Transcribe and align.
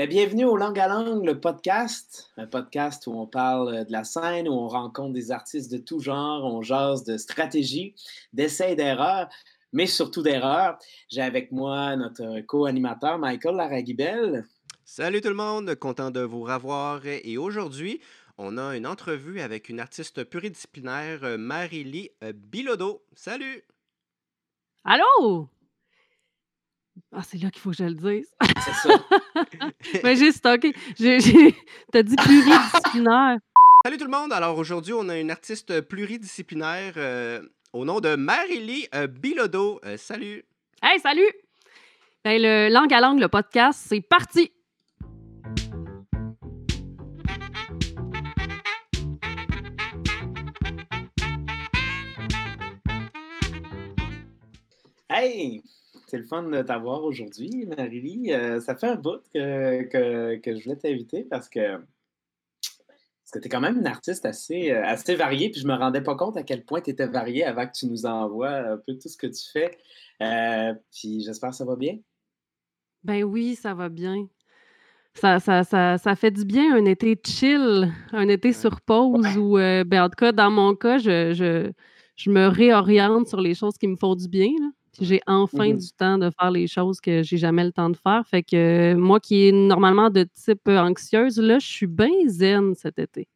Ben, 0.00 0.08
bienvenue 0.08 0.46
au 0.46 0.56
Langue 0.56 0.78
à 0.78 0.88
Langue, 0.88 1.26
le 1.26 1.38
podcast. 1.38 2.32
Un 2.38 2.46
podcast 2.46 3.06
où 3.06 3.12
on 3.12 3.26
parle 3.26 3.84
de 3.84 3.92
la 3.92 4.02
scène, 4.02 4.48
où 4.48 4.52
on 4.52 4.66
rencontre 4.66 5.12
des 5.12 5.30
artistes 5.30 5.70
de 5.70 5.76
tout 5.76 6.00
genre, 6.00 6.42
on 6.42 6.62
jase 6.62 7.04
de 7.04 7.18
stratégie, 7.18 7.94
d'essais 8.32 8.76
d'erreurs, 8.76 9.28
mais 9.74 9.84
surtout 9.84 10.22
d'erreurs. 10.22 10.78
J'ai 11.10 11.20
avec 11.20 11.52
moi 11.52 11.96
notre 11.96 12.40
co-animateur 12.46 13.18
Michael 13.18 13.56
Laragibel. 13.56 14.46
Salut 14.86 15.20
tout 15.20 15.28
le 15.28 15.34
monde, 15.34 15.74
content 15.74 16.10
de 16.10 16.20
vous 16.20 16.44
revoir. 16.44 17.04
Et 17.04 17.36
aujourd'hui, 17.36 18.00
on 18.38 18.56
a 18.56 18.78
une 18.78 18.86
entrevue 18.86 19.42
avec 19.42 19.68
une 19.68 19.80
artiste 19.80 20.24
pluridisciplinaire, 20.24 21.36
Marie-Lie 21.38 22.08
euh, 22.24 22.32
Bilodeau. 22.34 23.02
Salut! 23.14 23.64
Allô? 24.82 25.50
Ah, 27.12 27.22
c'est 27.22 27.38
là 27.38 27.50
qu'il 27.50 27.60
faut 27.60 27.70
que 27.70 27.76
je 27.76 27.84
le 27.84 27.94
dise. 27.94 28.28
C'est 28.64 28.88
ça. 28.88 29.04
Mais 30.04 30.16
j'ai 30.16 30.32
stocké. 30.32 30.72
T'as 31.92 32.02
dit 32.02 32.16
pluridisciplinaire. 32.16 33.38
Salut 33.84 33.96
tout 33.96 34.04
le 34.04 34.10
monde! 34.10 34.30
Alors 34.34 34.58
aujourd'hui, 34.58 34.92
on 34.92 35.08
a 35.08 35.18
une 35.18 35.30
artiste 35.30 35.80
pluridisciplinaire 35.80 36.92
euh, 36.98 37.40
au 37.72 37.86
nom 37.86 38.00
de 38.00 38.14
Marie-Lie 38.14 38.88
euh, 38.94 39.06
Bilodeau. 39.06 39.80
Euh, 39.86 39.96
salut! 39.96 40.44
Hey, 40.82 41.00
salut! 41.00 41.32
Ben, 42.22 42.40
le 42.42 42.68
Langue 42.68 42.92
à 42.92 43.00
Langue, 43.00 43.20
le 43.20 43.28
podcast, 43.28 43.82
c'est 43.88 44.02
parti! 44.02 44.52
Hey! 55.08 55.62
C'est 56.10 56.18
le 56.18 56.24
fun 56.24 56.42
de 56.42 56.60
t'avoir 56.62 57.04
aujourd'hui, 57.04 57.66
Marie-Lie. 57.66 58.32
Euh, 58.32 58.60
ça 58.60 58.74
fait 58.74 58.88
un 58.88 58.96
bout 58.96 59.22
que, 59.32 59.82
que, 59.84 60.36
que 60.38 60.56
je 60.56 60.64
voulais 60.64 60.74
t'inviter 60.74 61.22
parce 61.22 61.48
que, 61.48 61.76
parce 61.76 63.30
que 63.32 63.38
tu 63.38 63.46
es 63.46 63.48
quand 63.48 63.60
même 63.60 63.78
une 63.78 63.86
artiste 63.86 64.26
assez, 64.26 64.72
euh, 64.72 64.84
assez 64.84 65.14
variée, 65.14 65.50
puis 65.50 65.60
je 65.60 65.68
me 65.68 65.74
rendais 65.74 66.00
pas 66.00 66.16
compte 66.16 66.36
à 66.36 66.42
quel 66.42 66.64
point 66.64 66.80
tu 66.80 66.90
étais 66.90 67.06
variée 67.06 67.44
avant 67.44 67.64
que 67.64 67.72
tu 67.72 67.86
nous 67.86 68.06
envoies 68.06 68.50
un 68.50 68.76
peu 68.76 68.94
tout 68.98 69.08
ce 69.08 69.16
que 69.16 69.28
tu 69.28 69.48
fais. 69.52 69.70
Euh, 70.20 70.74
puis 70.92 71.22
j'espère 71.22 71.50
que 71.50 71.56
ça 71.56 71.64
va 71.64 71.76
bien. 71.76 71.98
Ben 73.04 73.22
oui, 73.22 73.54
ça 73.54 73.72
va 73.72 73.88
bien. 73.88 74.26
Ça, 75.14 75.38
ça, 75.38 75.62
ça, 75.62 75.96
ça 75.96 76.16
fait 76.16 76.32
du 76.32 76.44
bien 76.44 76.74
un 76.74 76.86
été 76.86 77.16
chill, 77.24 77.92
un 78.10 78.26
été 78.28 78.52
sur 78.52 78.80
pause 78.80 79.36
où, 79.36 79.58
euh, 79.58 79.84
ben, 79.84 80.02
en 80.02 80.08
tout 80.08 80.16
cas, 80.18 80.32
dans 80.32 80.50
mon 80.50 80.74
cas, 80.74 80.98
je, 80.98 81.34
je, 81.34 81.70
je 82.16 82.30
me 82.32 82.48
réoriente 82.48 83.28
sur 83.28 83.40
les 83.40 83.54
choses 83.54 83.78
qui 83.78 83.86
me 83.86 83.96
font 83.96 84.16
du 84.16 84.26
bien. 84.28 84.50
là. 84.58 84.70
J'ai 85.00 85.20
enfin 85.26 85.72
Mhm. 85.72 85.78
du 85.78 85.92
temps 85.92 86.18
de 86.18 86.30
faire 86.38 86.50
les 86.50 86.66
choses 86.66 87.00
que 87.00 87.22
j'ai 87.22 87.38
jamais 87.38 87.64
le 87.64 87.72
temps 87.72 87.90
de 87.90 87.96
faire. 87.96 88.26
Fait 88.26 88.42
que 88.42 88.94
euh, 88.94 88.96
moi 88.98 89.18
qui 89.20 89.48
est 89.48 89.52
normalement 89.52 90.10
de 90.10 90.24
type 90.24 90.68
euh, 90.68 90.78
anxieuse, 90.78 91.38
là, 91.38 91.58
je 91.58 91.66
suis 91.66 91.86
bien 91.86 92.10
zen 92.28 92.74
cet 92.74 92.98
été. 92.98 93.26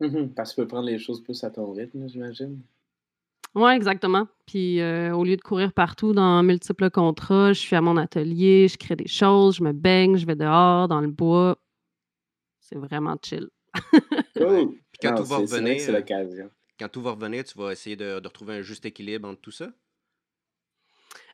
Mhm. 0.00 0.34
Parce 0.34 0.50
que 0.50 0.56
tu 0.56 0.62
peux 0.62 0.68
prendre 0.68 0.86
les 0.86 0.98
choses 0.98 1.22
plus 1.22 1.42
à 1.44 1.50
ton 1.50 1.72
rythme, 1.72 2.08
j'imagine. 2.08 2.60
Oui, 3.54 3.70
exactement. 3.72 4.26
Puis 4.46 4.80
euh, 4.80 5.14
au 5.14 5.22
lieu 5.24 5.36
de 5.36 5.40
courir 5.42 5.72
partout 5.72 6.12
dans 6.12 6.42
multiples 6.42 6.90
contrats, 6.90 7.52
je 7.52 7.60
suis 7.60 7.76
à 7.76 7.80
mon 7.80 7.96
atelier, 7.96 8.66
je 8.66 8.76
crée 8.76 8.96
des 8.96 9.06
choses, 9.06 9.56
je 9.56 9.62
me 9.62 9.72
baigne, 9.72 10.16
je 10.16 10.26
vais 10.26 10.34
dehors, 10.34 10.88
dans 10.88 11.00
le 11.00 11.06
bois. 11.08 11.56
C'est 12.58 12.76
vraiment 12.78 13.16
chill. 13.24 13.48
Cool. 14.36 14.70
Puis 14.90 14.98
quand 15.02 15.10
Non, 15.10 15.16
tout 15.18 15.24
va 15.24 15.36
revenir, 15.38 15.74
que 15.76 15.80
c'est 15.82 15.92
l'occasion. 15.92 16.50
Quand 16.78 16.88
tout 16.88 17.02
va 17.02 17.12
revenir, 17.12 17.44
tu 17.44 17.56
vas 17.56 17.70
essayer 17.70 17.94
de, 17.94 18.18
de 18.18 18.26
retrouver 18.26 18.54
un 18.56 18.62
juste 18.62 18.84
équilibre 18.84 19.28
entre 19.28 19.40
tout 19.40 19.52
ça? 19.52 19.70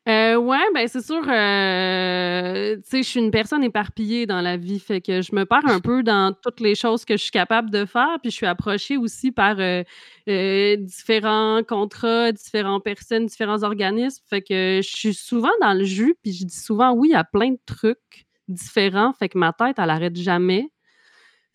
Euh, 0.08 0.36
ouais, 0.36 0.58
ben 0.74 0.88
c'est 0.88 1.02
sûr, 1.04 1.22
euh, 1.28 2.76
tu 2.76 2.82
sais, 2.84 3.02
je 3.02 3.08
suis 3.08 3.20
une 3.20 3.30
personne 3.30 3.62
éparpillée 3.62 4.24
dans 4.26 4.40
la 4.40 4.56
vie, 4.56 4.80
fait 4.80 5.02
que 5.02 5.20
je 5.20 5.34
me 5.34 5.44
perds 5.44 5.66
un 5.66 5.78
peu 5.80 6.02
dans 6.02 6.32
toutes 6.42 6.60
les 6.60 6.74
choses 6.74 7.04
que 7.04 7.18
je 7.18 7.22
suis 7.22 7.30
capable 7.30 7.70
de 7.70 7.84
faire, 7.84 8.16
puis 8.22 8.30
je 8.30 8.36
suis 8.36 8.46
approchée 8.46 8.96
aussi 8.96 9.30
par 9.30 9.56
euh, 9.60 9.82
euh, 10.28 10.76
différents 10.76 11.62
contrats, 11.68 12.32
différentes 12.32 12.82
personnes, 12.82 13.26
différents 13.26 13.62
organismes, 13.62 14.22
fait 14.28 14.40
que 14.40 14.80
je 14.82 14.88
suis 14.88 15.12
souvent 15.14 15.52
dans 15.60 15.74
le 15.74 15.84
jus, 15.84 16.16
puis 16.22 16.32
je 16.32 16.46
dis 16.46 16.58
souvent 16.58 16.92
oui 16.92 17.12
à 17.12 17.22
plein 17.22 17.50
de 17.50 17.58
trucs 17.66 18.24
différents, 18.48 19.12
fait 19.12 19.28
que 19.28 19.36
ma 19.36 19.52
tête, 19.52 19.76
elle 19.78 19.90
arrête 19.90 20.16
jamais. 20.16 20.70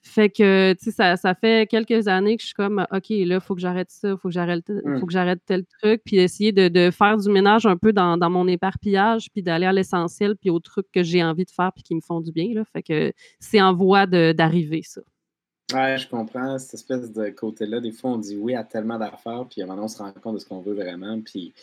Fait 0.07 0.29
que, 0.29 0.73
tu 0.73 0.85
sais, 0.85 0.91
ça, 0.91 1.17
ça 1.17 1.33
fait 1.33 1.67
quelques 1.67 2.07
années 2.07 2.37
que 2.37 2.41
je 2.41 2.47
suis 2.47 2.55
comme, 2.55 2.85
OK, 2.91 3.09
là, 3.09 3.35
il 3.35 3.39
faut 3.41 3.55
que 3.55 3.61
j'arrête 3.61 3.89
ça, 3.89 4.11
il 4.11 4.17
faut 4.17 4.29
que 4.29 4.33
j'arrête 4.33 4.69
Mm. 4.69 4.99
faut 4.99 5.05
que 5.05 5.11
j'arrête 5.11 5.39
tel 5.45 5.65
truc, 5.65 6.01
puis 6.05 6.17
essayer 6.17 6.51
de, 6.51 6.67
de 6.67 6.91
faire 6.91 7.17
du 7.17 7.29
ménage 7.29 7.65
un 7.65 7.75
peu 7.75 7.91
dans, 7.91 8.17
dans 8.17 8.29
mon 8.29 8.47
éparpillage, 8.47 9.29
puis 9.31 9.41
d'aller 9.41 9.65
à 9.65 9.73
l'essentiel, 9.73 10.35
puis 10.35 10.49
aux 10.49 10.59
trucs 10.59 10.91
que 10.91 11.03
j'ai 11.03 11.23
envie 11.23 11.45
de 11.45 11.51
faire, 11.51 11.71
puis 11.73 11.83
qui 11.83 11.95
me 11.95 12.01
font 12.01 12.21
du 12.21 12.31
bien, 12.31 12.53
là. 12.53 12.63
Fait 12.71 12.83
que 12.83 13.11
c'est 13.39 13.61
en 13.61 13.73
voie 13.73 14.05
d'arriver, 14.05 14.81
ça. 14.83 15.01
Ouais, 15.73 15.97
je 15.97 16.07
comprends 16.07 16.59
cette 16.59 16.75
espèce 16.75 17.11
de 17.11 17.29
côté-là. 17.29 17.79
Des 17.79 17.91
fois, 17.91 18.11
on 18.11 18.17
dit 18.17 18.35
oui 18.35 18.53
à 18.53 18.63
tellement 18.63 18.99
d'affaires, 18.99 19.45
puis 19.49 19.61
à 19.61 19.65
un 19.65 19.67
moment, 19.67 19.85
on 19.85 19.87
se 19.87 19.97
rend 19.97 20.11
compte 20.11 20.35
de 20.35 20.39
ce 20.39 20.45
qu'on 20.45 20.61
veut 20.61 20.75
vraiment, 20.75 21.19
puis 21.21 21.53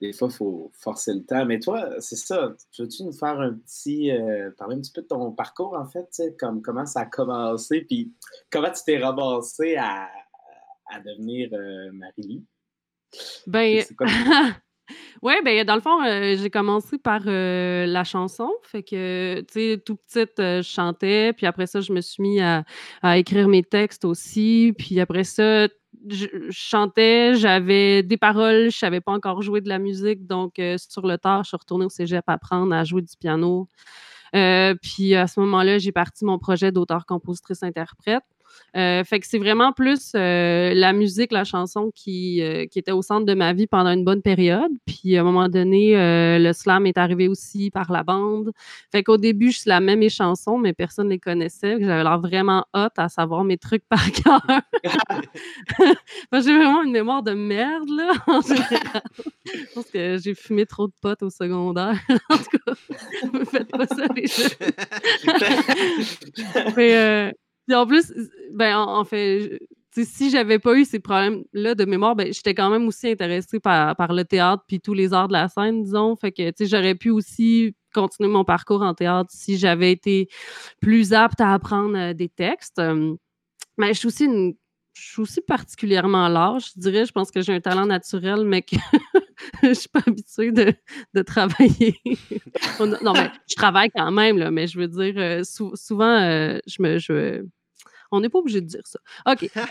des 0.00 0.12
fois, 0.12 0.28
il 0.30 0.34
faut 0.36 0.70
forcer 0.74 1.12
le 1.14 1.24
temps. 1.24 1.44
Mais 1.44 1.58
toi, 1.58 1.88
c'est 2.00 2.16
ça. 2.16 2.54
Veux-tu 2.78 3.02
nous 3.04 3.12
faire 3.12 3.40
un 3.40 3.54
petit. 3.54 4.10
euh, 4.10 4.50
parler 4.56 4.76
un 4.76 4.80
petit 4.80 4.92
peu 4.92 5.02
de 5.02 5.06
ton 5.08 5.32
parcours, 5.32 5.74
en 5.74 5.86
fait, 5.86 6.08
comme 6.38 6.62
comment 6.62 6.86
ça 6.86 7.00
a 7.00 7.06
commencé, 7.06 7.82
puis 7.82 8.12
comment 8.50 8.70
tu 8.70 8.80
t'es 8.86 8.98
ramassé 8.98 9.76
à, 9.76 10.08
à 10.90 11.00
devenir 11.00 11.50
euh, 11.52 11.90
Marie-Lie? 11.92 12.44
Ben, 13.46 13.82
ouais, 15.22 15.42
ben, 15.42 15.64
dans 15.64 15.74
le 15.74 15.80
fond, 15.80 16.02
euh, 16.04 16.36
j'ai 16.36 16.50
commencé 16.50 16.98
par 16.98 17.22
euh, 17.26 17.86
la 17.86 18.04
chanson. 18.04 18.50
Fait 18.62 18.82
que, 18.82 19.40
tu 19.40 19.52
sais, 19.52 19.82
tout 19.84 19.96
petite, 19.96 20.38
euh, 20.38 20.62
je 20.62 20.68
chantais. 20.68 21.32
Puis 21.32 21.46
après 21.46 21.66
ça, 21.66 21.80
je 21.80 21.92
me 21.92 22.00
suis 22.00 22.22
mis 22.22 22.40
à, 22.40 22.64
à 23.02 23.18
écrire 23.18 23.48
mes 23.48 23.62
textes 23.62 24.04
aussi. 24.04 24.74
Puis 24.78 25.00
après 25.00 25.24
ça, 25.24 25.68
je, 26.08 26.26
chantais, 26.50 27.34
j'avais 27.34 28.02
des 28.02 28.16
paroles, 28.16 28.70
je 28.70 28.76
savais 28.78 29.00
pas 29.00 29.12
encore 29.12 29.42
jouer 29.42 29.60
de 29.60 29.68
la 29.68 29.78
musique. 29.78 30.26
Donc, 30.26 30.58
euh, 30.58 30.76
sur 30.78 31.06
le 31.06 31.18
tard, 31.18 31.44
je 31.44 31.48
suis 31.48 31.56
retournée 31.56 31.84
au 31.84 31.90
cégep 31.90 32.24
apprendre 32.26 32.74
à 32.74 32.84
jouer 32.84 33.02
du 33.02 33.16
piano. 33.16 33.68
Euh, 34.34 34.74
puis 34.80 35.14
à 35.14 35.26
ce 35.26 35.40
moment-là, 35.40 35.78
j'ai 35.78 35.92
parti 35.92 36.24
mon 36.24 36.38
projet 36.38 36.72
d'auteur-compositrice-interprète. 36.72 38.24
Euh, 38.76 39.02
fait 39.02 39.18
que 39.20 39.26
c'est 39.26 39.38
vraiment 39.38 39.72
plus 39.72 40.12
euh, 40.14 40.72
la 40.74 40.92
musique, 40.92 41.32
la 41.32 41.44
chanson 41.44 41.90
qui, 41.94 42.42
euh, 42.42 42.66
qui 42.66 42.78
était 42.78 42.92
au 42.92 43.02
centre 43.02 43.24
de 43.24 43.34
ma 43.34 43.52
vie 43.52 43.66
pendant 43.66 43.90
une 43.90 44.04
bonne 44.04 44.22
période. 44.22 44.70
Puis 44.86 45.16
à 45.16 45.20
un 45.22 45.24
moment 45.24 45.48
donné, 45.48 45.94
le 46.38 46.52
slam 46.52 46.86
est 46.86 46.98
arrivé 46.98 47.28
aussi 47.28 47.70
par 47.70 47.90
la 47.90 48.02
bande. 48.02 48.52
Fait 48.92 49.02
qu'au 49.02 49.16
début, 49.16 49.50
je 49.50 49.60
slamais 49.60 49.96
mes 49.96 50.08
chansons, 50.08 50.58
mais 50.58 50.72
personne 50.72 51.06
ne 51.06 51.12
les 51.12 51.18
connaissait. 51.18 51.76
J'avais 51.80 52.02
l'air 52.02 52.20
vraiment 52.20 52.64
hot 52.74 52.88
à 52.96 53.08
savoir 53.08 53.44
mes 53.44 53.58
trucs 53.58 53.84
par 53.88 54.04
cœur. 54.12 54.42
J'ai 56.32 56.56
vraiment 56.56 56.82
une 56.82 56.92
mémoire 56.92 57.22
de 57.22 57.32
merde, 57.32 57.88
là, 57.88 58.12
en 58.26 58.40
général. 58.40 59.02
Je 59.46 59.74
pense 59.74 59.90
que 59.90 60.18
j'ai 60.18 60.34
fumé 60.34 60.66
trop 60.66 60.86
de 60.86 60.92
potes 61.00 61.22
au 61.22 61.30
secondaire. 61.30 61.98
en 62.30 62.36
tout 62.36 62.58
cas, 62.64 62.72
ne 63.32 63.44
faites 63.44 63.70
pas 63.70 63.86
ça, 63.86 64.06
les 64.14 64.26
gens. 64.26 64.48
Mais, 66.76 67.32
en 67.74 67.86
plus, 67.86 68.12
ben, 68.52 68.76
en, 68.78 69.04
fait, 69.04 69.58
je- 69.96 70.02
si 70.04 70.30
j'avais 70.30 70.58
pas 70.58 70.74
eu 70.76 70.84
ces 70.84 71.00
problèmes-là 71.00 71.74
de 71.74 71.84
mémoire, 71.84 72.14
ben, 72.16 72.32
j'étais 72.32 72.54
quand 72.54 72.70
même 72.70 72.86
aussi 72.86 73.08
intéressée 73.08 73.60
par, 73.60 73.96
par 73.96 74.12
le 74.12 74.24
théâtre 74.24 74.62
puis 74.68 74.80
tous 74.80 74.94
les 74.94 75.12
arts 75.12 75.28
de 75.28 75.32
la 75.32 75.48
scène, 75.48 75.82
disons. 75.82 76.14
Fait 76.16 76.32
que, 76.32 76.50
tu 76.50 76.66
j'aurais 76.66 76.94
pu 76.94 77.10
aussi 77.10 77.74
continuer 77.94 78.28
mon 78.30 78.44
parcours 78.44 78.82
en 78.82 78.94
théâtre 78.94 79.30
si 79.32 79.56
j'avais 79.58 79.90
été 79.92 80.28
plus 80.80 81.12
apte 81.14 81.40
à 81.40 81.52
apprendre 81.54 81.96
euh, 81.96 82.14
des 82.14 82.28
textes. 82.28 82.78
Euh, 82.78 83.14
Mais 83.78 83.94
je 83.94 84.00
suis 84.00 84.08
aussi 84.08 84.24
une 84.26 84.54
je 84.94 85.12
suis 85.12 85.22
aussi 85.22 85.40
particulièrement 85.42 86.28
large, 86.28 86.72
je 86.74 86.80
dirais. 86.80 87.06
Je 87.06 87.12
pense 87.12 87.30
que 87.30 87.40
j'ai 87.42 87.54
un 87.54 87.60
talent 87.60 87.86
naturel, 87.86 88.44
mais 88.44 88.62
que 88.62 88.76
je 89.62 89.72
suis 89.74 89.88
pas 89.88 90.00
habituée 90.06 90.52
de, 90.52 90.74
de 91.14 91.22
travailler. 91.22 91.94
Non, 92.80 93.12
mais 93.14 93.30
je 93.48 93.54
travaille 93.54 93.90
quand 93.94 94.10
même, 94.10 94.38
là, 94.38 94.50
mais 94.50 94.66
je 94.66 94.78
veux 94.78 94.88
dire, 94.88 95.14
euh, 95.16 95.44
sou- 95.44 95.74
souvent, 95.76 96.18
je 96.66 96.82
me. 96.82 96.98
Je, 96.98 97.44
on 98.10 98.20
n'est 98.20 98.28
pas 98.28 98.38
obligé 98.38 98.60
de 98.60 98.66
dire 98.66 98.86
ça. 98.86 98.98
OK. 99.26 99.50
euh, 99.56 99.62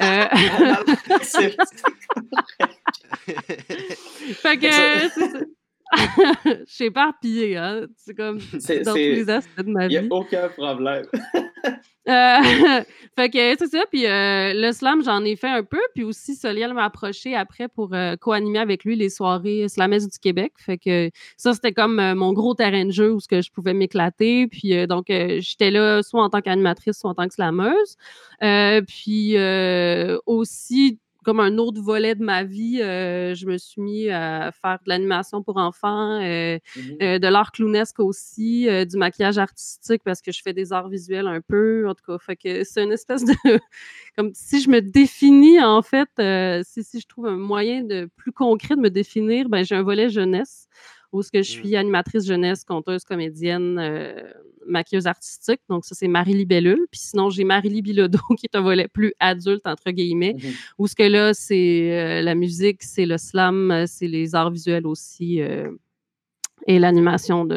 fait 4.33 4.57
que. 4.57 5.56
Je 6.45 6.63
suis 6.67 6.85
éparpillée, 6.85 7.57
hein. 7.57 7.87
C'est 7.95 8.15
comme 8.15 8.39
dans 8.85 8.91
tous 8.91 8.95
les 8.95 9.29
aspects 9.29 9.61
de 9.61 9.69
ma 9.69 9.85
Il 9.85 9.89
n'y 9.89 9.97
a 9.97 10.01
vie. 10.01 10.07
aucun 10.11 10.49
problème. 10.49 11.05
Euh, 12.07 12.37
fait 13.15 13.29
que 13.29 13.55
c'est 13.57 13.67
ça. 13.67 13.83
Puis 13.91 14.05
euh, 14.05 14.53
le 14.53 14.71
slam, 14.71 15.03
j'en 15.03 15.23
ai 15.23 15.35
fait 15.35 15.49
un 15.49 15.63
peu. 15.63 15.79
Puis 15.93 16.03
aussi, 16.03 16.35
Soliel 16.35 16.73
m'a 16.73 16.85
approché 16.85 17.35
après 17.35 17.67
pour 17.67 17.93
euh, 17.93 18.15
co-animer 18.15 18.59
avec 18.59 18.83
lui 18.83 18.95
les 18.95 19.09
soirées 19.09 19.67
Slamesses 19.67 20.07
du 20.07 20.19
Québec. 20.19 20.53
Fait 20.57 20.77
que 20.77 21.09
ça, 21.37 21.53
c'était 21.53 21.73
comme 21.73 22.13
mon 22.15 22.33
gros 22.33 22.53
terrain 22.53 22.85
de 22.85 22.91
jeu 22.91 23.13
où 23.13 23.19
ce 23.19 23.27
que 23.27 23.41
je 23.41 23.51
pouvais 23.51 23.73
m'éclater. 23.73 24.47
Puis 24.47 24.87
donc, 24.87 25.05
j'étais 25.07 25.71
là 25.71 26.01
soit 26.03 26.23
en 26.23 26.29
tant 26.29 26.41
qu'animatrice, 26.41 26.97
soit 26.97 27.11
en 27.11 27.15
tant 27.15 27.27
que 27.27 27.33
slameuse. 27.33 27.95
Puis 28.87 29.35
aussi, 30.25 30.99
comme 31.27 31.41
un 31.41 31.57
autre 31.57 31.81
volet 31.81 32.15
de 32.15 32.23
ma 32.23 32.45
vie, 32.45 32.77
je 32.77 33.45
me 33.47 33.57
suis 33.57 33.81
mis 33.81 34.09
à 34.09 34.49
faire 34.53 34.79
de 34.85 34.87
l'animation 34.87 35.43
pour 35.43 35.57
enfants, 35.57 36.21
mmh 36.21 36.61
de 36.99 37.27
l'art 37.27 37.51
clownesque 37.51 37.99
aussi, 37.99 38.65
du 38.85 38.95
maquillage 38.95 39.37
artistique 39.37 40.03
parce 40.05 40.21
que 40.21 40.31
je 40.31 40.41
fais 40.41 40.53
des 40.53 40.71
arts 40.71 40.87
visuels 40.87 41.27
un 41.27 41.41
peu, 41.41 41.85
en 41.89 41.95
tout 41.95 42.05
cas. 42.05 42.17
Fait 42.17 42.37
que 42.37 42.63
c'est 42.63 42.81
une 42.81 42.93
espèce 42.93 43.25
de... 43.25 43.33
comme 44.17 44.31
si 44.33 44.61
je 44.61 44.69
me 44.69 44.79
définis, 44.79 45.61
en 45.61 45.81
fait, 45.81 46.07
si, 46.63 46.85
si 46.85 47.01
je 47.01 47.07
trouve 47.07 47.25
un 47.25 47.35
moyen 47.35 47.83
de 47.83 48.09
plus 48.15 48.31
concret 48.31 48.77
de 48.77 48.81
me 48.81 48.89
définir, 48.89 49.49
ben 49.49 49.65
j'ai 49.65 49.75
un 49.75 49.83
volet 49.83 50.07
jeunesse 50.07 50.69
où 51.11 51.21
ce 51.21 51.31
que 51.31 51.41
je 51.41 51.57
mmh. 51.57 51.61
suis 51.61 51.75
animatrice 51.75 52.25
jeunesse, 52.25 52.63
conteuse, 52.63 53.03
comédienne, 53.03 53.79
euh, 53.79 54.21
maquilleuse 54.65 55.07
artistique. 55.07 55.61
Donc, 55.69 55.85
ça, 55.85 55.95
c'est 55.95 56.07
Marie 56.07 56.33
Libellule. 56.33 56.87
Puis 56.91 56.99
sinon, 57.01 57.29
j'ai 57.29 57.43
Marie 57.43 57.81
Bilodeau, 57.81 58.19
qui 58.37 58.45
est 58.45 58.55
un 58.55 58.61
volet 58.61 58.87
plus 58.87 59.13
adulte, 59.19 59.65
entre 59.65 59.91
guillemets, 59.91 60.33
mmh 60.33 60.47
où 60.79 60.87
ce 60.87 60.95
que 60.95 61.03
là, 61.03 61.33
c'est 61.33 61.91
euh, 61.91 62.21
la 62.21 62.35
musique, 62.35 62.83
c'est 62.83 63.05
le 63.05 63.17
slam, 63.17 63.85
c'est 63.87 64.07
les 64.07 64.35
arts 64.35 64.51
visuels 64.51 64.85
aussi 64.85 65.41
euh, 65.41 65.71
et 66.65 66.79
l'animation 66.79 67.47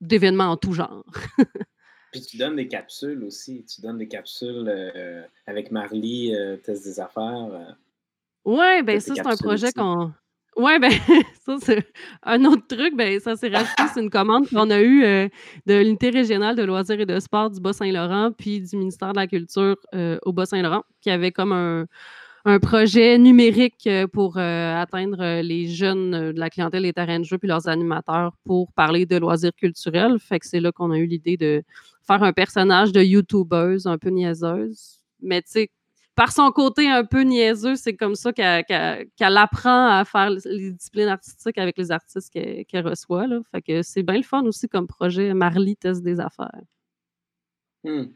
d'événements 0.00 0.46
en 0.46 0.56
tout 0.56 0.72
genre. 0.72 1.04
Puis 2.12 2.22
tu 2.22 2.36
donnes 2.38 2.56
des 2.56 2.68
capsules 2.68 3.22
aussi. 3.24 3.64
Tu 3.64 3.80
donnes 3.82 3.98
des 3.98 4.08
capsules 4.08 4.72
avec 5.46 5.70
Marlie, 5.70 6.34
Test 6.62 6.84
des 6.84 6.98
affaires. 7.00 7.76
Oui, 8.44 8.82
ben 8.84 9.00
ça, 9.00 9.14
c'est 9.14 9.26
un 9.26 9.36
projet 9.36 9.72
qu'on 9.72 10.12
oui, 10.56 10.78
ben 10.80 10.90
ça, 11.44 11.56
c'est 11.60 11.86
un 12.22 12.44
autre 12.46 12.66
truc. 12.66 12.96
Ben, 12.96 13.20
ça 13.20 13.36
s'est 13.36 13.48
rajouté, 13.48 13.82
c'est 13.92 14.00
une 14.00 14.10
commande 14.10 14.48
qu'on 14.48 14.70
a 14.70 14.80
eue 14.80 15.04
euh, 15.04 15.28
de 15.66 15.74
l'unité 15.74 16.08
régionale 16.08 16.56
de 16.56 16.62
loisirs 16.62 16.98
et 16.98 17.06
de 17.06 17.20
sport 17.20 17.50
du 17.50 17.60
Bas-Saint-Laurent, 17.60 18.32
puis 18.32 18.60
du 18.60 18.76
ministère 18.76 19.12
de 19.12 19.18
la 19.18 19.26
Culture 19.26 19.76
euh, 19.94 20.18
au 20.24 20.32
Bas-Saint-Laurent, 20.32 20.82
qui 21.02 21.10
avait 21.10 21.32
comme 21.32 21.52
un, 21.52 21.86
projet 22.62 23.18
numérique 23.18 23.88
euh, 23.88 24.06
pour 24.06 24.38
atteindre 24.38 25.40
les 25.42 25.66
jeunes 25.66 26.32
de 26.32 26.38
la 26.38 26.48
clientèle 26.48 26.84
des 26.84 26.92
terrains 26.92 27.18
de 27.18 27.24
jeu 27.24 27.38
puis 27.38 27.48
leurs 27.48 27.66
animateurs 27.66 28.36
pour 28.44 28.72
parler 28.72 29.04
de 29.04 29.16
loisirs 29.16 29.54
culturels. 29.56 30.18
Fait 30.20 30.38
que 30.38 30.46
c'est 30.46 30.60
là 30.60 30.70
qu'on 30.70 30.92
a 30.92 30.96
eu 30.96 31.06
l'idée 31.06 31.36
de 31.36 31.64
faire 32.06 32.22
un 32.22 32.32
personnage 32.32 32.92
de 32.92 33.02
YouTubeuse 33.02 33.88
un 33.88 33.98
peu 33.98 34.10
niaiseuse. 34.10 35.00
Mais 35.20 35.42
tu 35.42 35.50
sais, 35.50 35.70
par 36.16 36.32
son 36.32 36.50
côté 36.50 36.88
un 36.88 37.04
peu 37.04 37.20
niaiseux, 37.20 37.76
c'est 37.76 37.94
comme 37.94 38.14
ça 38.14 38.32
qu'elle 38.32 39.36
apprend 39.36 39.88
à 39.88 40.04
faire 40.04 40.30
les 40.30 40.72
disciplines 40.72 41.08
artistiques 41.08 41.58
avec 41.58 41.76
les 41.76 41.92
artistes 41.92 42.32
qu'elle 42.32 42.86
reçoit. 42.86 43.26
Fait 43.52 43.62
que 43.62 43.82
c'est 43.82 44.02
bien 44.02 44.16
le 44.16 44.22
fun 44.22 44.42
aussi 44.44 44.66
comme 44.66 44.86
projet 44.86 45.34
Marley 45.34 45.76
Test 45.76 46.02
des 46.02 46.18
affaires. 46.18 46.62
Hmm. 47.84 48.06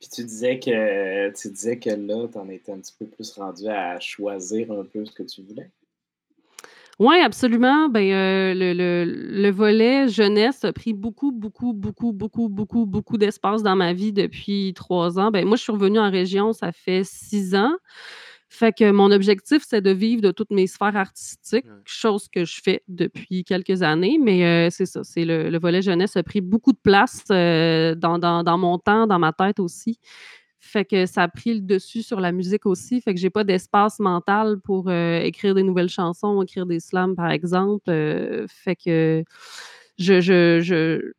Puis 0.00 0.08
tu 0.12 0.24
disais 0.24 0.58
que 0.58 1.30
tu 1.30 1.48
disais 1.50 1.78
que 1.78 1.90
là, 1.90 2.28
tu 2.28 2.38
en 2.38 2.48
étais 2.48 2.72
un 2.72 2.80
petit 2.80 2.94
peu 2.98 3.06
plus 3.06 3.32
rendu 3.32 3.68
à 3.68 3.98
choisir 4.00 4.72
un 4.72 4.84
peu 4.84 5.04
ce 5.04 5.12
que 5.12 5.22
tu 5.22 5.42
voulais? 5.42 5.70
Oui, 6.98 7.16
absolument. 7.20 7.90
Ben, 7.90 8.10
euh, 8.10 8.54
le, 8.54 8.72
le, 8.72 9.04
le, 9.04 9.50
volet 9.50 10.08
jeunesse 10.08 10.64
a 10.64 10.72
pris 10.72 10.94
beaucoup, 10.94 11.30
beaucoup, 11.30 11.74
beaucoup, 11.74 12.12
beaucoup, 12.12 12.48
beaucoup, 12.48 12.86
beaucoup 12.86 13.18
d'espace 13.18 13.62
dans 13.62 13.76
ma 13.76 13.92
vie 13.92 14.14
depuis 14.14 14.72
trois 14.74 15.18
ans. 15.18 15.30
Ben, 15.30 15.44
moi, 15.46 15.56
je 15.58 15.62
suis 15.62 15.72
revenue 15.72 15.98
en 15.98 16.10
région, 16.10 16.54
ça 16.54 16.72
fait 16.72 17.02
six 17.04 17.54
ans. 17.54 17.76
Fait 18.48 18.72
que 18.72 18.90
mon 18.90 19.10
objectif, 19.10 19.62
c'est 19.66 19.82
de 19.82 19.90
vivre 19.90 20.22
de 20.22 20.30
toutes 20.30 20.50
mes 20.50 20.66
sphères 20.66 20.96
artistiques, 20.96 21.66
chose 21.84 22.28
que 22.28 22.44
je 22.46 22.60
fais 22.62 22.82
depuis 22.88 23.44
quelques 23.44 23.82
années, 23.82 24.18
mais 24.22 24.46
euh, 24.46 24.70
c'est 24.70 24.86
ça, 24.86 25.02
c'est 25.04 25.24
le, 25.24 25.50
le, 25.50 25.58
volet 25.58 25.82
jeunesse 25.82 26.16
a 26.16 26.22
pris 26.22 26.40
beaucoup 26.40 26.72
de 26.72 26.78
place 26.82 27.24
euh, 27.30 27.94
dans, 27.96 28.18
dans, 28.18 28.44
dans, 28.44 28.56
mon 28.56 28.78
temps, 28.78 29.06
dans 29.06 29.18
ma 29.18 29.32
tête 29.32 29.58
aussi. 29.58 29.98
Fait 30.66 30.84
que 30.84 31.06
ça 31.06 31.22
a 31.22 31.28
pris 31.28 31.54
le 31.54 31.60
dessus 31.60 32.02
sur 32.02 32.20
la 32.20 32.32
musique 32.32 32.66
aussi. 32.66 33.00
Fait 33.00 33.14
que 33.14 33.20
j'ai 33.20 33.30
pas 33.30 33.44
d'espace 33.44 34.00
mental 34.00 34.60
pour 34.60 34.88
euh, 34.88 35.20
écrire 35.20 35.54
des 35.54 35.62
nouvelles 35.62 35.88
chansons, 35.88 36.42
écrire 36.42 36.66
des 36.66 36.80
slams, 36.80 37.14
par 37.14 37.30
exemple. 37.30 37.88
Euh, 37.88 38.46
fait 38.48 38.74
que 38.74 39.22
je, 39.96 40.20
je, 40.20 41.12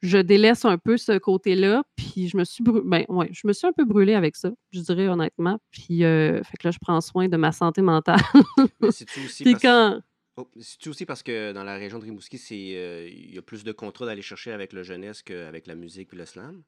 je, 0.00 0.18
délaisse 0.18 0.64
un 0.64 0.78
peu 0.78 0.96
ce 0.96 1.18
côté-là. 1.18 1.82
Puis 1.96 2.28
je 2.28 2.36
me 2.36 2.44
suis 2.44 2.62
ben, 2.62 3.04
ouais, 3.08 3.30
je 3.32 3.46
me 3.46 3.52
suis 3.52 3.66
un 3.66 3.72
peu 3.72 3.84
brûlée 3.84 4.14
avec 4.14 4.36
ça, 4.36 4.52
je 4.70 4.80
dirais 4.80 5.08
honnêtement. 5.08 5.58
Puis 5.72 6.04
euh, 6.04 6.40
fait 6.44 6.56
que 6.56 6.68
là, 6.68 6.70
je 6.70 6.78
prends 6.80 7.00
soin 7.00 7.28
de 7.28 7.36
ma 7.36 7.50
santé 7.50 7.82
mentale. 7.82 8.20
c'est 8.90 9.08
aussi 9.24 9.44
parce... 9.44 10.02
Oh, 10.36 10.48
aussi 10.86 11.04
parce 11.04 11.22
que 11.22 11.52
dans 11.52 11.64
la 11.64 11.74
région 11.74 11.98
de 11.98 12.04
Rimouski, 12.04 12.38
il 12.48 13.34
y 13.34 13.38
a 13.38 13.42
plus 13.42 13.64
de 13.64 13.72
contrats 13.72 14.06
d'aller 14.06 14.22
chercher 14.22 14.52
avec 14.52 14.72
le 14.72 14.82
jeunesse 14.82 15.22
qu'avec 15.22 15.66
la 15.66 15.74
musique 15.74 16.08
et 16.14 16.16
le 16.16 16.24
slam? 16.24 16.62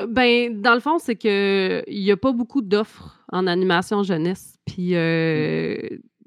Euh, 0.00 0.06
ben, 0.06 0.60
dans 0.60 0.74
le 0.74 0.80
fond, 0.80 0.98
c'est 0.98 1.16
qu'il 1.16 1.84
n'y 1.88 2.10
a 2.10 2.16
pas 2.16 2.32
beaucoup 2.32 2.62
d'offres 2.62 3.22
en 3.32 3.46
animation 3.46 4.02
jeunesse. 4.02 4.58
Puis, 4.66 4.94
euh, 4.94 5.76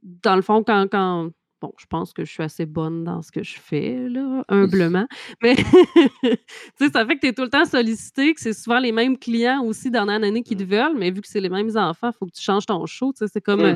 dans 0.02 0.36
le 0.36 0.42
fond, 0.42 0.64
quand, 0.64 1.30
Bon, 1.64 1.72
je 1.78 1.86
pense 1.86 2.12
que 2.12 2.26
je 2.26 2.30
suis 2.30 2.44
assez 2.44 2.66
bonne 2.66 3.06
dans 3.06 3.22
ce 3.22 3.32
que 3.32 3.42
je 3.42 3.58
fais, 3.58 4.10
là, 4.10 4.44
humblement. 4.50 5.08
Mais 5.42 5.56
tu 6.22 6.36
sais, 6.78 6.90
ça 6.92 7.06
fait 7.06 7.16
que 7.16 7.22
tu 7.22 7.28
es 7.28 7.32
tout 7.32 7.44
le 7.44 7.50
temps 7.50 7.64
sollicité, 7.64 8.34
que 8.34 8.42
c'est 8.42 8.52
souvent 8.52 8.80
les 8.80 8.92
mêmes 8.92 9.18
clients 9.18 9.64
aussi 9.64 9.90
dans 9.90 10.04
l'année 10.04 10.44
qui 10.44 10.58
te 10.58 10.64
mmh. 10.64 10.68
veulent, 10.68 10.98
mais 10.98 11.10
vu 11.10 11.22
que 11.22 11.28
c'est 11.30 11.40
les 11.40 11.48
mêmes 11.48 11.72
enfants, 11.78 12.10
il 12.10 12.18
faut 12.20 12.26
que 12.26 12.34
tu 12.34 12.42
changes 12.42 12.66
ton 12.66 12.86
show. 12.86 13.14
C'est 13.16 13.40
comme 13.40 13.62
euh, 13.62 13.76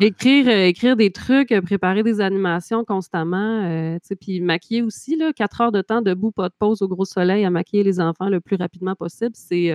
écrire, 0.00 0.48
euh, 0.48 0.66
écrire 0.66 0.96
des 0.96 1.12
trucs, 1.12 1.52
euh, 1.52 1.60
préparer 1.60 2.02
des 2.02 2.20
animations 2.20 2.84
constamment, 2.84 3.96
puis 4.20 4.40
maquiller 4.40 4.82
aussi, 4.82 5.14
là, 5.14 5.32
quatre 5.32 5.60
heures 5.60 5.70
de 5.70 5.80
temps 5.80 6.02
debout, 6.02 6.32
pas 6.32 6.48
de 6.48 6.54
pause 6.58 6.82
au 6.82 6.88
gros 6.88 7.04
soleil 7.04 7.44
à 7.44 7.50
maquiller 7.50 7.84
les 7.84 8.00
enfants 8.00 8.28
le 8.28 8.40
plus 8.40 8.56
rapidement 8.56 8.96
possible. 8.96 9.30
C'est 9.34 9.72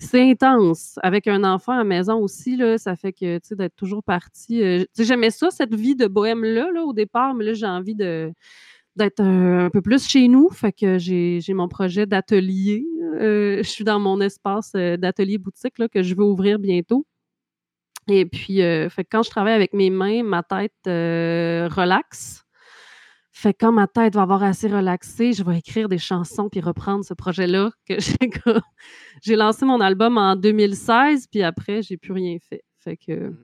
c'est 0.00 0.30
intense. 0.30 0.98
Avec 1.02 1.26
un 1.26 1.44
enfant 1.44 1.72
à 1.72 1.78
la 1.78 1.84
maison 1.84 2.16
aussi, 2.16 2.56
là, 2.56 2.78
ça 2.78 2.96
fait 2.96 3.12
que, 3.12 3.36
tu 3.36 3.48
sais, 3.48 3.54
d'être 3.54 3.76
toujours 3.76 4.02
parti. 4.02 4.62
Euh, 4.62 4.84
j'aimais 4.98 5.30
ça, 5.30 5.50
cette 5.50 5.74
vie 5.74 5.94
de 5.94 6.06
bohème-là, 6.06 6.70
là, 6.72 6.84
au 6.84 6.92
départ, 6.94 7.34
mais 7.34 7.44
là, 7.44 7.52
j'ai 7.52 7.66
envie 7.66 7.94
de 7.94 8.32
d'être 8.96 9.20
un, 9.20 9.70
peu 9.70 9.82
plus 9.82 10.06
chez 10.08 10.26
nous. 10.28 10.50
Fait 10.50 10.72
que 10.72 10.98
j'ai 10.98 11.54
mon 11.54 11.68
projet 11.68 12.06
d'atelier. 12.06 12.84
Euh, 13.20 13.58
je 13.58 13.68
suis 13.68 13.84
dans 13.84 14.00
mon 14.00 14.20
espace 14.20 14.72
euh, 14.74 14.96
d'atelier 14.96 15.38
boutique 15.38 15.78
là, 15.78 15.88
que 15.88 16.02
je 16.02 16.14
veux 16.14 16.24
ouvrir 16.24 16.58
bientôt. 16.58 17.06
Et 18.08 18.26
puis, 18.26 18.56
fait 18.56 19.04
que 19.04 19.08
quand 19.10 19.22
je 19.22 19.30
travaille 19.30 19.54
avec 19.54 19.72
mes 19.72 19.90
mains, 19.90 20.24
ma 20.24 20.42
tête 20.42 20.72
relaxe. 20.86 22.44
Fait 23.40 23.54
que 23.54 23.60
quand 23.60 23.72
ma 23.72 23.86
tête 23.86 24.16
va 24.16 24.20
avoir 24.20 24.42
assez 24.42 24.68
relaxé, 24.68 25.32
je 25.32 25.42
vais 25.42 25.56
écrire 25.56 25.88
des 25.88 25.96
chansons 25.96 26.50
puis 26.50 26.60
reprendre 26.60 27.06
ce 27.06 27.14
projet-là 27.14 27.70
que 27.88 27.94
j'ai 29.22 29.34
lancé 29.34 29.64
mon 29.64 29.80
album 29.80 30.18
en 30.18 30.36
2016 30.36 31.26
puis 31.26 31.42
après 31.42 31.80
j'ai 31.80 31.96
plus 31.96 32.12
rien 32.12 32.36
fait. 32.38 32.62
Fait 32.80 32.98
que 32.98 33.28
mmh. 33.28 33.36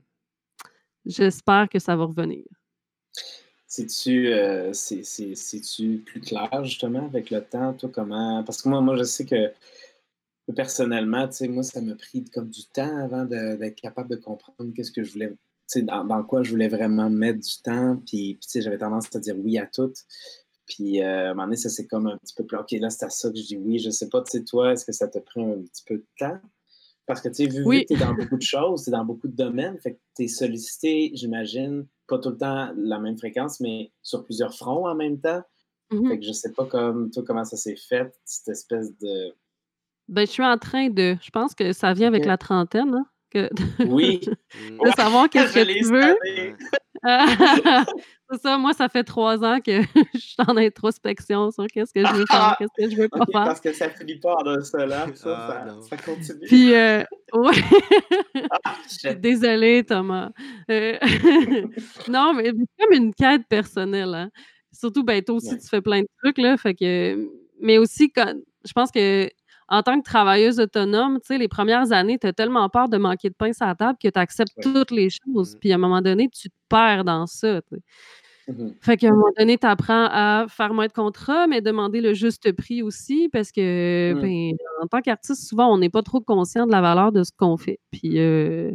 j'espère 1.06 1.70
que 1.70 1.78
ça 1.78 1.96
va 1.96 2.04
revenir. 2.04 2.44
C'est-tu 3.66 4.34
euh, 4.34 4.72
plus 6.04 6.20
clair 6.20 6.62
justement 6.64 7.06
avec 7.06 7.31
le 7.31 7.40
temps, 7.43 7.72
toi 7.72 7.88
comment? 7.90 8.44
Parce 8.44 8.60
que 8.60 8.69
moi 8.69 8.82
moi 8.82 8.96
je 8.98 9.04
sais 9.04 9.25
que 9.25 9.50
personnellement, 10.55 11.26
tu 11.26 11.36
sais 11.36 11.48
moi 11.48 11.62
ça 11.62 11.81
m'a 11.81 11.94
pris 11.94 12.22
comme 12.26 12.50
du 12.50 12.67
temps 12.67 12.98
avant 12.98 13.24
d'être 13.24 13.81
capable 13.81 14.10
de 14.10 14.17
comprendre 14.17 14.74
qu'est-ce 14.74 14.93
que 14.93 15.03
je 15.03 15.12
voulais 15.15 15.32
dans, 15.77 16.05
dans, 16.05 16.23
quoi 16.23 16.43
je 16.43 16.51
voulais 16.51 16.69
vraiment 16.69 17.11
mettre 17.11 17.41
du 17.41 17.63
temps. 17.63 17.96
Puis, 18.06 18.39
puis 18.41 18.63
j'avais 18.63 18.79
tendance 18.79 19.15
à 19.15 19.19
dire 19.19 19.37
oui 19.39 19.58
à 19.58 19.67
tout. 19.67 19.93
Puis 20.67 21.01
euh, 21.01 21.29
à 21.29 21.31
un 21.31 21.35
moment 21.35 21.44
donné, 21.44 21.56
ça 21.56 21.69
c'est 21.69 21.87
comme 21.87 22.06
un 22.06 22.17
petit 22.19 22.35
peu 22.35 22.44
plus, 22.44 22.56
OK, 22.56 22.73
là 22.73 22.91
c'est 22.91 23.05
à 23.05 23.11
ça 23.11 23.31
que 23.31 23.37
je 23.37 23.44
dis 23.44 23.56
oui. 23.56 23.79
Je 23.79 23.91
sais 23.91 24.08
pas, 24.08 24.23
tu 24.23 24.31
sais, 24.32 24.44
toi, 24.44 24.73
est-ce 24.73 24.85
que 24.85 24.93
ça 24.93 25.08
te 25.08 25.19
prend 25.19 25.53
un 25.53 25.63
petit 25.63 25.85
peu 25.87 25.96
de 25.96 26.06
temps? 26.19 26.39
Parce 27.06 27.20
que 27.20 27.29
tu 27.29 27.35
sais, 27.35 27.46
vu 27.46 27.63
que 27.65 27.87
tu 27.87 27.94
es 27.94 27.96
dans 27.96 28.15
beaucoup 28.15 28.37
de 28.37 28.43
choses, 28.43 28.82
tu 28.82 28.91
es 28.91 28.93
dans 28.93 29.05
beaucoup 29.05 29.29
de 29.29 29.37
domaines, 29.37 29.79
fait 29.79 29.94
que 29.94 30.01
tu 30.17 30.25
es 30.25 30.29
sollicité, 30.29 31.13
j'imagine, 31.15 31.87
pas 32.08 32.19
tout 32.19 32.31
le 32.31 32.37
temps 32.37 32.73
la 32.77 32.99
même 32.99 33.17
fréquence, 33.17 33.61
mais 33.61 33.93
sur 34.03 34.25
plusieurs 34.25 34.55
fronts 34.55 34.89
en 34.89 34.94
même 34.96 35.20
temps. 35.20 35.43
Mm-hmm. 35.93 36.08
Fait 36.08 36.19
que 36.19 36.25
je 36.25 36.32
sais 36.32 36.53
pas 36.53 36.67
comme 36.67 37.11
toi 37.13 37.23
comment 37.25 37.44
ça 37.44 37.56
s'est 37.56 37.77
fait, 37.77 38.13
cette 38.25 38.49
espèce 38.49 38.96
de. 38.99 39.32
Ben, 40.08 40.27
je 40.27 40.32
suis 40.32 40.44
en 40.44 40.58
train 40.58 40.91
de. 40.91 41.17
Je 41.23 41.31
pense 41.31 41.55
que 41.55 41.73
ça 41.73 41.93
vient 41.93 42.08
avec 42.08 42.25
la 42.25 42.39
trentaine. 42.39 42.93
Hein? 42.93 43.06
Oui. 43.87 44.21
de 44.85 44.91
savoir 44.97 45.29
qu'est-ce 45.29 45.55
que 45.55 45.79
tu 45.79 45.85
veux. 45.85 46.17
c'est 48.31 48.43
ça, 48.43 48.59
moi, 48.59 48.73
ça 48.73 48.89
fait 48.89 49.05
trois 49.05 49.45
ans 49.45 49.61
que 49.61 49.83
je 50.15 50.19
suis 50.19 50.37
en 50.47 50.56
introspection 50.56 51.51
sur 51.51 51.67
qu'est-ce 51.67 51.93
que 51.93 52.05
je 52.05 52.13
veux 52.13 52.27
faire, 52.27 52.56
qu'est-ce 52.59 52.85
que 52.85 52.91
je 52.91 52.97
veux 52.97 53.09
pas 53.09 53.25
faire. 53.27 53.45
Parce 53.45 53.61
que 53.61 53.73
ça 53.73 53.91
finit 53.91 54.19
pas 54.19 54.35
en 54.37 54.47
un 54.47 54.61
seul 54.63 54.93
an, 54.93 55.06
ça, 55.15 55.67
ah, 55.67 55.77
ça, 55.89 55.97
continue. 55.97 56.47
Puis, 56.47 56.75
euh, 56.75 57.03
ouais. 57.33 57.55
Ah, 58.65 59.15
désolée, 59.15 59.85
Thomas. 59.85 60.31
Euh, 60.71 60.99
non, 62.09 62.35
mais 62.35 62.45
c'est 62.45 62.85
comme 62.85 62.93
une 62.93 63.15
quête 63.15 63.47
personnelle. 63.49 64.15
Hein. 64.15 64.31
Surtout, 64.73 65.05
ben, 65.05 65.23
toi 65.23 65.37
aussi, 65.37 65.59
tu 65.59 65.69
fais 65.69 65.81
plein 65.81 66.01
de 66.01 66.09
trucs, 66.23 66.39
là. 66.39 66.56
Fait 66.56 66.75
que... 66.75 67.29
Mais 67.61 67.79
aussi, 67.79 68.11
quand... 68.11 68.35
je 68.65 68.73
pense 68.73 68.91
que 68.91 69.31
en 69.69 69.82
tant 69.82 69.99
que 70.01 70.05
travailleuse 70.05 70.61
autonome, 70.61 71.19
tu 71.20 71.29
sais, 71.29 71.39
les 71.39 71.49
premières 71.49 71.93
années, 71.93 72.19
tu 72.19 72.27
as 72.27 72.32
tellement 72.32 72.69
peur 72.69 72.89
de 72.89 72.99
manquer 72.99 73.31
de 73.31 73.35
pain 73.35 73.53
sur 73.53 73.67
la 73.67 73.75
table 73.75 73.99
que 74.01 74.08
tu 74.08 74.19
acceptes 74.19 74.53
toutes 74.63 74.91
les 74.91 75.08
choses. 75.11 75.55
Mmh. 75.55 75.58
Puis 75.61 75.73
à 75.73 75.75
un 75.77 75.79
moment 75.79 76.03
donné, 76.03 76.29
tu 76.29 76.49
te 76.49 76.55
perds 76.69 77.05
dans 77.05 77.27
ça. 77.27 77.61
Mmh 78.49 78.69
fait 78.81 78.96
qu'à 78.96 79.08
un 79.08 79.11
moment 79.11 79.32
donné, 79.37 79.58
tu 79.58 79.67
apprends 79.67 80.06
à 80.08 80.46
faire 80.49 80.73
moins 80.73 80.87
de 80.87 80.93
contrats, 80.93 81.49
mais 81.49 81.61
demander 81.61 82.01
le 82.01 82.15
juste 82.15 82.53
prix 82.53 82.81
aussi, 82.81 83.29
parce 83.32 83.51
que 83.51 84.15
mmh. 84.15 84.20
ben, 84.20 84.53
en 84.82 84.87
tant 84.87 85.01
qu'artiste, 85.01 85.49
souvent, 85.49 85.73
on 85.75 85.79
n'est 85.79 85.91
pas 85.91 86.03
trop 86.03 86.20
conscient 86.20 86.65
de 86.67 86.70
la 86.70 86.81
valeur 86.81 87.11
de 87.11 87.25
ce 87.25 87.32
qu'on 87.37 87.56
fait. 87.56 87.81
Puis 87.91 88.20
euh, 88.20 88.70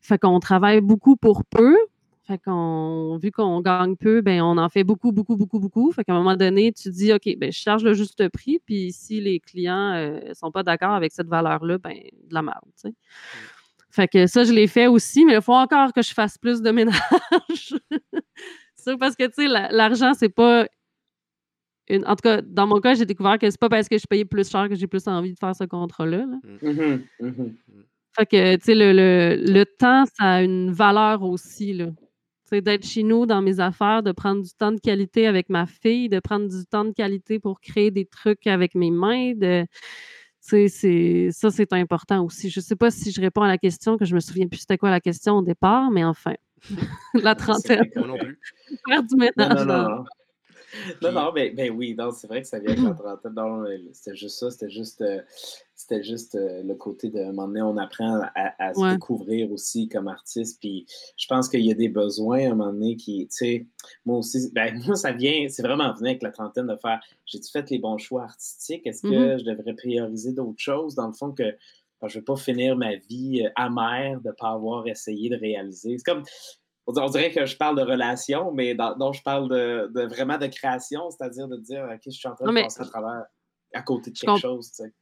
Fait 0.00 0.18
qu'on 0.18 0.40
travaille 0.40 0.80
beaucoup 0.82 1.16
pour 1.16 1.44
peu. 1.46 1.76
Fait 2.30 2.38
qu'on, 2.38 3.18
vu 3.20 3.32
qu'on 3.32 3.60
gagne 3.60 3.96
peu, 3.96 4.20
ben 4.20 4.40
on 4.40 4.56
en 4.56 4.68
fait 4.68 4.84
beaucoup, 4.84 5.10
beaucoup, 5.10 5.36
beaucoup, 5.36 5.58
beaucoup. 5.58 5.90
Fait 5.90 6.04
qu'à 6.04 6.12
un 6.12 6.18
moment 6.18 6.36
donné, 6.36 6.70
tu 6.70 6.88
dis, 6.88 7.12
OK, 7.12 7.28
ben 7.36 7.50
je 7.50 7.58
charge 7.58 7.82
le 7.82 7.92
juste 7.92 8.28
prix, 8.28 8.60
puis 8.64 8.92
si 8.92 9.20
les 9.20 9.40
clients 9.40 9.94
ne 9.94 10.32
sont 10.34 10.52
pas 10.52 10.62
d'accord 10.62 10.92
avec 10.92 11.10
cette 11.10 11.26
valeur-là, 11.26 11.78
ben 11.78 11.92
de 11.92 12.32
la 12.32 12.42
merde, 12.42 12.62
tu 12.80 12.88
sais. 12.88 12.94
Fait 13.90 14.06
que 14.06 14.28
ça, 14.28 14.44
je 14.44 14.52
l'ai 14.52 14.68
fait 14.68 14.86
aussi, 14.86 15.24
mais 15.24 15.34
il 15.34 15.42
faut 15.42 15.54
encore 15.54 15.92
que 15.92 16.02
je 16.02 16.14
fasse 16.14 16.38
plus 16.38 16.62
de 16.62 16.70
ménage. 16.70 16.94
ça, 18.76 18.96
parce 18.96 19.16
que, 19.16 19.26
tu 19.26 19.32
sais, 19.34 19.48
l'argent, 19.48 20.14
c'est 20.14 20.28
pas. 20.28 20.68
Une... 21.88 22.06
En 22.06 22.14
tout 22.14 22.22
cas, 22.22 22.42
dans 22.42 22.68
mon 22.68 22.80
cas, 22.80 22.94
j'ai 22.94 23.06
découvert 23.06 23.40
que 23.40 23.50
c'est 23.50 23.58
pas 23.58 23.68
parce 23.68 23.88
que 23.88 23.98
je 23.98 24.06
payais 24.08 24.24
plus 24.24 24.48
cher 24.48 24.68
que 24.68 24.76
j'ai 24.76 24.86
plus 24.86 25.08
envie 25.08 25.34
de 25.34 25.38
faire 25.40 25.56
ce 25.56 25.64
contrat-là. 25.64 26.26
Mmh 26.62 27.00
mmh 27.18 27.54
fait 28.16 28.26
que, 28.26 28.56
tu 28.56 28.64
sais, 28.64 28.74
le, 28.74 28.92
le, 28.92 29.36
le, 29.36 29.64
temps, 29.64 30.04
ça 30.04 30.24
a 30.24 30.42
une 30.42 30.72
valeur 30.72 31.22
aussi, 31.22 31.72
là. 31.72 31.86
C'est 32.50 32.62
d'être 32.62 32.84
chez 32.84 33.04
nous 33.04 33.26
dans 33.26 33.42
mes 33.42 33.60
affaires, 33.60 34.02
de 34.02 34.10
prendre 34.12 34.42
du 34.42 34.50
temps 34.50 34.72
de 34.72 34.80
qualité 34.80 35.26
avec 35.26 35.48
ma 35.48 35.66
fille, 35.66 36.08
de 36.08 36.18
prendre 36.18 36.48
du 36.48 36.66
temps 36.66 36.84
de 36.84 36.92
qualité 36.92 37.38
pour 37.38 37.60
créer 37.60 37.90
des 37.92 38.06
trucs 38.06 38.46
avec 38.46 38.74
mes 38.74 38.90
mains, 38.90 39.34
de 39.34 39.64
c'est, 40.40 41.28
ça, 41.30 41.50
c'est 41.50 41.72
important 41.74 42.24
aussi. 42.24 42.50
Je 42.50 42.60
ne 42.60 42.64
sais 42.64 42.76
pas 42.76 42.90
si 42.90 43.12
je 43.12 43.20
réponds 43.20 43.42
à 43.42 43.48
la 43.48 43.58
question, 43.58 43.96
que 43.98 44.04
je 44.04 44.14
me 44.14 44.20
souviens 44.20 44.48
plus 44.48 44.60
c'était 44.60 44.78
quoi 44.78 44.90
la 44.90 45.00
question 45.00 45.36
au 45.36 45.42
départ, 45.42 45.90
mais 45.90 46.02
enfin, 46.02 46.34
la 47.14 47.34
trentaine. 47.34 47.88
Moi 47.94 48.06
non 48.06 48.18
plus. 48.18 48.38
Faire 48.88 49.02
du 49.02 49.16
ménage. 49.16 49.66
Non, 49.66 49.82
non, 49.82 49.88
non. 49.88 50.04
Non, 51.02 51.12
non, 51.12 51.32
mais 51.34 51.50
ben 51.50 51.70
oui, 51.70 51.96
c'est 52.16 52.26
vrai 52.26 52.42
que 52.42 52.48
ça 52.48 52.58
vient 52.58 52.72
avec 52.72 52.84
la 52.84 52.94
trentaine. 52.94 53.34
Non, 53.34 53.64
c'était 53.92 54.16
juste 54.16 54.38
ça, 54.38 54.50
c'était 54.50 54.70
juste, 54.70 55.00
euh, 55.02 55.20
c'était 55.74 56.02
juste 56.02 56.34
euh, 56.34 56.62
le 56.62 56.74
côté 56.74 57.08
de, 57.08 57.20
un 57.20 57.32
moment 57.32 57.48
donné, 57.48 57.62
on 57.62 57.76
apprend 57.76 58.22
à, 58.34 58.74
se 58.74 58.92
découvrir 58.92 59.50
aussi 59.50 59.88
comme 59.88 60.08
artiste. 60.08 60.60
Puis 60.60 60.86
je 61.16 61.26
pense 61.26 61.48
qu'il 61.48 61.64
y 61.64 61.70
a 61.70 61.74
des 61.74 61.88
besoins 61.88 62.40
à 62.40 62.46
un 62.46 62.54
moment 62.54 62.72
donné 62.72 62.96
qui, 62.96 63.26
tu 63.28 63.36
sais, 63.36 63.66
moi 64.04 64.18
aussi, 64.18 64.50
ben 64.52 64.74
moi, 64.86 64.96
ça 64.96 65.12
vient, 65.12 65.46
c'est 65.48 65.62
vraiment 65.62 65.92
venu 65.94 66.08
avec 66.08 66.22
la 66.22 66.30
trentaine 66.30 66.66
de 66.66 66.76
faire, 66.76 67.00
j'ai-tu 67.26 67.50
fait 67.50 67.68
les 67.70 67.78
bons 67.78 67.98
choix 67.98 68.24
artistiques? 68.24 68.86
Est-ce 68.86 69.02
que 69.02 69.08
mm-hmm. 69.08 69.38
je 69.40 69.44
devrais 69.44 69.74
prioriser 69.74 70.32
d'autres 70.32 70.60
choses? 70.60 70.94
Dans 70.94 71.06
le 71.06 71.12
fond, 71.12 71.32
que 71.32 71.54
ben, 72.00 72.08
je 72.08 72.16
ne 72.16 72.20
vais 72.20 72.24
pas 72.24 72.36
finir 72.36 72.76
ma 72.76 72.96
vie 72.96 73.42
euh, 73.44 73.50
amère 73.56 74.20
de 74.20 74.28
ne 74.28 74.34
pas 74.34 74.50
avoir 74.50 74.86
essayé 74.86 75.28
de 75.28 75.36
réaliser. 75.36 75.98
C'est 75.98 76.04
comme, 76.04 76.24
on 76.96 77.08
dirait 77.08 77.30
que 77.30 77.46
je 77.46 77.56
parle 77.56 77.76
de 77.76 77.82
relation, 77.82 78.52
mais 78.52 78.74
non, 78.74 79.12
je 79.12 79.22
parle 79.22 79.48
de, 79.48 80.06
vraiment 80.06 80.38
de 80.38 80.46
création, 80.46 81.10
c'est-à-dire 81.10 81.48
de 81.48 81.56
dire, 81.56 81.88
OK, 81.92 82.00
je 82.06 82.10
suis 82.10 82.28
en 82.28 82.34
train 82.34 82.52
de 82.52 82.62
passer 82.62 82.82
à 82.82 82.84
travers, 82.86 83.24
à 83.74 83.82
côté 83.82 84.10
de 84.10 84.18
quelque 84.18 84.38
chose, 84.38 84.70
tu 84.70 84.84
sais. 84.84 84.92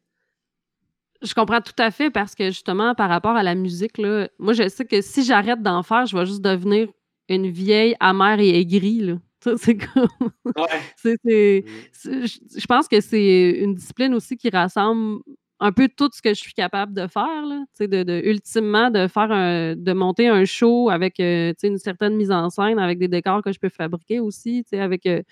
Je 1.20 1.34
comprends 1.34 1.60
tout 1.60 1.72
à 1.78 1.90
fait 1.90 2.10
parce 2.10 2.36
que 2.36 2.44
justement, 2.44 2.94
par 2.94 3.08
rapport 3.08 3.34
à 3.34 3.42
la 3.42 3.56
musique, 3.56 3.98
là, 3.98 4.28
moi, 4.38 4.52
je 4.52 4.68
sais 4.68 4.84
que 4.84 5.00
si 5.00 5.24
j'arrête 5.24 5.60
d'en 5.62 5.82
faire, 5.82 6.06
je 6.06 6.16
vais 6.16 6.24
juste 6.24 6.42
devenir 6.42 6.88
une 7.28 7.48
vieille 7.48 7.96
amère 7.98 8.38
et 8.38 8.60
aigrie. 8.60 9.00
Là. 9.00 9.14
C'est 9.56 9.76
comme. 9.76 10.30
Ouais. 10.44 11.04
je 11.04 12.66
pense 12.66 12.88
que 12.88 13.00
c'est 13.00 13.50
une 13.50 13.74
discipline 13.74 14.14
aussi 14.14 14.36
qui 14.36 14.50
rassemble 14.50 15.22
un 15.60 15.72
peu 15.72 15.88
tout 15.88 16.08
ce 16.12 16.22
que 16.22 16.30
je 16.30 16.40
suis 16.40 16.52
capable 16.52 16.94
de 16.94 17.06
faire, 17.08 17.44
là, 17.46 17.64
de, 17.80 18.02
de, 18.04 18.20
ultimement 18.24 18.90
de 18.90 19.08
faire 19.08 19.32
un, 19.32 19.74
de 19.74 19.92
monter 19.92 20.28
un 20.28 20.44
show 20.44 20.88
avec 20.88 21.18
euh, 21.18 21.52
une 21.62 21.78
certaine 21.78 22.14
mise 22.14 22.30
en 22.30 22.48
scène, 22.48 22.78
avec 22.78 22.98
des 22.98 23.08
décors 23.08 23.42
que 23.42 23.52
je 23.52 23.58
peux 23.58 23.68
fabriquer 23.68 24.20
aussi, 24.20 24.64
avec 24.72 25.06
euh, 25.06 25.22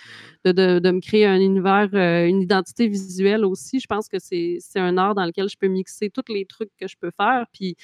de, 0.45 0.53
de, 0.53 0.79
de, 0.81 0.91
me 0.91 1.01
créer 1.01 1.27
un 1.27 1.41
univers, 1.41 1.89
euh, 1.95 2.27
une 2.27 2.43
identité 2.43 2.89
visuelle 2.89 3.45
aussi. 3.45 3.79
Je 3.79 3.87
pense 3.87 4.09
que 4.09 4.19
c'est 4.19 4.59
un 4.75 4.99
art 4.99 5.15
dans 5.15 5.25
lequel 5.27 5.49
je 5.49 5.57
peux 5.57 5.69
mixer 5.69 6.11
tous 6.11 6.33
les 6.33 6.45
trucs 6.45 6.71
que 6.79 6.89
je 6.89 6.97
peux 7.01 7.13
faire. 7.17 7.47
Puis 7.53 7.77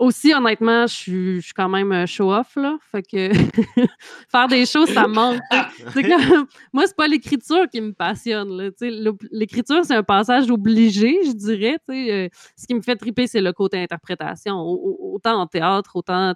aussi, 0.00 0.32
honnêtement, 0.32 0.86
je 0.86 1.40
suis, 1.40 1.52
quand 1.54 1.68
même 1.68 1.92
euh, 1.92 2.06
show-off, 2.06 2.56
là. 2.56 2.78
Fait 2.90 3.02
que 3.02 3.30
faire 4.32 4.48
des 4.48 4.64
choses, 4.64 4.88
ça 4.88 5.06
manque. 5.06 5.40
comme, 5.94 6.46
moi, 6.72 6.86
c'est 6.86 6.96
pas 6.96 7.06
l'écriture 7.06 7.68
qui 7.70 7.80
me 7.80 7.92
passionne, 7.92 8.72
L'écriture, 9.30 9.84
c'est 9.84 9.94
un 9.94 10.02
passage 10.02 10.50
obligé, 10.50 11.18
je 11.26 11.32
dirais, 11.32 11.76
euh, 11.90 12.28
ce 12.56 12.66
qui 12.66 12.74
me 12.74 12.80
fait 12.80 12.96
triper, 12.96 13.26
c'est 13.26 13.42
le 13.42 13.52
côté 13.52 13.78
interprétation. 13.78 14.58
Autant 14.58 15.38
en 15.38 15.46
théâtre, 15.46 15.94
autant, 15.94 16.32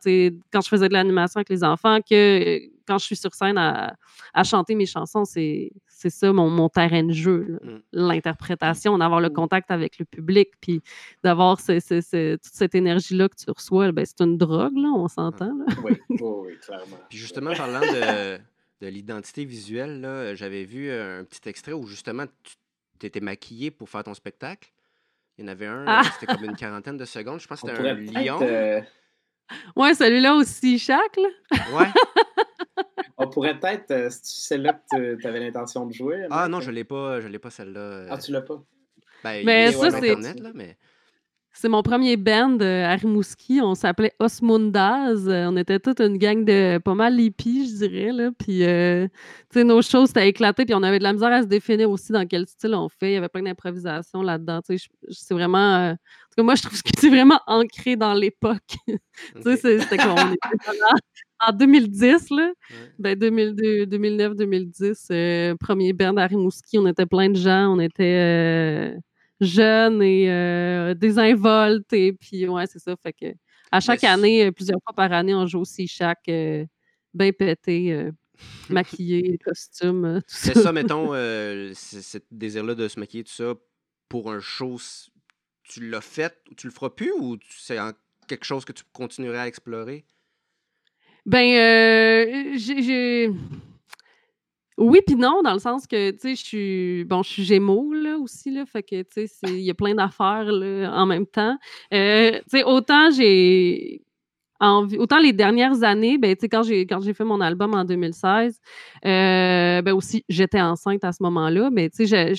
quand 0.53 0.61
je 0.61 0.69
faisais 0.69 0.89
de 0.89 0.93
l'animation 0.93 1.39
avec 1.39 1.49
les 1.49 1.65
enfants 1.65 2.01
que 2.09 2.61
quand 2.87 2.99
je 2.99 3.07
suis 3.07 3.17
sur 3.17 3.35
scène 3.35 3.57
à, 3.57 3.97
chanter 4.45 4.75
mes 4.75 4.87
chansons, 4.87 5.25
c'est 5.25 5.73
ça 6.11 6.33
mon, 6.33 6.69
terrain 6.69 7.05
de 7.05 7.13
jeu, 7.13 7.59
mm. 7.63 7.79
l'interprétation, 7.93 8.99
d'avoir 8.99 9.21
le 9.21 9.31
mm. 9.31 9.35
contact 9.35 9.71
avec 9.71 9.99
le 9.99 10.05
public, 10.05 10.49
puis 10.61 10.83
d'avoir 11.23 11.59
toute 11.59 12.43
cette 12.43 12.75
énergie-là 12.75 13.29
que 13.29 13.37
tu 13.37 13.51
reçois, 13.51 13.93
ben, 13.93 14.05
c'est 14.05 14.21
une 14.25 14.39
drogue, 14.39 14.77
là, 14.77 14.89
on 14.89 15.09
s'entend. 15.09 15.53
Oui, 15.85 15.99
oui, 16.09 16.59
clairement. 16.61 16.97
Puis 17.09 17.19
justement, 17.19 17.53
parlant 17.55 17.81
de, 17.81 18.39
de 18.81 18.89
l'identité 18.89 19.45
visuelle, 19.45 20.35
j'avais 20.35 20.65
vu 20.65 20.91
un 20.91 21.25
petit 21.25 21.49
extrait 21.49 21.73
où 21.73 21.87
justement 21.87 22.25
tu 22.99 23.07
étais 23.07 23.21
maquillée 23.21 23.71
pour 23.71 23.89
faire 23.89 24.05
ton 24.05 24.15
spectacle. 24.15 24.71
Il 25.37 25.45
y 25.45 25.49
en 25.49 25.51
avait 25.51 25.67
un, 25.67 25.85
ah! 25.87 26.03
c'était 26.13 26.33
comme 26.33 26.45
une 26.45 26.57
quarantaine 26.57 26.97
de 26.97 27.05
secondes. 27.05 27.41
Je 27.41 27.47
pense 27.47 27.61
que 27.61 27.69
c'était 27.69 27.89
un 27.89 27.95
lion. 27.95 28.39
Euh, 28.43 28.81
ouais, 29.77 29.95
celui-là 29.95 30.35
aussi, 30.35 30.79
chaque. 30.79 31.17
Là. 31.17 31.29
Ouais. 31.73 31.89
On 33.17 33.29
pourrait 33.29 33.59
peut-être, 33.59 33.91
euh, 33.93 34.11
si 34.11 34.47
c'est 34.47 34.59
là 34.59 34.73
que 34.73 35.15
tu 35.15 35.27
avais 35.27 35.41
l'intention 35.41 35.87
de 35.87 35.93
jouer. 35.93 36.27
Ah 36.31 36.49
non, 36.49 36.61
je 36.61 36.71
l'ai 36.71 36.85
pas, 36.85 37.21
je 37.21 37.29
l'ai 37.29 37.39
pas 37.39 37.51
celle-là. 37.51 37.81
Euh. 37.81 38.07
Ah, 38.11 38.19
tu 38.19 38.33
l'as 38.33 38.43
pas? 38.43 38.63
Ben, 39.23 39.45
mais 39.45 39.73
ça, 39.73 39.91
c'est. 39.91 40.17
Mais... 40.55 40.77
C'est 41.57 41.69
mon 41.69 41.85
premier 41.85 42.17
band 42.17 42.59
euh, 42.61 42.85
à 42.85 42.97
Rimouski. 42.97 43.61
On 43.63 43.77
s'appelait 43.77 44.13
Osmundaz. 44.19 45.29
On 45.29 45.57
était 45.57 45.79
toute 45.79 46.01
une 46.01 46.19
gang 46.19 46.45
de 46.45 46.79
pas 46.79 46.95
mal 46.95 47.21
hippies, 47.21 47.69
je 47.71 47.87
dirais. 47.87 48.11
Là. 48.11 48.31
Puis, 48.37 48.59
tu 48.59 49.09
sais, 49.53 49.63
nos 49.63 49.81
choses, 49.81 50.09
c'était 50.09 50.29
éclaté. 50.29 50.65
Puis, 50.65 50.75
on 50.75 50.83
avait 50.83 50.99
de 50.99 51.05
la 51.05 51.13
misère 51.13 51.33
à 51.33 51.43
se 51.43 51.47
définir 51.47 51.89
aussi 51.89 52.11
dans 52.11 52.27
quel 52.27 52.49
style 52.49 52.75
on 52.75 52.89
fait. 52.89 53.13
Il 53.13 53.15
y 53.15 53.17
avait 53.17 53.29
plein 53.29 53.43
d'improvisation 53.43 54.23
là-dedans. 54.23 54.63
Tu 54.69 54.77
sais, 54.77 54.89
c'est 55.11 55.35
vraiment. 55.35 55.91
En 55.91 55.95
tout 55.95 56.35
cas, 56.39 56.43
moi, 56.43 56.57
je 56.57 56.63
trouve 56.63 56.83
que 56.83 56.91
c'est 56.99 57.11
vraiment 57.11 57.41
ancré 57.47 57.95
dans 57.95 58.15
l'époque. 58.15 58.75
tu 58.89 59.43
sais, 59.43 59.57
c'était 59.57 59.97
comme 59.97 60.11
on 60.11 60.33
était 60.33 60.49
en 61.49 61.53
2010, 61.53 62.31
là, 62.31 62.53
ben 62.99 63.19
2009-2010, 63.19 65.09
euh, 65.11 65.55
premier 65.57 65.93
band 65.93 66.17
à 66.17 66.27
Rimouski, 66.27 66.79
on 66.79 66.87
était 66.87 67.07
plein 67.07 67.31
de 67.31 67.37
gens, 67.37 67.75
on 67.75 67.81
était 67.81 68.05
euh, 68.05 68.99
jeunes 69.41 70.03
et 70.03 70.31
euh, 70.31 70.95
désinvoltes, 70.95 71.93
et 71.93 72.13
puis 72.13 72.49
ouais, 72.49 72.67
c'est 72.67 72.79
ça, 72.79 72.95
fait 73.03 73.13
que 73.13 73.27
à 73.71 73.81
chaque 73.81 74.05
année, 74.05 74.53
plusieurs 74.53 74.79
fois 74.85 74.95
par 74.95 75.13
année, 75.13 75.35
on 75.35 75.47
joue 75.47 75.61
aussi 75.61 75.89
chaque 75.89 76.27
bien 76.27 77.33
pété, 77.33 78.11
maquillé, 78.71 79.39
costume, 79.45 80.21
tout 80.29 80.35
ça. 80.35 80.53
C'est 80.53 80.61
ça, 80.61 80.73
mettons, 80.73 81.13
ce 81.13 82.19
désir-là 82.31 82.75
de 82.75 82.87
se 82.89 83.01
maquiller, 83.01 83.25
tout 83.25 83.33
ça, 83.33 83.55
pour 84.09 84.31
un 84.31 84.41
show, 84.41 84.79
tu 85.65 85.89
l'as 85.91 86.01
fait, 86.01 86.37
tu 86.57 86.69
le 86.69 86.73
feras 86.73 86.91
plus, 86.91 87.13
ou 87.19 87.37
c'est 87.51 87.79
quelque 88.29 88.45
chose 88.45 88.65
que 88.65 88.73
tu 88.73 88.85
continuerais 88.93 89.39
à 89.39 89.49
explorer? 89.49 90.05
Ben, 91.27 91.55
euh, 91.57 92.53
j'ai. 92.57 93.31
Oui, 94.77 95.01
puis 95.07 95.15
non, 95.15 95.41
dans 95.43 95.53
le 95.53 95.59
sens 95.61 95.87
que, 95.87 96.11
tu 96.11 96.19
sais, 96.19 96.35
je 96.35 96.45
suis. 96.45 97.05
Bon, 97.05 97.23
je 97.23 97.31
suis 97.31 97.45
Gémeaux, 97.45 97.93
là, 97.95 98.19
aussi, 98.19 98.51
là. 98.51 98.67
Fait 98.67 98.83
que, 98.83 99.03
tu 99.03 99.27
sais, 99.27 99.31
il 99.45 99.61
y 99.61 99.71
a 99.71 99.75
plein 99.75 99.95
d'affaires, 99.95 100.45
là, 100.45 100.93
en 100.95 101.07
même 101.07 101.27
temps. 101.27 101.57
Euh, 101.93 102.33
tu 102.33 102.59
sais, 102.59 102.65
autant 102.65 103.11
j'ai. 103.11 104.03
Autant 104.61 105.19
les 105.19 105.33
dernières 105.35 105.83
années, 105.83 106.17
ben, 106.17 106.35
quand 106.51 106.63
j'ai, 106.63 106.87
quand 106.87 107.01
j'ai 107.03 107.13
fait 107.13 107.25
mon 107.25 107.41
album 107.41 107.75
en 107.75 107.85
2016, 107.85 108.61
euh, 109.05 109.83
ben 109.83 109.93
aussi, 109.93 110.25
j'étais 110.29 110.61
enceinte 110.61 111.05
à 111.05 111.13
ce 111.13 111.23
moment-là, 111.23 111.69
mais 111.71 111.91
tu 111.91 112.07
sais, 112.07 112.33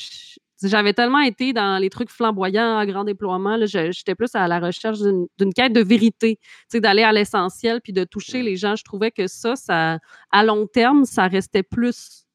j'avais 0.64 0.94
tellement 0.94 1.20
été 1.20 1.54
dans 1.54 1.82
les 1.82 1.90
trucs 1.90 2.10
flamboyants 2.10 2.78
à 2.78 2.86
grand 2.86 3.04
déploiement, 3.04 3.58
j'étais 3.66 4.16
plus 4.16 4.34
à 4.36 4.48
la 4.48 4.60
recherche 4.60 5.00
d'une 5.00 5.54
quête 5.54 5.74
de 5.74 5.82
vérité, 5.82 6.40
d'aller 6.74 7.04
à 7.04 7.12
l'essentiel 7.12 7.82
puis 7.82 7.94
de 7.94 8.04
toucher 8.04 8.42
les 8.42 8.56
gens. 8.56 8.76
Je 8.76 8.84
trouvais 8.84 9.12
que 9.12 9.28
ça, 9.28 9.56
ça 9.56 10.00
à 10.32 10.44
long 10.44 10.68
terme, 10.68 11.06
ça 11.06 11.28
restait 11.28 11.64
plus 11.64 12.26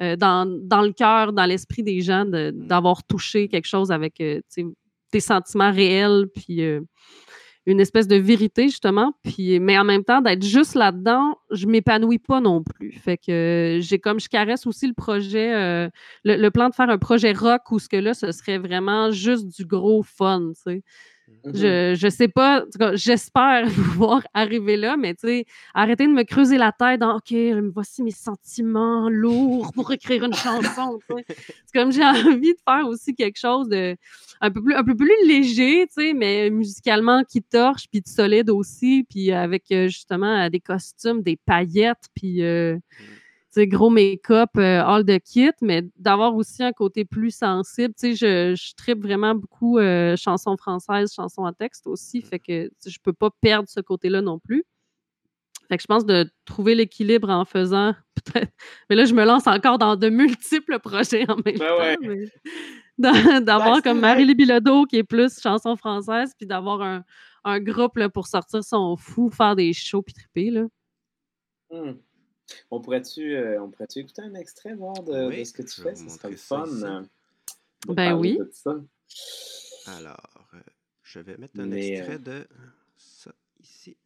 euh, 0.00 0.16
dans, 0.16 0.46
dans, 0.46 0.82
le 0.82 0.92
cœur, 0.92 1.32
dans 1.32 1.44
l'esprit 1.44 1.82
des 1.82 2.00
gens 2.00 2.24
mmh. 2.24 2.66
d'avoir 2.66 3.04
touché 3.04 3.48
quelque 3.48 3.68
chose 3.68 3.92
avec 3.92 4.20
euh, 4.20 4.40
des 5.12 5.20
sentiments 5.20 5.70
réels 5.70 6.26
puis 6.34 6.62
euh, 6.62 6.80
une 7.66 7.80
espèce 7.80 8.08
de 8.08 8.16
vérité, 8.16 8.64
justement. 8.68 9.12
Puis, 9.22 9.60
mais 9.60 9.78
en 9.78 9.84
même 9.84 10.04
temps, 10.04 10.20
d'être 10.20 10.44
juste 10.44 10.74
là-dedans, 10.74 11.36
je 11.50 11.66
m'épanouis 11.66 12.18
pas 12.18 12.40
non 12.40 12.62
plus. 12.62 12.92
Fait 12.92 13.16
que 13.16 13.78
j'ai 13.80 13.98
comme 13.98 14.18
je 14.18 14.28
caresse 14.28 14.66
aussi 14.66 14.86
le 14.86 14.94
projet, 14.94 15.54
euh, 15.54 15.88
le, 16.24 16.48
plan 16.50 16.68
de 16.68 16.74
faire 16.74 16.90
un 16.90 16.98
projet 16.98 17.32
rock 17.32 17.70
où 17.70 17.78
ce 17.78 17.88
que 17.88 17.96
là, 17.96 18.14
ce 18.14 18.32
serait 18.32 18.58
vraiment 18.58 19.10
juste 19.10 19.46
du 19.46 19.64
gros 19.64 20.02
fun, 20.02 20.52
tu 20.54 20.62
sais. 20.62 20.82
Mhm. 21.44 21.94
Je, 21.96 22.08
sais 22.08 22.28
pas, 22.28 22.64
j'espère 22.94 23.64
pouvoir 23.74 24.22
arriver 24.32 24.76
là, 24.76 24.96
mais 24.96 25.14
tu 25.14 25.26
sais, 25.26 25.44
arrêter 25.74 26.06
de 26.06 26.12
me 26.12 26.22
creuser 26.22 26.56
la 26.56 26.72
tête 26.72 27.00
dans 27.00 27.16
OK, 27.16 27.34
voici 27.74 28.02
mes 28.02 28.12
sentiments 28.12 29.08
lourds 29.08 29.72
pour 29.74 29.90
écrire 29.92 30.24
une 30.24 30.34
chanson. 30.34 30.98
C'est 31.28 31.72
comme 31.74 31.90
j'ai 31.90 32.04
envie 32.04 32.52
de 32.52 32.58
faire 32.66 32.86
aussi 32.86 33.14
quelque 33.14 33.38
chose 33.38 33.68
de 33.68 33.96
un 34.40 34.50
peu 34.50 34.62
plus, 34.62 34.74
un 34.74 34.84
peu 34.84 34.96
plus 34.96 35.26
léger, 35.26 35.86
tu 35.86 36.02
sais, 36.02 36.14
mais 36.14 36.50
musicalement 36.50 37.22
qui 37.24 37.42
torche, 37.42 37.86
puis 37.90 38.00
de 38.00 38.08
solide 38.08 38.50
aussi, 38.50 39.06
puis 39.08 39.30
avec 39.30 39.64
euh, 39.70 39.86
justement 39.86 40.48
des 40.48 40.60
costumes, 40.60 41.22
des 41.22 41.36
paillettes, 41.36 42.08
puis 42.14 42.42
euh, 42.42 42.74
mm. 42.74 43.04
Gros 43.56 43.90
make-up, 43.90 44.50
euh, 44.56 44.82
all 44.82 45.04
the 45.04 45.18
kit, 45.20 45.52
mais 45.60 45.82
d'avoir 45.96 46.34
aussi 46.34 46.62
un 46.62 46.72
côté 46.72 47.04
plus 47.04 47.30
sensible. 47.30 47.94
Tu 47.94 48.14
sais, 48.14 48.14
je, 48.14 48.54
je 48.54 48.74
tripe 48.74 49.02
vraiment 49.02 49.34
beaucoup 49.34 49.78
chansons 50.16 50.56
françaises, 50.56 51.12
chansons 51.14 51.44
en 51.44 51.52
texte 51.52 51.86
aussi, 51.86 52.18
mm. 52.18 52.22
fait 52.22 52.38
que 52.38 52.70
je 52.86 52.98
peux 53.02 53.12
pas 53.12 53.30
perdre 53.40 53.68
ce 53.68 53.80
côté-là 53.80 54.22
non 54.22 54.38
plus. 54.38 54.64
Fait 55.72 55.78
que 55.78 55.82
je 55.82 55.86
pense 55.86 56.04
de 56.04 56.30
trouver 56.44 56.74
l'équilibre 56.74 57.30
en 57.30 57.46
faisant 57.46 57.94
peut-être. 58.14 58.52
Mais 58.90 58.96
là, 58.96 59.06
je 59.06 59.14
me 59.14 59.24
lance 59.24 59.46
encore 59.46 59.78
dans 59.78 59.96
de 59.96 60.10
multiples 60.10 60.78
projets 60.78 61.24
en 61.30 61.36
même 61.36 61.56
ben 61.58 61.96
temps. 61.96 62.20
D'avoir 63.40 63.76
ben, 63.76 63.80
comme 63.80 64.00
Marie-Lee 64.00 64.34
Bilodeau 64.34 64.84
qui 64.84 64.96
est 64.96 65.02
plus 65.02 65.40
chanson 65.40 65.76
française, 65.76 66.34
puis 66.36 66.46
d'avoir 66.46 66.82
un, 66.82 67.02
un, 67.44 67.58
groupe 67.58 67.96
là, 67.96 68.10
pour 68.10 68.26
sortir 68.26 68.62
son 68.62 68.96
fou, 68.96 69.30
faire 69.30 69.56
des 69.56 69.72
shows 69.72 70.02
puis 70.02 70.12
triper. 70.12 70.50
Là. 70.50 70.66
Hmm. 71.70 71.94
On 72.70 72.80
pourrait-tu 72.80 73.36
euh, 73.36 73.66
pourrait 73.66 73.88
écouter 73.96 74.22
un 74.22 74.34
extrait, 74.34 74.74
voir 74.74 75.02
de, 75.02 75.44
ce 75.44 75.52
que 75.52 75.62
tu 75.62 75.80
fais? 75.80 75.94
Ce 75.94 76.08
serait 76.08 76.36
fun. 76.36 76.66
Euh, 76.66 77.02
ben 77.88 78.14
oui. 78.14 78.38
Alors, 79.86 80.48
euh, 80.54 80.60
je 81.02 81.18
vais 81.20 81.36
mettre 81.36 81.58
un 81.58 81.70
extrait 81.72 82.18
de 82.18 82.46
ça 82.96 83.32
ici. 83.60 83.96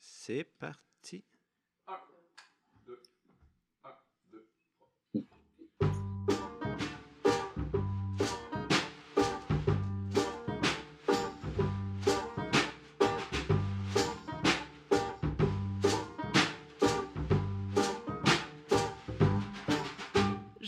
C'est 0.00 0.44
parti. 0.44 0.87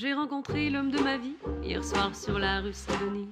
J'ai 0.00 0.14
rencontré 0.14 0.70
l'homme 0.70 0.90
de 0.90 0.98
ma 0.98 1.18
vie 1.18 1.36
hier 1.62 1.84
soir 1.84 2.16
sur 2.16 2.38
la 2.38 2.62
rue 2.62 2.72
Saint-Denis. 2.72 3.28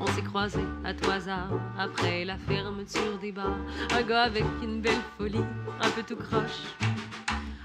On 0.00 0.06
s'est 0.08 0.22
croisés 0.22 0.58
à 0.84 0.92
tout 0.92 1.08
hasard 1.08 1.52
après 1.78 2.24
la 2.24 2.36
fermeture 2.36 3.18
des 3.20 3.30
bars. 3.30 3.60
Un 3.92 4.02
gars 4.02 4.22
avec 4.22 4.42
une 4.60 4.80
belle 4.80 5.00
folie, 5.16 5.44
un 5.80 5.90
peu 5.90 6.02
tout 6.02 6.16
croche. 6.16 6.74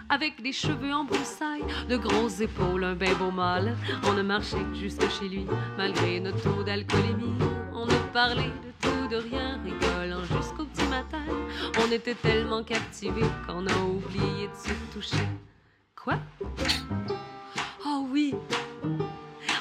Avec 0.07 0.43
des 0.43 0.51
cheveux 0.51 0.93
en 0.93 1.03
broussailles, 1.03 1.65
de 1.89 1.97
grosses 1.97 2.41
épaules, 2.41 2.83
un 2.83 2.93
bien 2.93 3.15
beau 3.15 3.31
mâle. 3.31 3.75
On 4.03 4.15
a 4.19 4.21
marché 4.21 4.57
jusque 4.75 5.09
chez 5.09 5.29
lui, 5.29 5.47
malgré 5.75 6.19
notre 6.19 6.43
taux 6.43 6.61
d'alcoolémie. 6.61 7.33
On 7.73 7.89
a 7.89 8.13
parlé 8.13 8.43
de 8.43 8.87
tout, 8.87 9.07
de 9.07 9.15
rien, 9.15 9.59
rigolant 9.63 10.23
jusqu'au 10.25 10.65
petit 10.65 10.87
matin. 10.89 11.23
On 11.83 11.91
était 11.91 12.13
tellement 12.13 12.63
captivés 12.63 13.31
qu'on 13.47 13.65
a 13.65 13.77
oublié 13.79 14.47
de 14.47 14.55
se 14.55 14.73
toucher. 14.93 15.27
Quoi? 15.95 16.19
Oui, 18.13 18.35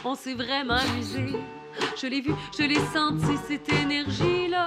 on 0.05 0.15
s'est 0.15 0.35
vraiment 0.35 0.75
amusé. 0.75 1.37
Je 1.97 2.07
l'ai 2.07 2.21
vu, 2.21 2.33
je 2.59 2.65
l'ai 2.65 2.81
senti, 2.93 3.39
cette 3.49 3.73
énergie-là. 3.73 4.67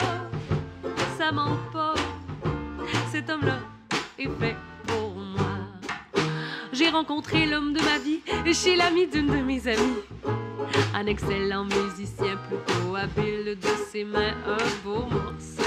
Ça 1.20 1.32
ment 1.32 1.56
pas. 1.72 1.94
Cet 3.12 3.30
homme-là 3.30 3.60
est 4.18 4.28
fait 4.40 4.56
pour 4.88 5.14
moi. 5.14 5.60
J'ai 6.74 6.90
rencontré 6.90 7.46
l'homme 7.46 7.74
de 7.74 7.82
ma 7.82 8.00
vie 8.00 8.22
chez 8.56 8.76
l'ami 8.76 9.06
d'une 9.06 9.28
de 9.28 9.44
mes 9.44 9.68
amies. 9.68 10.02
Un 10.96 11.06
excellent 11.06 11.66
musicien 11.66 12.40
plutôt 12.50 12.96
habile 12.96 13.56
de 13.56 13.68
ses 13.92 14.04
mains, 14.04 14.34
un 14.48 14.84
beau 14.84 15.06
morceau. 15.06 15.62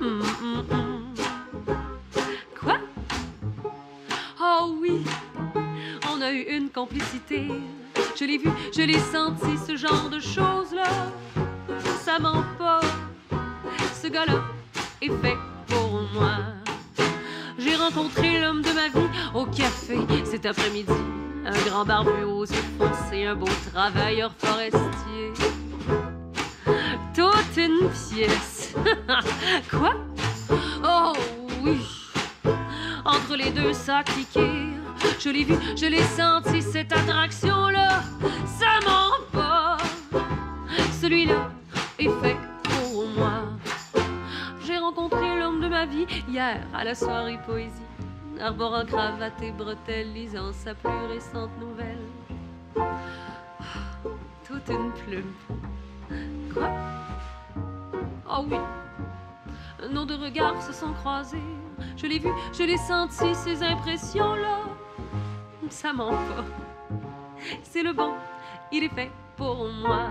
Hum, 0.00 0.22
hum, 0.40 0.64
hum. 0.70 1.14
Quoi? 2.60 2.78
Oh 4.40 4.76
oui, 4.80 5.02
on 6.20 6.22
a 6.22 6.32
eu 6.32 6.42
une 6.42 6.68
complicité. 6.68 7.46
Je 8.18 8.24
l'ai 8.24 8.38
vu, 8.38 8.50
je 8.76 8.82
l'ai 8.82 8.98
senti, 8.98 9.56
ce 9.66 9.76
genre 9.76 10.10
de 10.10 10.20
choses-là. 10.20 10.88
Ça 12.04 12.18
ment 12.18 12.44
pas. 12.58 12.80
Ce 13.94 14.08
gars-là 14.08 14.42
est 15.00 15.08
fait 15.08 15.36
pour 15.66 16.02
moi. 16.12 16.38
J'ai 17.58 17.74
rencontré 17.74 18.40
l'homme 18.40 18.60
de 18.62 18.72
ma 18.72 18.88
vie 18.88 19.08
au 19.34 19.46
café 19.46 19.98
cet 20.24 20.46
après-midi. 20.46 20.92
Un 21.46 21.68
grand 21.68 21.84
barbu 21.84 22.24
aux 22.24 22.44
yeux 22.44 22.64
foncés, 22.78 23.24
un 23.24 23.34
beau 23.34 23.48
travailleur 23.72 24.32
forestier. 24.36 25.32
Toute 27.14 27.56
une 27.56 27.88
pièce. 27.88 28.74
Quoi? 29.70 29.94
Oh 30.84 31.12
oui. 31.62 31.80
Entre 33.04 33.36
les 33.36 33.50
deux, 33.50 33.72
ça 33.72 34.02
cliquait. 34.02 34.79
Je 35.18 35.30
l'ai 35.30 35.44
vu, 35.44 35.54
je 35.76 35.86
l'ai 35.86 36.02
senti, 36.02 36.62
cette 36.62 36.92
attraction-là. 36.92 38.02
Ça 38.46 38.78
pas. 39.32 39.76
Celui-là 41.00 41.50
est 41.98 42.08
fait 42.22 42.36
pour 42.62 43.06
moi. 43.16 43.42
J'ai 44.64 44.78
rencontré 44.78 45.38
l'homme 45.38 45.60
de 45.60 45.68
ma 45.68 45.86
vie 45.86 46.06
hier 46.28 46.60
à 46.74 46.84
la 46.84 46.94
soirée 46.94 47.38
poésie. 47.46 47.82
Arborant 48.40 48.86
cravate 48.86 49.42
et 49.42 49.52
bretelles, 49.52 50.12
lisant 50.14 50.52
sa 50.52 50.74
plus 50.74 51.06
récente 51.12 51.50
nouvelle. 51.60 51.98
Toute 54.46 54.68
une 54.68 54.92
plume. 54.92 55.34
Quoi? 56.54 56.70
Oh 58.26 58.44
oui. 58.50 58.56
Nos 59.90 60.04
deux 60.04 60.16
regards 60.16 60.62
se 60.62 60.72
sont 60.72 60.92
croisés. 60.94 61.38
Je 61.96 62.06
l'ai 62.06 62.18
vu, 62.18 62.30
je 62.52 62.62
l'ai 62.62 62.76
senti, 62.78 63.34
ces 63.34 63.62
impressions-là 63.62 64.60
ça 65.70 65.92
pas. 65.96 66.44
C'est 67.62 67.82
le 67.82 67.92
bon, 67.92 68.12
il 68.72 68.84
est 68.84 68.94
fait 68.94 69.10
pour 69.36 69.66
moi. 69.68 70.08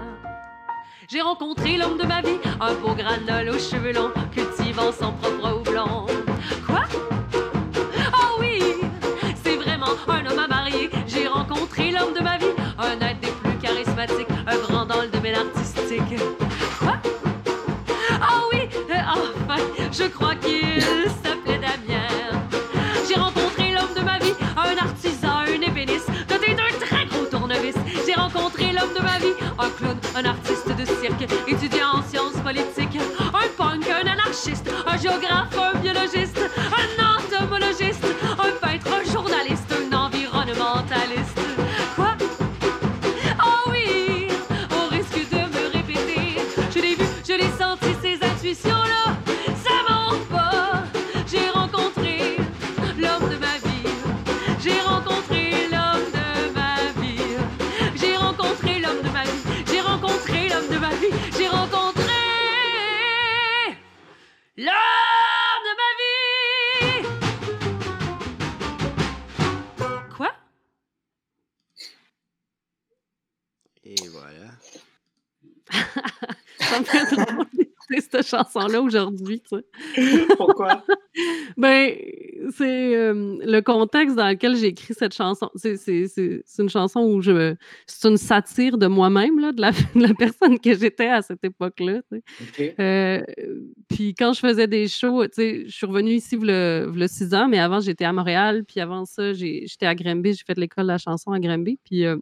J'ai 1.10 1.22
rencontré 1.22 1.78
l'homme 1.78 1.98
de 1.98 2.06
ma 2.06 2.22
vie, 2.22 2.40
un 2.60 2.74
beau 2.76 2.94
granol 2.94 3.50
aux 3.50 3.60
cheveux 3.60 3.92
longs, 3.92 4.12
cultivant 4.32 4.92
son 4.92 5.12
propre 5.14 5.58
houblon. 5.58 6.06
Quoi? 6.66 6.84
Oh 8.14 8.38
oui, 8.40 8.62
c'est 9.44 9.56
vraiment 9.56 9.94
un 10.08 10.26
homme 10.26 10.40
à 10.40 10.48
marier. 10.48 10.90
J'ai 11.08 11.28
rencontré 11.28 11.92
l'homme 11.92 12.14
de 12.14 12.22
ma 12.22 12.38
vie, 12.38 12.54
un 12.78 13.00
être 13.02 13.20
des 13.20 13.32
plus 13.32 13.58
charismatiques, 13.58 14.30
un 14.48 14.58
grand 14.58 14.86
dans 14.86 15.02
le 15.02 15.08
domaine 15.08 15.36
artistique. 15.36 16.20
Quoi? 16.80 16.98
Oh 18.22 18.50
oui, 18.54 18.70
enfin, 19.08 19.62
je 19.92 20.08
crois 20.08 20.36
qu'il 20.36 20.69
un 29.60 29.70
clown, 29.72 29.98
un 30.16 30.26
artiste 30.26 30.68
de 30.76 30.86
cirque, 30.86 31.28
étudiant 31.48 31.98
en 31.98 32.04
sciences 32.04 32.38
politiques, 32.44 33.00
un 33.20 33.48
punk, 33.58 33.86
un 33.90 34.08
anarchiste, 34.08 34.70
un 34.88 34.98
géographe, 34.98 35.56
un 35.58 35.78
biologiste, 35.80 36.29
chanson-là 78.30 78.82
aujourd'hui. 78.82 79.42
Pourquoi? 80.38 80.84
ben, 81.58 81.94
c'est 82.56 82.96
euh, 82.96 83.38
le 83.42 83.60
contexte 83.62 84.16
dans 84.16 84.28
lequel 84.28 84.56
j'ai 84.56 84.68
écrit 84.68 84.94
cette 84.94 85.14
chanson. 85.14 85.50
C'est 85.56 86.08
une 86.60 86.70
chanson 86.70 87.02
où 87.02 87.22
je. 87.22 87.56
C'est 87.86 88.08
une 88.08 88.18
satire 88.18 88.78
de 88.78 88.88
moi-même, 88.88 89.36
de 89.54 89.62
la, 89.62 89.72
de 89.96 90.08
la 90.08 90.14
personne 90.14 90.60
que 90.60 90.74
j'étais 90.76 91.08
à 91.10 91.22
cette 91.22 91.44
époque-là. 91.44 92.02
Euh, 92.80 93.22
puis 93.90 94.14
quand 94.14 94.34
je 94.34 94.40
faisais 94.40 94.68
des 94.68 94.88
shows, 94.88 95.26
je 95.38 95.66
suis 95.68 95.86
revenue 95.86 96.14
ici 96.14 96.38
y 96.38 96.52
a 96.52 97.08
six 97.08 97.34
ans, 97.34 97.48
mais 97.48 97.60
avant, 97.60 97.80
j'étais 97.80 98.06
à 98.06 98.14
Montréal. 98.14 98.64
Puis 98.66 98.80
avant 98.80 99.06
ça, 99.06 99.34
j'étais 99.34 99.86
à 99.86 99.96
Granby. 99.96 100.34
J'ai 100.34 100.44
fait 100.46 100.58
l'école 100.58 100.86
de 100.86 100.92
la 100.92 100.98
chanson 100.98 101.32
à 101.32 101.40
Granby. 101.40 101.80
Puis. 101.84 102.06
Euh, 102.06 102.18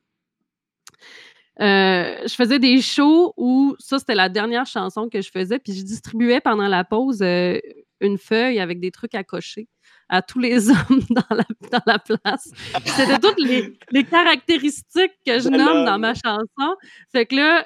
euh, 1.60 2.16
je 2.24 2.36
faisais 2.36 2.60
des 2.60 2.82
shows 2.82 3.34
où 3.36 3.76
ça, 3.80 3.98
c'était 3.98 4.16
la 4.16 4.30
dernière 4.30 4.66
chanson 4.66 5.10
que 5.10 5.22
je 5.22 5.32
faisais, 5.32 5.58
puis 5.58 5.74
je 5.74 5.84
distribuais 5.84 6.40
pendant 6.40 6.68
la 6.68 6.84
pause 6.84 7.22
euh, 7.22 7.60
une 8.00 8.20
feuille 8.20 8.60
avec 8.60 8.80
des 8.80 8.92
trucs 8.92 9.16
à 9.16 9.24
cocher 9.24 9.68
à 10.08 10.22
tous 10.22 10.40
les 10.40 10.70
hommes 10.70 11.02
dans 11.10 11.36
la, 11.36 11.46
dans 11.72 11.82
la 11.86 12.00
place. 12.00 12.52
C'était 12.86 13.18
toutes 13.20 13.40
les, 13.40 13.76
les, 13.92 14.04
caractéristiques 14.04 15.14
que 15.26 15.40
je 15.40 15.50
nomme 15.50 15.86
dans 15.86 15.98
ma 15.98 16.14
chanson. 16.14 16.76
Fait 17.12 17.26
que 17.26 17.36
là, 17.36 17.66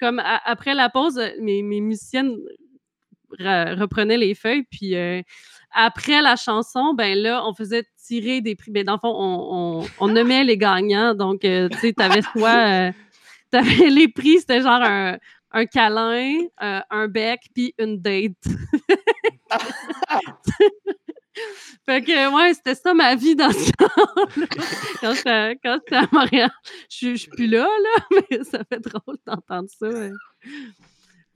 comme 0.00 0.20
après 0.20 0.74
la 0.74 0.90
pause, 0.90 1.20
mes, 1.40 1.62
mes 1.62 1.80
musiciennes 1.80 2.36
reprenaient 3.38 4.18
les 4.18 4.34
feuilles, 4.34 4.64
puis 4.70 4.96
euh, 4.96 5.22
après 5.72 6.20
la 6.20 6.36
chanson, 6.36 6.94
ben 6.94 7.18
là, 7.18 7.42
on 7.46 7.54
faisait 7.54 7.84
tirer 8.04 8.40
des 8.42 8.54
prix. 8.54 8.70
Ben, 8.70 8.84
dans 8.84 8.94
le 8.94 8.98
fond, 8.98 9.14
on, 9.16 9.80
on, 9.80 9.88
on 9.98 10.08
nommait 10.08 10.44
les 10.44 10.58
gagnants. 10.58 11.14
Donc, 11.14 11.40
tu 11.40 11.68
sais, 11.80 11.92
t'avais 11.92 12.22
soit 12.36 12.92
T'avais 13.50 13.90
les 13.90 14.08
prix, 14.08 14.40
c'était 14.40 14.62
genre 14.62 14.82
un, 14.82 15.18
un 15.52 15.66
câlin, 15.66 16.38
euh, 16.62 16.80
un 16.90 17.08
bec, 17.08 17.40
puis 17.54 17.74
une 17.78 18.00
date. 18.00 18.32
fait 21.86 22.02
que, 22.02 22.34
ouais, 22.34 22.54
c'était 22.54 22.74
ça 22.74 22.94
ma 22.94 23.14
vie 23.14 23.34
dans 23.34 23.50
ce 23.50 23.70
temps 23.72 23.88
quand 25.02 25.14
j'étais 25.14 25.96
à 25.96 26.08
Montréal. 26.12 26.50
Je 26.88 27.14
suis 27.14 27.30
plus 27.30 27.46
là, 27.46 27.66
là, 27.66 28.06
mais 28.30 28.44
ça 28.44 28.62
fait 28.70 28.80
drôle 28.80 29.16
d'entendre 29.26 29.68
ça. 29.68 29.88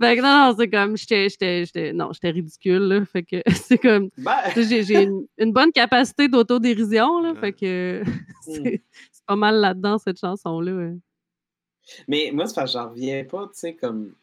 Fait 0.01 0.17
que 0.17 0.23
non, 0.23 0.49
non, 0.49 0.57
c'est 0.59 0.69
comme, 0.69 0.97
j'étais, 0.97 1.93
non, 1.93 2.13
j'étais 2.13 2.31
ridicule, 2.31 2.83
là. 2.83 3.05
Fait 3.05 3.23
que 3.23 3.43
c'est 3.55 3.79
comme, 3.79 4.11
ben. 4.19 4.35
j'ai, 4.57 5.03
une, 5.03 5.27
une, 5.39 5.53
bonne 5.53 5.71
capacité 5.73 6.29
d'autodérision, 6.29 7.21
là. 7.21 7.35
Fait 7.35 7.53
que 7.53 8.03
hmm. 8.03 8.13
c'est, 8.43 8.83
pas 9.27 9.37
mal 9.37 9.57
là-dedans, 9.57 9.99
cette 9.99 10.19
chanson-là. 10.21 10.91
Mais 12.09 12.31
moi, 12.33 12.47
c'est 12.47 12.67
j'en 12.67 12.91
reviens 12.91 13.25
pas, 13.25 13.47
tu 13.47 13.61
sais, 13.61 13.75
comme. 13.75 14.15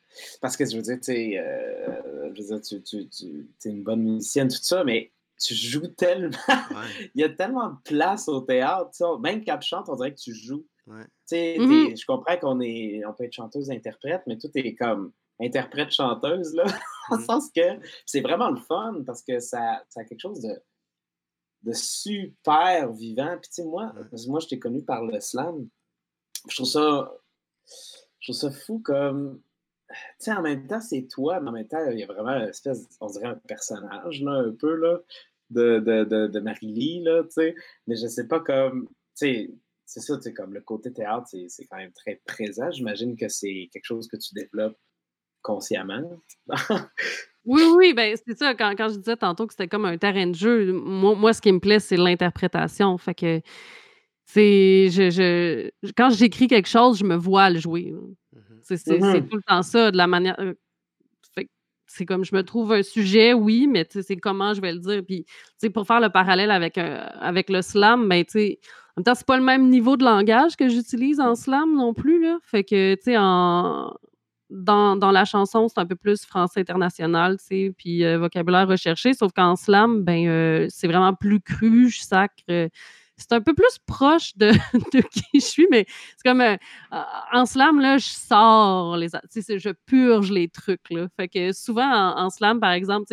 Parce 0.42 0.58
que 0.58 0.66
je 0.66 0.76
veux 0.76 0.82
dire, 0.82 0.98
tu 0.98 1.14
sais, 1.14 1.38
euh, 1.38 2.34
je 2.34 2.42
veux 2.42 2.48
dire, 2.48 2.62
tu, 2.62 2.82
tu, 2.84 3.08
tu 3.10 3.48
es 3.66 3.70
une 3.70 3.84
bonne 3.84 4.02
musicienne, 4.02 4.50
tout 4.50 4.58
ça, 4.62 4.84
mais 4.84 5.12
tu 5.42 5.56
joues 5.56 5.88
tellement. 5.88 6.38
Il 7.16 7.22
y 7.22 7.24
a 7.24 7.30
tellement 7.30 7.70
de 7.70 7.78
place 7.84 8.28
au 8.28 8.42
théâtre, 8.42 8.92
tu 8.92 8.98
sais, 8.98 9.20
même 9.22 9.44
quand 9.44 9.58
tu 9.58 9.68
chantes, 9.70 9.90
on 9.90 9.96
dirait 9.96 10.14
que 10.14 10.20
tu 10.20 10.34
joues. 10.34 10.66
Tu 10.88 10.94
sais, 11.26 11.58
mm-hmm. 11.58 12.00
je 12.00 12.06
comprends 12.06 12.38
qu'on 12.38 12.60
est, 12.60 13.02
on 13.06 13.14
peut 13.14 13.24
être 13.24 13.34
chanteuse-interprète, 13.34 14.24
mais 14.28 14.38
tout 14.38 14.50
est 14.56 14.76
comme 14.76 15.14
interprète-chanteuse, 15.40 16.54
là, 16.54 16.66
le 17.12 17.18
mm-hmm. 17.18 17.26
sens 17.26 17.50
que 17.56 17.80
c'est 18.06 18.22
vraiment 18.22 18.50
le 18.50 18.60
fun 18.60 19.02
parce 19.06 19.24
que 19.24 19.40
ça, 19.40 19.84
ça 19.90 20.02
a 20.02 20.04
quelque 20.04 20.20
chose 20.20 20.42
de, 20.42 20.62
de 21.64 21.74
super 21.74 22.92
vivant. 22.92 23.38
Puis, 23.42 23.50
tu 23.50 23.62
sais, 23.62 23.64
moi, 23.64 23.94
moi, 24.28 24.40
je 24.40 24.48
t'ai 24.48 24.60
connu 24.60 24.84
par 24.84 25.06
le 25.06 25.20
slam. 25.20 25.68
Je 26.50 26.56
trouve 26.56 26.68
ça 26.68 27.12
je 28.20 28.32
trouve 28.32 28.36
ça 28.36 28.52
fou 28.52 28.80
comme. 28.80 29.42
Tu 29.90 29.98
sais, 30.20 30.32
en 30.32 30.42
même 30.42 30.68
temps, 30.68 30.80
c'est 30.80 31.08
toi, 31.08 31.42
mais 31.42 31.50
en 31.50 31.54
même 31.54 31.68
temps, 31.68 31.86
il 31.90 32.00
y 32.00 32.04
a 32.04 32.08
vraiment 32.08 32.32
une 32.32 32.50
espèce, 32.50 32.88
on 33.02 33.08
dirait 33.08 33.28
un 33.28 33.36
personnage, 33.36 34.22
là, 34.22 34.32
un 34.32 34.56
peu, 34.58 34.74
là, 34.76 35.00
de, 35.50 35.80
de, 35.80 36.06
de, 36.06 36.28
de 36.28 36.40
Marie-Lie, 36.40 37.04
là, 37.04 37.24
tu 37.24 37.32
sais. 37.32 37.56
Mais 37.88 37.96
je 37.96 38.08
sais 38.08 38.28
pas 38.28 38.40
comme. 38.40 38.88
Tu 39.18 39.28
sais, 39.28 39.52
c'est 39.86 40.00
ça, 40.00 40.16
tu 40.16 40.24
sais, 40.24 40.34
comme 40.34 40.54
le 40.54 40.62
côté 40.62 40.94
théâtre, 40.94 41.28
c'est 41.48 41.66
quand 41.66 41.78
même 41.78 41.92
très 41.92 42.22
présent. 42.26 42.72
J'imagine 42.72 43.18
que 43.18 43.28
c'est 43.28 43.70
quelque 43.74 43.84
chose 43.84 44.08
que 44.08 44.16
tu 44.16 44.34
développes 44.34 44.78
consciemment. 45.42 46.22
oui, 47.46 47.64
oui, 47.76 47.94
ben 47.94 48.16
c'est 48.26 48.38
ça. 48.38 48.56
Quand, 48.56 48.74
quand, 48.78 48.90
je 48.90 49.00
disais 49.00 49.18
tantôt 49.18 49.48
que 49.48 49.54
c'était 49.54 49.68
comme 49.68 49.86
un 49.86 49.98
terrain 49.98 50.28
de 50.28 50.36
jeu, 50.36 50.72
moi, 50.72 51.16
moi 51.16 51.34
ce 51.34 51.42
qui 51.42 51.52
me 51.52 51.60
plaît, 51.60 51.80
c'est 51.80 51.98
l'interprétation. 51.98 52.98
Fait 52.98 53.16
que 53.16 53.42
c'est 54.34 54.90
je, 54.90 55.70
quand 55.98 56.10
j'écris 56.10 56.48
quelque 56.48 56.70
chose, 56.70 57.00
je 57.00 57.04
me 57.04 57.16
vois 57.16 57.50
le 57.50 57.60
jouer. 57.60 57.92
Mmh 57.92 58.16
c'est 58.64 59.00
mmh 59.00 59.28
tout 59.28 59.36
le 59.36 59.42
temps 59.42 59.64
ça, 59.64 59.92
de 59.92 59.98
la 59.98 60.08
manière. 60.08 60.36
Euh, 60.40 60.54
c'est 61.88 62.06
comme 62.06 62.24
je 62.24 62.34
me 62.34 62.42
trouve 62.42 62.72
un 62.72 62.84
sujet, 62.84 63.34
oui, 63.34 63.68
mais 63.68 63.86
c'est 63.90 64.16
comment 64.16 64.54
je 64.54 64.62
vais 64.62 64.72
le 64.72 64.80
dire. 64.80 65.02
Puis, 65.06 65.26
pour 65.72 65.86
faire 65.86 66.00
le 66.00 66.08
parallèle 66.08 66.52
avec, 66.52 66.78
avec 66.78 67.50
le 67.50 67.62
slam, 67.62 68.08
ben, 68.08 68.24
en 68.34 68.40
même 68.96 69.04
temps, 69.04 69.16
c'est 69.16 69.26
pas 69.26 69.36
le 69.36 69.44
même 69.44 69.68
niveau 69.68 69.98
de 69.98 70.06
langage 70.06 70.56
que 70.56 70.70
j'utilise 70.70 71.20
en 71.20 71.36
slam 71.36 71.76
non 71.76 71.94
plus. 71.94 72.24
Là. 72.24 72.38
Fait 72.44 72.64
que, 72.64 72.96
tu 72.96 73.02
sais, 73.04 73.18
en, 73.18 73.94
dans, 74.50 74.96
dans, 74.96 75.12
la 75.12 75.26
chanson, 75.26 75.68
c'est 75.68 75.82
un 75.82 75.86
peu 75.86 75.98
plus 75.98 76.24
français 76.24 76.62
international, 76.62 77.38
tu 77.40 77.46
sais, 77.46 77.74
puis 77.78 78.06
euh, 78.06 78.18
vocabulaire 78.20 78.70
recherché, 78.70 79.14
sauf 79.14 79.34
qu'en 79.34 79.58
slam, 79.58 80.04
ben, 80.04 80.30
euh, 80.30 80.68
c'est 80.70 80.88
vraiment 80.88 81.14
plus 81.14 81.42
cru, 81.42 81.90
je 81.90 82.00
sacre 82.00 82.70
c'est 83.22 83.36
un 83.36 83.42
peu 83.42 83.54
plus 83.54 83.78
proche 83.86 84.34
de, 84.38 84.52
qui 85.12 85.40
je 85.40 85.46
suis, 85.46 85.68
mais 85.70 85.86
c'est 85.88 86.30
comme 86.30 86.42
euh, 86.42 86.58
en 87.32 87.46
slam, 87.46 87.80
là, 87.80 87.98
je 87.98 88.08
sors 88.08 88.98
les. 88.98 89.08
Je 89.08 89.70
purge 89.86 90.32
les 90.32 90.50
trucs. 90.50 90.90
Là. 90.90 91.08
Fait 91.18 91.28
que 91.28 91.54
souvent, 91.54 92.16
en, 92.16 92.30
slam, 92.30 92.60
par 92.60 92.72
exemple, 92.72 93.06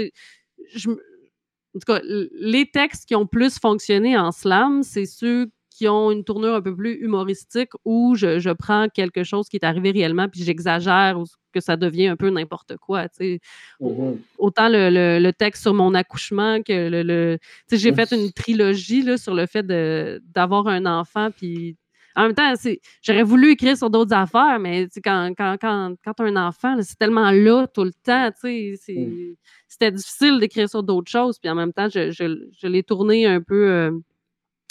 je, 0.74 0.90
en 0.90 1.78
tout 1.78 1.92
cas, 1.92 2.00
les 2.04 2.70
textes 2.70 3.06
qui 3.06 3.14
ont 3.14 3.26
plus 3.26 3.58
fonctionné 3.58 4.16
en 4.18 4.32
slam, 4.32 4.82
c'est 4.82 5.06
ceux 5.06 5.50
qui 5.78 5.86
ont 5.86 6.10
une 6.10 6.24
tournure 6.24 6.56
un 6.56 6.60
peu 6.60 6.74
plus 6.74 6.94
humoristique 6.94 7.70
où 7.84 8.16
je, 8.16 8.40
je 8.40 8.50
prends 8.50 8.88
quelque 8.88 9.22
chose 9.22 9.48
qui 9.48 9.58
est 9.58 9.64
arrivé 9.64 9.92
réellement 9.92 10.28
puis 10.28 10.42
j'exagère 10.42 11.20
ou 11.20 11.24
que 11.52 11.60
ça 11.60 11.76
devient 11.76 12.08
un 12.08 12.16
peu 12.16 12.30
n'importe 12.30 12.76
quoi. 12.78 13.06
Mm-hmm. 13.20 14.18
Autant 14.38 14.68
le, 14.68 15.20
le, 15.20 15.32
texte 15.32 15.62
sur 15.62 15.74
mon 15.74 15.94
accouchement 15.94 16.60
que 16.64 16.88
le. 16.88 17.02
le 17.04 17.38
j'ai 17.70 17.94
fait 17.94 18.10
une 18.10 18.32
trilogie 18.32 19.02
là, 19.02 19.16
sur 19.18 19.34
le 19.34 19.46
fait 19.46 19.64
d'avoir 19.64 20.66
un 20.66 20.84
enfant 20.84 21.30
puis 21.30 21.76
en 22.16 22.22
même 22.22 22.34
temps, 22.34 22.52
j'aurais 23.00 23.22
voulu 23.22 23.52
écrire 23.52 23.76
sur 23.76 23.90
d'autres 23.90 24.12
affaires, 24.12 24.58
mais 24.58 24.88
quand, 25.04 25.32
quand, 25.38 25.56
quand, 25.60 25.94
quand 26.04 26.14
tu 26.14 26.22
as 26.24 26.26
un 26.26 26.48
enfant, 26.48 26.76
c'est 26.82 26.98
tellement 26.98 27.30
là 27.30 27.68
tout 27.68 27.84
le 27.84 27.92
temps. 27.92 28.30
Mm. 28.42 29.34
C'était 29.68 29.92
difficile 29.92 30.40
d'écrire 30.40 30.68
sur 30.68 30.82
d'autres 30.82 31.12
choses. 31.12 31.38
Puis 31.38 31.48
en 31.48 31.54
même 31.54 31.72
temps, 31.72 31.88
je, 31.88 32.10
je, 32.10 32.48
je 32.60 32.66
l'ai 32.66 32.82
tourné 32.82 33.24
un 33.26 33.40
peu 33.40 33.70
euh, 33.70 33.92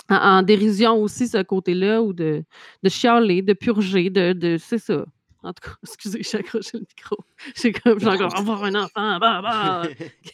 en, 0.09 0.43
dérision 0.43 1.01
aussi, 1.01 1.27
ce 1.27 1.41
côté-là, 1.41 2.01
ou 2.01 2.13
de, 2.13 2.43
de 2.83 2.89
chialer, 2.89 3.41
de 3.41 3.53
purger, 3.53 4.09
de, 4.09 4.33
de 4.33 4.57
c'est 4.57 4.77
ça. 4.77 5.05
En 5.43 5.53
tout 5.53 5.69
cas, 5.69 5.75
excusez, 5.83 6.23
j'ai 6.23 6.39
accroché 6.39 6.71
le 6.73 6.79
micro. 6.81 7.17
J'ai 7.55 7.71
comme, 7.71 7.99
j'ai 7.99 8.07
encore 8.07 8.35
avoir 8.35 8.63
un 8.63 8.75
enfant, 8.75 9.19
bah, 9.19 9.41
bah. 9.41 9.83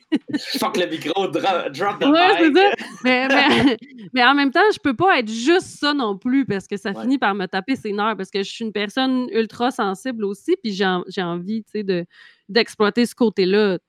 Fuck 0.59 0.77
le 0.77 0.85
micro, 0.85 1.27
drop, 1.27 1.71
drop 1.73 1.99
the 1.99 2.05
ouais, 2.05 2.49
mic. 2.49 2.57
Ça. 2.57 2.71
Mais, 3.03 3.27
mais, 3.27 3.77
mais, 4.13 4.23
en 4.23 4.35
même 4.35 4.51
temps, 4.51 4.61
je 4.71 4.79
peux 4.79 4.93
pas 4.95 5.19
être 5.19 5.29
juste 5.29 5.79
ça 5.79 5.93
non 5.93 6.17
plus 6.17 6.45
parce 6.45 6.67
que 6.67 6.77
ça 6.77 6.93
finit 6.93 7.17
par 7.17 7.33
me 7.33 7.47
taper 7.47 7.75
ses 7.75 7.91
nerfs 7.91 8.15
parce 8.15 8.29
que 8.29 8.43
je 8.43 8.49
suis 8.49 8.63
une 8.63 8.71
personne 8.71 9.27
ultra 9.31 9.71
sensible 9.71 10.23
aussi, 10.23 10.55
puis 10.61 10.73
j'ai, 10.73 10.97
j'ai 11.07 11.23
envie, 11.23 11.63
tu 11.63 11.71
sais, 11.71 11.83
de, 11.83 12.05
d'exploiter 12.47 13.05
ce 13.07 13.15
côté-là. 13.15 13.79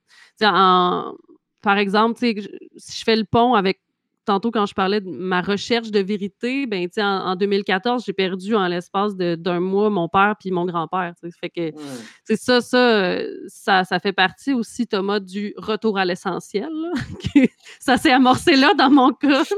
En, 0.43 1.15
par 1.63 1.77
exemple, 1.77 2.19
si 2.19 2.35
je 2.35 3.05
fais 3.05 3.17
le 3.17 3.25
pont 3.25 3.55
avec 3.55 3.81
tantôt, 4.27 4.51
quand 4.51 4.67
je 4.67 4.75
parlais 4.75 5.01
de 5.01 5.09
ma 5.09 5.41
recherche 5.41 5.91
de 5.91 6.01
vérité, 6.01 6.67
ben, 6.67 6.89
en, 6.99 7.03
en 7.03 7.37
2014, 7.37 8.05
j'ai 8.05 8.13
perdu 8.13 8.55
en 8.55 8.67
l'espace 8.69 9.17
d'un 9.17 9.61
mois 9.61 9.89
mon 9.89 10.09
père 10.09 10.35
puis 10.39 10.51
mon 10.51 10.67
grand-père. 10.67 11.15
Fait 11.41 11.49
que, 11.49 11.71
c'est 12.25 12.37
ça, 12.37 12.61
ça, 12.61 13.19
ça, 13.47 13.85
ça 13.85 13.99
fait 14.01 14.13
partie 14.13 14.53
aussi, 14.53 14.87
Thomas, 14.87 15.21
du 15.21 15.55
retour 15.57 15.97
à 15.99 16.05
l'essentiel. 16.05 16.71
ça 17.81 17.97
s'est 17.97 18.13
amorcé 18.13 18.57
là 18.57 18.75
dans 18.75 18.91
mon 18.91 19.13
cas. 19.13 19.45
tu 19.45 19.55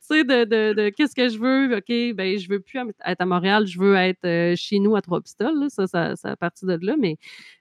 sais, 0.00 0.24
de, 0.24 0.44
de, 0.44 0.72
de 0.74 0.88
qu'est-ce 0.90 1.14
que 1.14 1.28
je 1.28 1.38
veux? 1.38 1.76
OK, 1.76 2.14
ben, 2.16 2.38
je 2.38 2.48
veux 2.48 2.60
plus 2.60 2.78
être 2.78 3.20
à 3.20 3.26
Montréal, 3.26 3.66
je 3.66 3.78
veux 3.78 3.96
être 3.96 4.24
euh, 4.24 4.54
chez 4.56 4.78
nous 4.78 4.96
à 4.96 5.02
Trois-Pistoles. 5.02 5.66
Ça, 5.68 5.86
ça, 5.86 6.16
ça 6.16 6.30
a 6.30 6.36
parti 6.36 6.64
de 6.64 6.78
là. 6.80 6.94
Mais, 6.98 7.16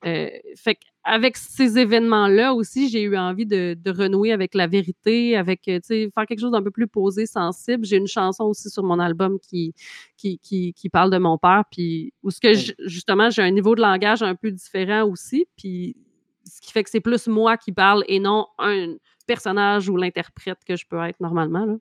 euh, 0.05 0.29
fait 0.55 0.77
avec 1.03 1.35
ces 1.35 1.77
événements-là 1.77 2.53
aussi, 2.53 2.89
j'ai 2.89 3.01
eu 3.01 3.17
envie 3.17 3.45
de, 3.45 3.77
renouer 3.85 4.31
avec 4.31 4.55
la 4.55 4.67
vérité, 4.67 5.35
avec, 5.35 5.67
euh, 5.67 5.79
tu 5.79 5.87
sais, 5.87 6.09
faire 6.15 6.25
quelque 6.25 6.39
chose 6.39 6.51
d'un 6.51 6.63
peu 6.63 6.71
plus 6.71 6.87
posé, 6.87 7.25
sensible. 7.25 7.85
J'ai 7.85 7.97
une 7.97 8.07
chanson 8.07 8.45
aussi 8.45 8.69
sur 8.69 8.83
mon 8.83 8.99
album 8.99 9.37
qui, 9.39 9.73
qui, 10.17 10.39
qui, 10.39 10.89
parle 10.89 11.11
de 11.11 11.17
mon 11.17 11.37
père, 11.37 11.63
puis 11.69 12.13
où 12.23 12.31
ce 12.31 12.39
que, 12.39 12.53
justement, 12.87 13.29
j'ai 13.29 13.41
un 13.41 13.51
niveau 13.51 13.75
de 13.75 13.81
langage 13.81 14.23
un 14.23 14.35
peu 14.35 14.51
différent 14.51 15.03
aussi, 15.03 15.45
puis 15.57 15.97
ce 16.45 16.61
qui 16.61 16.71
fait 16.71 16.83
que 16.83 16.89
c'est 16.89 17.01
plus 17.01 17.27
moi 17.27 17.57
qui 17.57 17.71
parle 17.71 18.03
et 18.07 18.19
non 18.19 18.47
un 18.59 18.95
personnage 19.27 19.89
ou 19.89 19.97
l'interprète 19.97 20.59
que 20.65 20.75
je 20.75 20.85
peux 20.87 21.01
être 21.03 21.19
normalement, 21.19 21.65
là. 21.65 21.75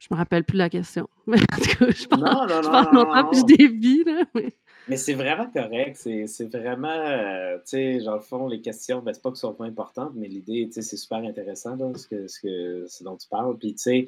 Je 0.00 0.08
me 0.10 0.18
rappelle 0.18 0.44
plus 0.44 0.58
la 0.58 0.68
question. 0.68 1.08
Mais 1.26 1.38
en 1.52 1.56
tout 1.56 1.78
cas, 1.78 1.90
je 1.90 2.06
parle, 2.06 2.22
non, 2.22 2.46
non, 2.46 2.62
je 2.62 2.68
parle 2.68 2.94
non, 2.94 3.32
je 3.32 3.56
dévie, 3.56 4.04
là. 4.04 4.24
Mais 4.34 4.54
c'est 4.92 5.14
vraiment 5.14 5.50
correct. 5.50 5.96
C'est 5.96 6.56
vraiment, 6.56 6.88
euh, 6.88 7.56
tu 7.58 7.62
sais, 7.64 8.00
genre, 8.00 8.16
le 8.16 8.20
fond, 8.20 8.46
les 8.46 8.60
questions, 8.60 9.00
ben, 9.00 9.12
c'est 9.12 9.22
pas 9.22 9.30
que 9.30 9.36
ce 9.36 9.42
soit 9.42 9.56
pas 9.56 9.64
importantes, 9.64 10.12
mais 10.14 10.28
l'idée, 10.28 10.66
tu 10.66 10.74
sais, 10.74 10.82
c'est 10.82 10.96
super 10.96 11.18
intéressant, 11.18 11.76
ce, 11.96 12.06
que, 12.06 12.26
ce, 12.28 12.40
que, 12.40 13.04
dont 13.04 13.16
tu 13.16 13.28
parles. 13.28 13.56
Puis, 13.58 13.74
tu 13.74 13.82
sais, 13.82 14.06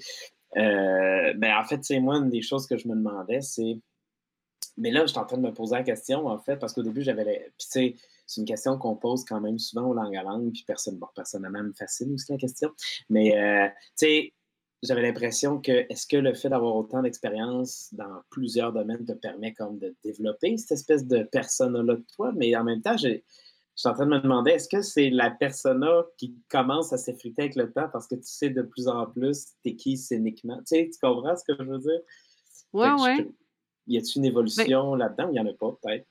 euh, 0.57 1.33
ben, 1.35 1.57
en 1.59 1.65
fait, 1.65 1.83
sais, 1.85 2.01
moi, 2.01 2.17
une 2.17 2.31
des 2.31 2.43
choses 2.43 2.67
que 2.67 2.77
je 2.77 2.89
me 2.89 2.95
demandais, 2.95 3.41
c'est. 3.41 3.79
Mais 4.79 4.91
là, 4.91 5.03
je 5.03 5.13
suis 5.13 5.19
en 5.19 5.25
train 5.25 5.39
de 5.39 5.43
me 5.43 5.55
poser 5.55 5.77
la 5.77 5.83
question, 5.83 6.27
en 6.27 6.39
fait, 6.39 6.57
parce 6.57 6.75
qu'au 6.75 6.83
début, 6.83 7.03
j'avais. 7.03 7.25
Puis, 7.25 7.67
tu 7.67 7.67
sais, 7.69 7.95
c'est 8.27 8.41
une 8.41 8.47
question 8.47 8.77
qu'on 8.77 8.97
pose 8.97 9.25
quand 9.25 9.41
même 9.41 9.59
souvent 9.59 9.89
aux 9.89 9.95
langues 9.95 10.17
à 10.17 10.23
langue, 10.23 10.53
puis 10.53 10.65
personne, 10.67 10.99
bon, 10.99 11.09
personnellement, 11.15 11.63
me 11.63 11.73
fascine 11.73 12.13
aussi 12.13 12.31
la 12.33 12.39
question. 12.39 12.71
Mais, 13.09 13.37
euh, 13.39 13.69
tu 13.69 14.07
sais, 14.07 14.33
j'avais 14.83 15.03
l'impression 15.03 15.61
que 15.61 15.73
est-ce 15.91 16.07
que 16.07 16.17
le 16.17 16.35
fait 16.35 16.49
d'avoir 16.49 16.77
autant 16.77 17.03
d'expérience 17.03 17.89
dans 17.93 18.23
plusieurs 18.31 18.73
domaines 18.73 19.05
te 19.05 19.13
permet 19.13 19.55
comme 19.55 19.79
de 19.79 19.95
développer 20.05 20.57
cette 20.59 20.73
espèce 20.73 21.07
de 21.07 21.23
persona-là 21.25 21.97
de 21.97 22.05
toi, 22.15 22.33
mais 22.37 22.55
en 22.57 22.65
même 22.65 22.83
temps, 22.83 22.97
je, 22.97 23.21
suis 23.75 23.89
en 23.89 23.95
train 23.95 24.07
de 24.07 24.11
me 24.11 24.21
demander 24.21 24.53
est-ce 24.53 24.69
que 24.69 24.81
c'est 24.81 25.11
la 25.11 25.31
persona 25.31 26.05
qui 26.17 26.35
commence 26.49 26.93
à 26.93 26.99
s'effriter 26.99 27.43
avec 27.43 27.57
le 27.57 27.71
temps 27.73 27.89
parce 27.93 28.07
que 28.07 28.15
tu 28.15 28.23
sais 28.25 28.49
de 28.49 28.63
plus 28.63 28.89
en 28.89 29.07
plus 29.07 29.49
t'es 29.63 29.77
qui 29.77 29.99
scéniquement? 29.99 30.59
Tu 30.59 30.77
sais, 30.77 30.91
tu 30.91 30.99
comprends 30.99 31.37
ce 31.37 31.45
que 31.45 31.63
je 31.63 31.69
veux 31.69 31.79
dire? 31.79 32.01
Ouais, 32.73 32.91
ouais. 32.93 33.29
y 33.87 33.99
a-t-il 33.99 34.19
une 34.19 34.23
ben 34.23 34.29
évolution 34.31 34.95
là-dedans? 34.95 35.29
Il 35.29 35.33
n'y 35.33 35.41
en 35.41 35.47
a 35.47 35.53
pas, 35.53 35.77
peut-être? 35.83 36.07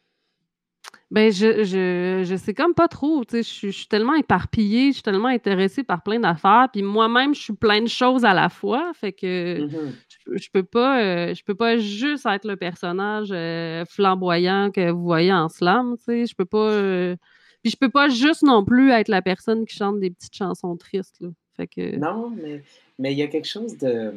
Ben, 1.12 1.32
je, 1.32 1.64
je, 1.64 2.24
je 2.26 2.36
sais 2.36 2.56
comme 2.56 2.74
pas 2.74 2.88
trop, 2.88 3.24
je, 3.32 3.42
suis 3.42 3.88
tellement 3.88 4.16
éparpillée, 4.16 4.88
je 4.88 4.94
suis 4.94 5.04
tellement 5.04 5.28
intéressée 5.28 5.84
par 5.84 6.02
plein 6.02 6.20
d'affaires, 6.20 6.68
puis 6.74 6.82
moi-même, 6.82 7.36
je 7.36 7.42
suis 7.42 7.54
plein 7.54 7.82
de 7.82 7.88
choses 7.88 8.26
à 8.26 8.34
la 8.34 8.50
fois, 8.50 8.92
fait 8.96 9.14
que 9.14 9.62
mmh 9.62 9.94
je, 10.36 10.50
peux 10.52 10.64
pas, 10.64 11.02
euh, 11.02 11.34
je 11.36 11.44
peux 11.44 11.54
pas 11.54 11.78
juste 11.78 12.26
être 12.26 12.48
le 12.48 12.56
personnage 12.56 13.30
euh, 13.32 13.86
flamboyant 13.86 14.72
que 14.72 14.90
vous 14.90 15.04
voyez 15.04 15.32
en 15.32 15.48
slam, 15.48 15.96
je 16.08 16.34
peux 16.34 16.46
pas, 16.46 16.72
euh, 16.72 17.16
puis 17.62 17.72
je 17.72 17.78
peux 17.78 17.90
pas 17.90 18.10
juste 18.10 18.42
non 18.42 18.66
plus 18.66 18.90
être 18.90 19.08
la 19.08 19.22
personne 19.22 19.66
qui 19.68 19.76
chante 19.76 20.00
des 20.00 20.10
petites 20.10 20.36
chansons 20.36 20.76
tristes, 20.76 21.22
là, 21.22 21.30
fait 21.56 21.68
que... 21.68 21.96
Non, 21.98 22.32
mais 22.32 22.64
mais 22.98 23.12
il 23.12 23.18
y 23.18 23.24
a 23.24 23.28
quelque 23.28 23.48
chose 23.48 23.78
de 23.78 24.14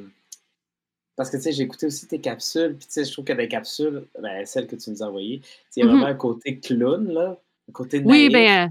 parce 1.18 1.30
que, 1.30 1.36
tu 1.36 1.42
sais, 1.42 1.52
j'ai 1.52 1.64
écouté 1.64 1.86
aussi 1.86 2.06
tes 2.06 2.20
capsules, 2.20 2.76
puis 2.78 2.86
tu 2.86 2.92
sais, 2.92 3.04
je 3.04 3.10
trouve 3.10 3.24
que 3.24 3.32
les 3.32 3.48
capsules, 3.48 4.04
ben, 4.22 4.46
celles 4.46 4.68
que 4.68 4.76
tu 4.76 4.88
nous 4.90 5.02
as 5.02 5.06
envoyées, 5.06 5.42
il 5.76 5.80
y 5.80 5.82
a 5.82 5.84
mm-hmm. 5.84 5.90
vraiment 5.90 6.06
un 6.06 6.14
côté 6.14 6.60
clown, 6.60 7.12
là, 7.12 7.36
un 7.68 7.72
côté 7.72 7.98
naïf. 7.98 8.08
Oui, 8.08 8.32
ben, 8.32 8.70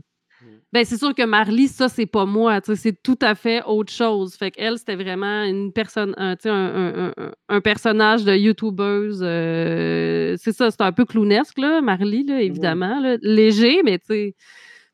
ben 0.72 0.86
c'est 0.86 0.96
sûr 0.96 1.14
que 1.14 1.26
Marlie, 1.26 1.68
ça, 1.68 1.90
c'est 1.90 2.06
pas 2.06 2.26
moi, 2.26 2.62
tu 2.62 2.74
sais, 2.74 2.82
c'est 2.82 3.04
tout 3.04 3.20
à 3.20 3.36
fait 3.36 3.62
autre 3.66 3.92
chose. 3.92 4.36
Fait 4.36 4.52
qu'elle, 4.52 4.78
c'était 4.78 4.96
vraiment 4.96 5.44
une 5.44 5.74
personne, 5.74 6.14
un, 6.16 6.38
un, 6.46 7.12
un, 7.18 7.32
un, 7.50 7.60
personnage 7.60 8.24
de 8.24 8.34
YouTubeuse, 8.34 9.20
euh, 9.22 10.38
c'est 10.40 10.54
ça, 10.54 10.72
c'est 10.72 10.82
un 10.82 10.94
peu 10.94 11.04
clownesque, 11.04 11.58
là, 11.58 11.82
Marlie, 11.82 12.24
là, 12.24 12.42
évidemment, 12.42 13.02
là, 13.02 13.18
léger, 13.22 13.82
mais 13.84 14.00
tu 14.00 14.06
sais 14.08 14.36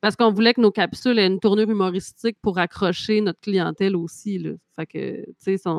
parce 0.03 0.17
qu'on 0.17 0.31
voulait 0.31 0.53
que 0.53 0.59
nos 0.59 0.69
capsules 0.69 1.17
aient 1.17 1.27
une 1.27 1.39
tournure 1.39 1.69
humoristique 1.69 2.35
pour 2.41 2.59
accrocher 2.59 3.21
notre 3.21 3.39
clientèle 3.39 3.95
aussi. 3.95 4.37
Fait 4.75 4.85
que, 4.85 5.25
tu 5.43 5.57
sais, 5.57 5.71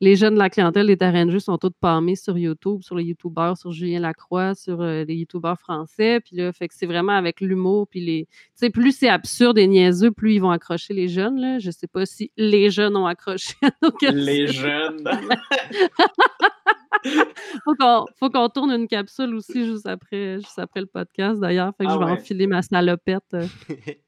les 0.00 0.16
jeunes 0.16 0.34
de 0.34 0.38
la 0.38 0.50
clientèle 0.50 0.86
des 0.86 0.96
terrains 0.96 1.26
de 1.26 1.30
jeu 1.30 1.38
sont 1.38 1.58
tous 1.58 1.72
palmés 1.80 2.16
sur 2.16 2.36
YouTube, 2.36 2.82
sur 2.82 2.96
les 2.96 3.04
YouTubeurs, 3.04 3.56
sur 3.56 3.72
Julien 3.72 4.00
Lacroix, 4.00 4.54
sur 4.54 4.80
euh, 4.80 5.04
les 5.04 5.14
YouTubeurs 5.14 5.58
français. 5.58 6.20
Puis 6.20 6.36
là, 6.36 6.52
fait 6.52 6.68
que 6.68 6.74
c'est 6.74 6.86
vraiment 6.86 7.12
avec 7.12 7.40
l'humour. 7.40 7.86
Puis 7.88 8.00
les. 8.00 8.26
Tu 8.26 8.32
sais, 8.54 8.70
plus 8.70 8.92
c'est 8.92 9.08
absurde 9.08 9.58
et 9.58 9.66
niaiseux, 9.66 10.10
plus 10.10 10.34
ils 10.34 10.40
vont 10.40 10.50
accrocher 10.50 10.94
les 10.94 11.08
jeunes. 11.08 11.40
Là. 11.40 11.58
Je 11.58 11.70
sais 11.70 11.86
pas 11.86 12.06
si 12.06 12.32
les 12.36 12.70
jeunes 12.70 12.96
ont 12.96 13.06
accroché 13.06 13.54
à 13.62 13.70
nos. 13.82 14.12
Les 14.12 14.46
jeunes! 14.46 15.04
faut 18.18 18.30
qu'on 18.30 18.48
tourne 18.48 18.72
une 18.72 18.88
capsule 18.88 19.34
aussi 19.34 19.66
juste 19.66 19.86
après, 19.86 20.38
juste 20.38 20.58
après 20.58 20.80
le 20.80 20.86
podcast, 20.86 21.40
d'ailleurs. 21.40 21.72
Fait 21.76 21.84
que 21.84 21.90
ah 21.90 21.94
je 21.94 21.98
vais 21.98 22.10
enfiler 22.10 22.46
ma 22.46 22.62
salopette 22.62 23.34
euh, 23.34 23.46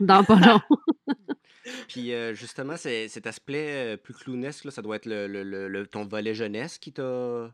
dans 0.00 0.24
pas 0.24 0.40
long. 0.40 0.60
Puis 1.88 2.12
euh, 2.12 2.34
justement, 2.34 2.76
cet 2.76 3.26
aspect 3.26 3.94
euh, 3.94 3.96
plus 3.96 4.14
clownesque, 4.14 4.64
là, 4.64 4.70
ça 4.70 4.82
doit 4.82 4.96
être 4.96 5.06
le, 5.06 5.26
le, 5.26 5.86
ton 5.86 6.04
volet 6.04 6.34
jeunesse 6.34 6.78
qui 6.78 6.92
t'a 6.92 7.52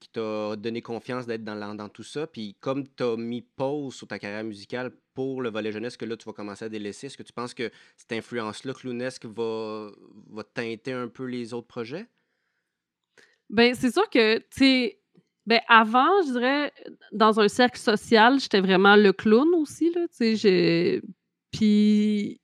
qui 0.00 0.08
t'a 0.10 0.54
donné 0.54 0.80
confiance 0.80 1.26
d'être 1.26 1.42
dans, 1.42 1.74
dans 1.74 1.88
tout 1.88 2.04
ça. 2.04 2.28
Puis 2.28 2.56
comme 2.60 2.86
tu 2.86 3.02
as 3.02 3.16
mis 3.16 3.42
pause 3.42 3.96
sur 3.96 4.06
ta 4.06 4.20
carrière 4.20 4.44
musicale 4.44 4.92
pour 5.12 5.42
le 5.42 5.50
volet 5.50 5.72
jeunesse 5.72 5.96
que 5.96 6.04
là, 6.04 6.16
tu 6.16 6.24
vas 6.24 6.32
commencer 6.32 6.64
à 6.64 6.68
délaisser, 6.68 7.08
est-ce 7.08 7.16
que 7.16 7.24
tu 7.24 7.32
penses 7.32 7.52
que 7.52 7.68
cette 7.96 8.12
influence-là 8.12 8.74
clownesque 8.74 9.26
va, 9.26 9.90
va 10.30 10.44
teinter 10.44 10.92
un 10.92 11.08
peu 11.08 11.24
les 11.24 11.52
autres 11.52 11.66
projets? 11.66 12.06
Ben, 13.50 13.74
c'est 13.74 13.92
sûr 13.92 14.08
que, 14.08 14.38
tu 14.38 14.44
sais, 14.52 15.00
ben, 15.46 15.60
avant, 15.66 16.22
je 16.26 16.32
dirais, 16.32 16.72
dans 17.10 17.40
un 17.40 17.48
cercle 17.48 17.78
social, 17.78 18.38
j'étais 18.38 18.60
vraiment 18.60 18.94
le 18.94 19.12
clown 19.12 19.48
aussi, 19.54 19.90
là, 19.92 20.06
tu 20.16 20.36
sais, 20.36 21.02
Puis, 21.52 22.40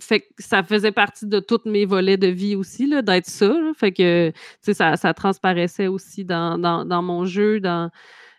fait 0.00 0.20
que 0.20 0.26
ça 0.38 0.62
faisait 0.62 0.92
partie 0.92 1.26
de 1.26 1.40
tous 1.40 1.62
mes 1.64 1.84
volets 1.84 2.16
de 2.16 2.26
vie 2.26 2.56
aussi, 2.56 2.88
d'être 3.02 3.26
ça, 3.26 3.54
Fait 3.76 3.92
que, 3.92 4.32
ça, 4.60 4.96
ça, 4.96 5.14
transparaissait 5.14 5.86
aussi 5.86 6.24
dans, 6.24 7.02
mon 7.02 7.24
jeu, 7.24 7.60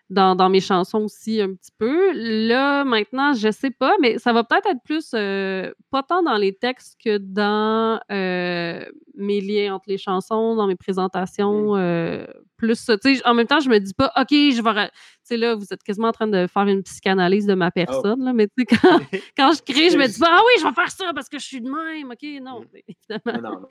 dans, 0.10 0.50
mes 0.50 0.62
chansons 0.62 1.04
aussi 1.04 1.42
un 1.42 1.54
petit 1.54 1.72
peu. 1.78 2.14
Là, 2.14 2.86
maintenant, 2.86 3.34
je 3.34 3.52
sais 3.52 3.72
pas, 3.72 3.94
mais 4.00 4.18
ça 4.18 4.32
va 4.32 4.44
peut-être 4.44 4.68
être 4.68 4.82
plus, 4.84 5.12
euh, 5.14 5.74
pas 5.92 6.04
tant 6.04 6.24
dans 6.24 6.38
les 6.38 6.54
textes 6.54 6.96
que 7.04 7.18
dans 7.18 8.00
euh, 8.12 8.86
mes 9.16 9.42
liens 9.42 9.76
entre 9.76 9.90
les 9.90 9.98
chansons, 9.98 10.56
dans 10.56 10.68
mes 10.68 10.78
présentations, 10.78 11.76
euh, 11.76 12.26
plus 12.56 12.80
ça. 12.80 12.96
En 13.26 13.34
même 13.34 13.48
temps, 13.48 13.60
je 13.60 13.70
me 13.70 13.80
dis 13.80 13.94
pas, 13.94 14.12
OK, 14.18 14.30
je 14.32 14.62
vais. 14.62 14.88
Tu 14.88 14.92
sais, 15.24 15.38
là, 15.38 15.56
vous 15.56 15.66
êtes 15.72 15.84
quasiment 15.84 16.08
en 16.08 16.14
train 16.14 16.28
de 16.28 16.48
faire 16.48 16.68
une 16.68 16.84
psychanalyse 16.84 17.46
de 17.46 17.54
ma 17.54 17.68
oh. 17.68 17.72
personne, 17.74 18.24
là, 18.24 18.32
mais 18.32 18.48
tu 18.48 18.54
sais, 18.60 18.66
quand, 18.66 19.00
quand, 19.38 19.52
je 19.54 19.62
crée, 19.62 19.90
je 19.90 19.98
me 19.98 20.08
dis 20.08 20.20
pas, 20.20 20.30
ah 20.30 20.42
oui, 20.46 20.54
je 20.62 20.68
vais 20.68 20.74
faire 20.74 20.92
ça 20.92 21.12
parce 21.14 21.28
que 21.28 21.38
je 21.38 21.46
suis 21.46 21.62
de 21.62 21.70
même. 21.70 22.10
OK, 22.10 22.42
non, 22.42 22.64
évidemment. 22.88 23.50
Non, 23.50 23.60
non, 23.62 23.68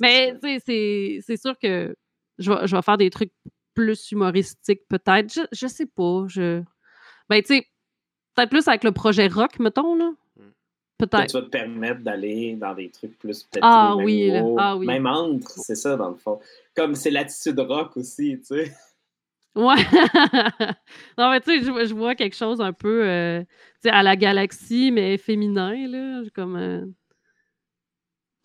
mais, 0.00 0.38
tu 0.42 0.60
sais, 0.60 1.20
c'est 1.22 1.36
sûr 1.38 1.58
que 1.58 1.96
je 2.38 2.52
vais, 2.52 2.66
je 2.66 2.76
vais 2.76 2.82
faire 2.82 2.98
des 2.98 3.10
trucs 3.10 3.32
plus 3.78 4.10
humoristique, 4.10 4.80
peut-être. 4.88 5.32
Je, 5.32 5.42
je 5.52 5.68
sais 5.68 5.86
pas. 5.86 6.24
Je... 6.26 6.62
Ben, 7.28 7.40
tu 7.40 7.54
sais, 7.54 7.66
peut-être 8.34 8.50
plus 8.50 8.66
avec 8.66 8.82
le 8.82 8.90
projet 8.90 9.28
rock, 9.28 9.60
mettons, 9.60 9.94
là. 9.94 10.10
Hmm. 10.36 10.50
Peut-être. 10.98 11.30
Ça 11.30 11.38
va 11.38 11.44
te 11.44 11.50
permettre 11.50 12.00
d'aller 12.00 12.56
dans 12.56 12.74
des 12.74 12.90
trucs 12.90 13.16
plus 13.20 13.44
peut-être 13.44 13.64
ah, 13.64 13.94
oui, 13.96 14.32
ah 14.58 14.76
oui, 14.76 14.84
Même 14.84 15.06
entre, 15.06 15.52
c'est 15.52 15.76
ça, 15.76 15.96
dans 15.96 16.10
le 16.10 16.16
fond. 16.16 16.40
Comme 16.74 16.96
c'est 16.96 17.12
l'attitude 17.12 17.60
rock 17.60 17.96
aussi, 17.96 18.40
tu 18.40 18.46
sais. 18.46 18.72
Ouais. 19.54 19.76
non, 21.18 21.30
mais 21.30 21.40
tu 21.40 21.52
sais, 21.52 21.64
je, 21.64 21.86
je, 21.86 21.94
vois 21.94 22.16
quelque 22.16 22.36
chose 22.36 22.60
un 22.60 22.72
peu 22.72 23.04
euh, 23.04 23.44
sais 23.80 23.90
à 23.90 24.02
la 24.02 24.16
galaxie, 24.16 24.90
mais 24.90 25.18
féminin, 25.18 25.86
là. 25.86 26.22
Comme. 26.34 26.56
Euh, 26.56 26.84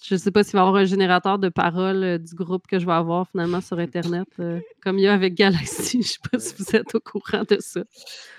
je 0.03 0.15
ne 0.15 0.19
sais 0.19 0.31
pas 0.31 0.43
s'il 0.43 0.53
va 0.53 0.59
y 0.59 0.67
avoir 0.67 0.75
un 0.81 0.85
générateur 0.85 1.39
de 1.39 1.47
paroles 1.47 2.03
euh, 2.03 2.17
du 2.17 2.35
groupe 2.35 2.67
que 2.67 2.77
je 2.77 2.85
vais 2.85 2.91
avoir 2.91 3.27
finalement 3.29 3.61
sur 3.61 3.79
Internet, 3.79 4.27
euh, 4.39 4.59
comme 4.81 4.99
il 4.99 5.03
y 5.03 5.07
a 5.07 5.13
avec 5.13 5.33
Galaxy. 5.33 5.91
Je 5.93 5.97
ne 5.97 6.03
sais 6.03 6.19
pas 6.29 6.39
si 6.39 6.55
vous 6.57 6.75
êtes 6.75 6.93
au 6.93 6.99
courant 6.99 7.43
de 7.43 7.57
ça. 7.59 7.79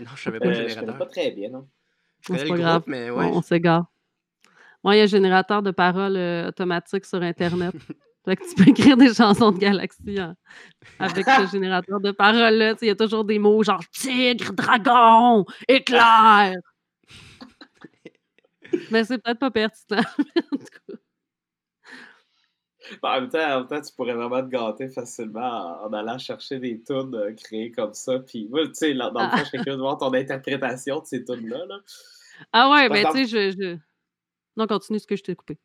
Non, 0.00 0.06
je 0.06 0.12
ne 0.12 0.16
savais 0.16 0.40
pas. 0.40 0.48
Euh, 0.48 0.68
je 0.68 0.78
connais 0.78 0.92
pas 0.92 1.06
très 1.06 1.30
bien, 1.30 1.48
non? 1.48 1.66
C'est 2.20 2.46
pas 2.46 2.56
grave, 2.56 2.82
mais 2.86 3.10
ouais. 3.10 3.30
On, 3.32 3.40
s'égare. 3.40 3.86
Moi, 4.82 4.94
il 4.94 4.98
y 4.98 5.00
a 5.00 5.04
un 5.04 5.06
générateur 5.06 5.62
de 5.62 5.70
paroles 5.70 6.16
automatique 6.46 7.06
sur 7.06 7.22
Internet. 7.22 7.74
fait 8.24 8.36
que 8.36 8.48
tu 8.48 8.54
peux 8.54 8.70
écrire 8.70 8.96
des 8.96 9.14
chansons 9.14 9.52
de 9.52 9.58
Galaxy 9.58 10.18
avec 10.98 11.26
ce 11.26 11.46
générateur 11.52 12.00
de 12.00 12.10
paroles-là. 12.10 12.74
Il 12.82 12.88
y 12.88 12.90
a 12.90 12.94
toujours 12.94 13.24
des 13.24 13.38
mots 13.38 13.62
genre 13.62 13.82
tigre, 13.90 14.52
dragon, 14.52 15.46
éclair. 15.68 16.56
Mais 18.90 19.04
c'est 19.04 19.18
peut-être 19.22 19.38
pas 19.38 19.50
pertinent. 19.50 20.00
en 20.52 20.56
tout 20.56 20.66
cas. 20.88 20.94
En 23.02 23.20
même, 23.20 23.28
temps, 23.28 23.38
en 23.38 23.58
même 23.60 23.68
temps, 23.68 23.80
tu 23.80 23.92
pourrais 23.94 24.14
vraiment 24.14 24.42
te 24.42 24.48
gâter 24.48 24.88
facilement 24.88 25.82
en, 25.82 25.92
allant 25.92 26.18
chercher 26.18 26.58
des 26.58 26.80
tunes 26.82 27.14
euh, 27.14 27.32
créées 27.32 27.70
comme 27.70 27.94
ça. 27.94 28.18
Puis, 28.18 28.50
tu 28.52 28.74
sais, 28.74 28.94
dans 28.94 29.10
le 29.10 29.18
fond, 29.18 29.36
je 29.38 29.44
serais 29.44 29.58
curieux 29.58 29.76
de 29.76 29.82
voir 29.82 29.98
ton 29.98 30.12
interprétation 30.12 31.00
de 31.00 31.06
ces 31.06 31.24
tunes-là. 31.24 31.66
Là. 31.66 31.76
Ah 32.52 32.70
ouais, 32.70 32.88
mais 32.88 33.04
tu 33.04 33.26
sais, 33.26 33.52
je, 33.52 33.56
je, 33.56 33.76
Non, 34.56 34.66
continue 34.66 34.98
ce 34.98 35.06
que 35.06 35.16
je 35.16 35.22
t'ai 35.22 35.34
coupé. 35.34 35.58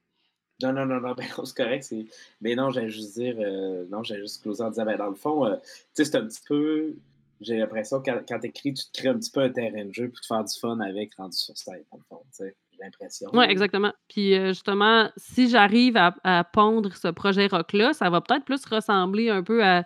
Non, 0.61 0.73
non, 0.73 0.85
non, 0.85 0.99
non, 0.99 1.13
ben, 1.17 1.25
c'est 1.43 1.55
correct. 1.55 1.93
Mais 2.41 2.55
non, 2.55 2.69
j'allais 2.69 2.89
juste 2.89 3.13
dire, 3.15 3.35
euh, 3.39 3.85
non, 3.89 4.03
j'allais 4.03 4.21
juste 4.21 4.41
closer 4.41 4.63
en 4.63 4.69
disant, 4.69 4.85
ben, 4.85 4.97
dans 4.97 5.09
le 5.09 5.15
fond, 5.15 5.45
euh, 5.45 5.55
tu 5.55 6.03
sais, 6.03 6.05
c'est 6.05 6.17
un 6.17 6.25
petit 6.25 6.41
peu, 6.47 6.95
j'ai 7.41 7.57
l'impression 7.57 8.01
que 8.01 8.11
quand, 8.11 8.21
quand 8.27 8.39
tu 8.39 8.47
écris, 8.47 8.73
tu 8.73 8.85
te 8.85 8.97
crées 8.97 9.09
un 9.09 9.17
petit 9.17 9.31
peu 9.31 9.41
un 9.41 9.49
terrain 9.49 9.85
de 9.85 9.93
jeu 9.93 10.09
pour 10.09 10.19
te 10.19 10.27
faire 10.27 10.43
du 10.43 10.59
fun 10.59 10.79
avec 10.79 11.15
rendu 11.15 11.37
sur 11.37 11.57
scène, 11.57 11.83
dans 11.91 11.97
le 11.97 12.03
fond, 12.09 12.21
tu 12.31 12.45
sais 12.45 12.55
l'impression. 12.81 13.29
Oui, 13.33 13.45
exactement. 13.45 13.93
Puis 14.07 14.35
euh, 14.35 14.49
justement, 14.49 15.09
si 15.17 15.49
j'arrive 15.49 15.97
à, 15.97 16.43
pondre 16.53 16.95
ce 16.95 17.07
projet 17.09 17.47
rock-là, 17.47 17.93
ça 17.93 18.09
va 18.09 18.21
peut-être 18.21 18.45
plus 18.45 18.65
ressembler 18.65 19.29
un 19.29 19.43
peu 19.43 19.63
à 19.63 19.83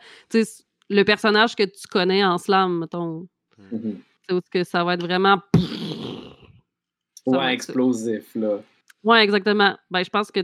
le 0.89 1.03
personnage 1.03 1.55
que 1.55 1.63
tu 1.63 1.87
connais 1.89 2.23
en 2.23 2.37
slam, 2.37 2.79
mettons. 2.79 3.27
Mm 3.71 3.93
que 4.51 4.63
ça 4.63 4.83
va 4.83 4.93
être 4.93 5.03
vraiment. 5.03 5.41
ouais, 7.25 7.53
explosif, 7.53 8.33
là. 8.35 8.59
Ouais, 9.03 9.23
exactement. 9.23 9.77
Ben, 9.91 10.03
je 10.03 10.09
pense 10.09 10.31
que. 10.31 10.41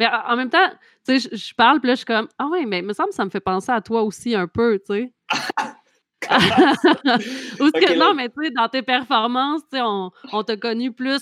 Mais 0.00 0.08
en 0.08 0.36
même 0.36 0.50
temps, 0.50 0.70
tu 1.06 1.20
sais, 1.20 1.36
je 1.36 1.54
parle, 1.54 1.78
puis 1.80 1.86
là, 1.86 1.94
je 1.94 1.98
suis 1.98 2.06
comme, 2.06 2.26
ah 2.38 2.48
ouais, 2.48 2.66
mais 2.66 2.80
il 2.80 2.84
me 2.84 2.92
semble 2.92 3.10
que 3.10 3.14
ça 3.14 3.24
me 3.24 3.30
fait 3.30 3.40
penser 3.40 3.70
à 3.70 3.80
toi 3.80 4.02
aussi 4.02 4.34
un 4.34 4.48
peu, 4.48 4.80
tu 4.80 4.94
sais. 4.94 5.12
non, 7.96 8.14
mais 8.14 8.28
tu 8.28 8.44
sais, 8.44 8.50
dans 8.50 8.68
tes 8.68 8.82
performances, 8.82 9.62
tu 9.70 9.76
sais, 9.76 9.82
on, 9.82 10.10
on 10.32 10.42
t'a 10.42 10.56
connu 10.56 10.92
plus, 10.92 11.20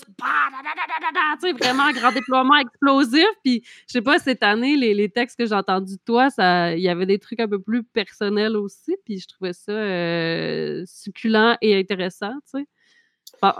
tu 1.41 1.47
sais, 1.47 1.53
vraiment 1.53 1.91
grand 1.91 2.11
déploiement 2.13 2.55
explosif. 2.57 3.27
Puis, 3.43 3.63
je 3.87 3.93
sais 3.93 4.01
pas, 4.01 4.19
cette 4.19 4.43
année, 4.43 4.75
les, 4.75 4.93
les 4.93 5.09
textes 5.09 5.37
que 5.37 5.45
j'ai 5.45 5.55
entendus 5.55 5.95
de 5.95 6.01
toi, 6.05 6.29
il 6.73 6.81
y 6.81 6.89
avait 6.89 7.05
des 7.05 7.19
trucs 7.19 7.39
un 7.39 7.47
peu 7.47 7.59
plus 7.59 7.83
personnels 7.83 8.57
aussi. 8.57 8.95
Puis, 9.05 9.19
je 9.19 9.27
trouvais 9.27 9.53
ça 9.53 9.71
euh, 9.71 10.83
succulent 10.85 11.57
et 11.61 11.77
intéressant, 11.77 12.33
tu 12.51 12.59
sais. 12.59 12.65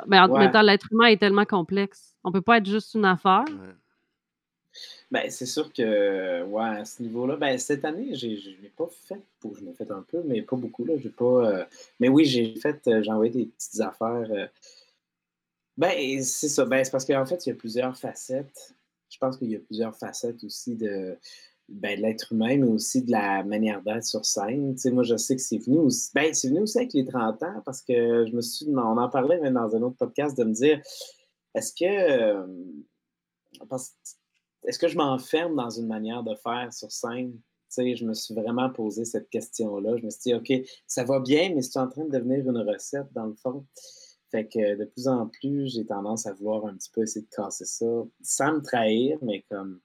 mais 0.08 0.20
en 0.20 0.28
même 0.28 0.52
temps, 0.52 0.62
l'être 0.62 0.88
humain 0.92 1.08
est 1.08 1.18
tellement 1.18 1.46
complexe. 1.46 2.16
On 2.24 2.32
peut 2.32 2.42
pas 2.42 2.58
être 2.58 2.70
juste 2.70 2.94
une 2.94 3.06
affaire. 3.06 3.46
Ben, 5.12 5.30
c'est 5.30 5.46
sûr 5.46 5.72
que, 5.72 6.44
ouais, 6.44 6.64
à 6.64 6.86
ce 6.86 7.04
niveau-là, 7.04 7.36
ben, 7.36 7.58
cette 7.58 7.86
année, 7.86 8.16
je 8.16 8.28
n'ai 8.28 8.72
pas 8.76 8.90
fait, 9.08 9.22
pour, 9.40 9.56
je 9.56 9.64
l'ai 9.64 9.74
fait 9.74 9.90
un 9.92 10.02
peu, 10.02 10.24
mais 10.26 10.42
pas 10.42 10.56
beaucoup, 10.56 10.86
là. 10.86 10.96
J'ai 10.98 11.10
pas, 11.10 11.26
euh, 11.26 11.66
mais 12.00 12.10
oui, 12.10 12.26
j'ai 12.26 12.56
fait, 12.56 12.88
euh, 12.88 13.04
j'ai 13.04 13.12
envoyé 13.12 13.32
des 13.32 13.46
petites 13.46 13.80
affaires. 13.82 14.28
Euh, 14.32 14.48
ben, 15.78 16.24
c'est 16.24 16.50
ça. 16.50 16.66
Ben, 16.66 16.84
c'est 16.84 16.92
parce 16.92 17.06
qu'en 17.06 17.26
fait, 17.26 17.46
il 17.46 17.50
y 17.50 17.52
a 17.54 17.56
plusieurs 17.56 17.98
facettes. 17.98 18.76
Je 19.10 19.18
pense 19.20 19.38
qu'il 19.38 19.50
y 19.52 19.56
a 19.56 19.60
plusieurs 19.60 19.96
facettes 19.96 20.44
aussi 20.44 20.76
de, 20.76 21.18
ben, 21.70 22.00
l'être 22.00 22.34
humain, 22.34 22.58
mais 22.58 22.68
aussi 22.68 23.04
de 23.04 23.12
la 23.12 23.44
manière 23.44 23.82
d'être 23.84 24.06
sur 24.06 24.26
scène. 24.26 24.76
Tu 24.76 24.82
sais, 24.82 24.92
moi, 24.92 25.04
je 25.04 25.16
sais 25.18 25.36
que 25.36 25.42
c'est 25.42 25.58
venu 25.60 25.78
aussi, 25.80 26.12
ben, 26.14 26.34
c'est 26.34 26.50
venu 26.50 26.62
aussi 26.62 26.78
avec 26.80 26.94
les 26.94 27.06
30 27.06 27.44
ans 27.44 27.62
parce 27.66 27.82
que 27.82 28.26
je 28.26 28.36
me 28.36 28.42
suis, 28.42 28.68
on 28.70 28.98
en 28.98 29.10
parlait 29.10 29.40
même 29.40 29.54
dans 29.54 29.76
un 29.76 29.82
autre 29.84 29.98
podcast 29.98 30.38
de 30.38 30.44
me 30.44 30.54
dire, 30.54 30.82
est-ce 31.56 31.74
que, 31.74 32.46
parce 33.70 33.96
est-ce 34.66 34.80
que 34.80 34.88
je 34.88 34.98
m'enferme 34.98 35.56
dans 35.56 35.70
une 35.70 35.88
manière 35.88 36.24
de 36.24 36.36
faire 36.36 36.72
sur 36.74 36.92
scène? 36.92 37.40
sais, 37.74 37.96
je 37.96 38.06
me 38.06 38.14
suis 38.14 38.34
vraiment 38.34 38.70
posé 38.70 39.06
cette 39.06 39.30
question-là. 39.30 39.98
Je 39.98 40.06
me 40.06 40.10
suis 40.10 40.22
dit, 40.22 40.34
OK, 40.34 40.52
ça 40.88 41.04
va 41.04 41.20
bien, 41.20 41.54
mais 41.54 41.62
c'est 41.62 41.80
en 41.80 41.88
train 41.88 42.06
de 42.06 42.12
devenir 42.12 42.48
une 42.48 42.58
recette 42.58 43.12
dans 43.14 43.26
le 43.26 43.36
fond. 43.36 43.66
Fait 44.32 44.48
que 44.48 44.78
de 44.78 44.86
plus 44.86 45.08
en 45.08 45.28
plus, 45.28 45.74
j'ai 45.74 45.86
tendance 45.86 46.26
à 46.26 46.34
vouloir 46.34 46.66
un 46.66 46.76
petit 46.76 46.90
peu 46.92 47.02
essayer 47.04 47.26
de 47.26 47.36
casser 47.36 47.66
ça, 47.66 47.86
sans 48.22 48.54
me 48.54 48.62
trahir, 48.62 49.18
mais 49.22 49.46
comme 49.50 49.80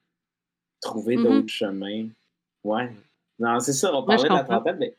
trouver 0.80 1.16
mm-hmm. 1.16 1.22
d'autres 1.22 1.48
chemins. 1.48 2.08
Ouais. 2.64 2.90
Non, 3.38 3.60
c'est 3.60 3.72
ça, 3.72 3.94
on 3.94 4.04
parlait 4.04 4.28
de 4.28 4.34
la 4.34 4.44
trentaine, 4.44 4.78
mais 4.78 4.96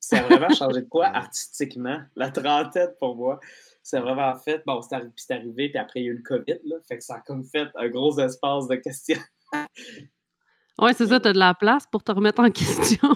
ça 0.00 0.18
a 0.18 0.22
vraiment 0.22 0.50
changé 0.50 0.82
de 0.82 0.88
quoi 0.88 1.06
artistiquement, 1.14 2.00
la 2.16 2.30
trentaine 2.30 2.92
pour 2.98 3.16
moi? 3.16 3.40
C'est 3.88 4.00
vraiment 4.00 4.36
fait. 4.36 4.62
Bon, 4.66 4.82
c'est 4.82 5.30
arrivé, 5.30 5.70
puis 5.70 5.78
après, 5.78 6.00
il 6.00 6.04
y 6.04 6.08
a 6.08 6.12
eu 6.12 6.16
le 6.16 6.22
COVID, 6.22 6.58
là. 6.64 6.76
Fait 6.86 6.98
que 6.98 7.04
ça 7.04 7.14
a 7.14 7.20
comme 7.20 7.42
fait 7.42 7.68
un 7.74 7.88
gros 7.88 8.18
espace 8.18 8.68
de 8.68 8.76
questions. 8.76 9.20
Oui, 10.80 10.92
c'est 10.96 11.08
ça, 11.08 11.18
tu 11.18 11.26
as 11.26 11.32
de 11.32 11.40
la 11.40 11.54
place 11.54 11.88
pour 11.90 12.04
te 12.04 12.12
remettre 12.12 12.40
en 12.40 12.52
question. 12.52 13.08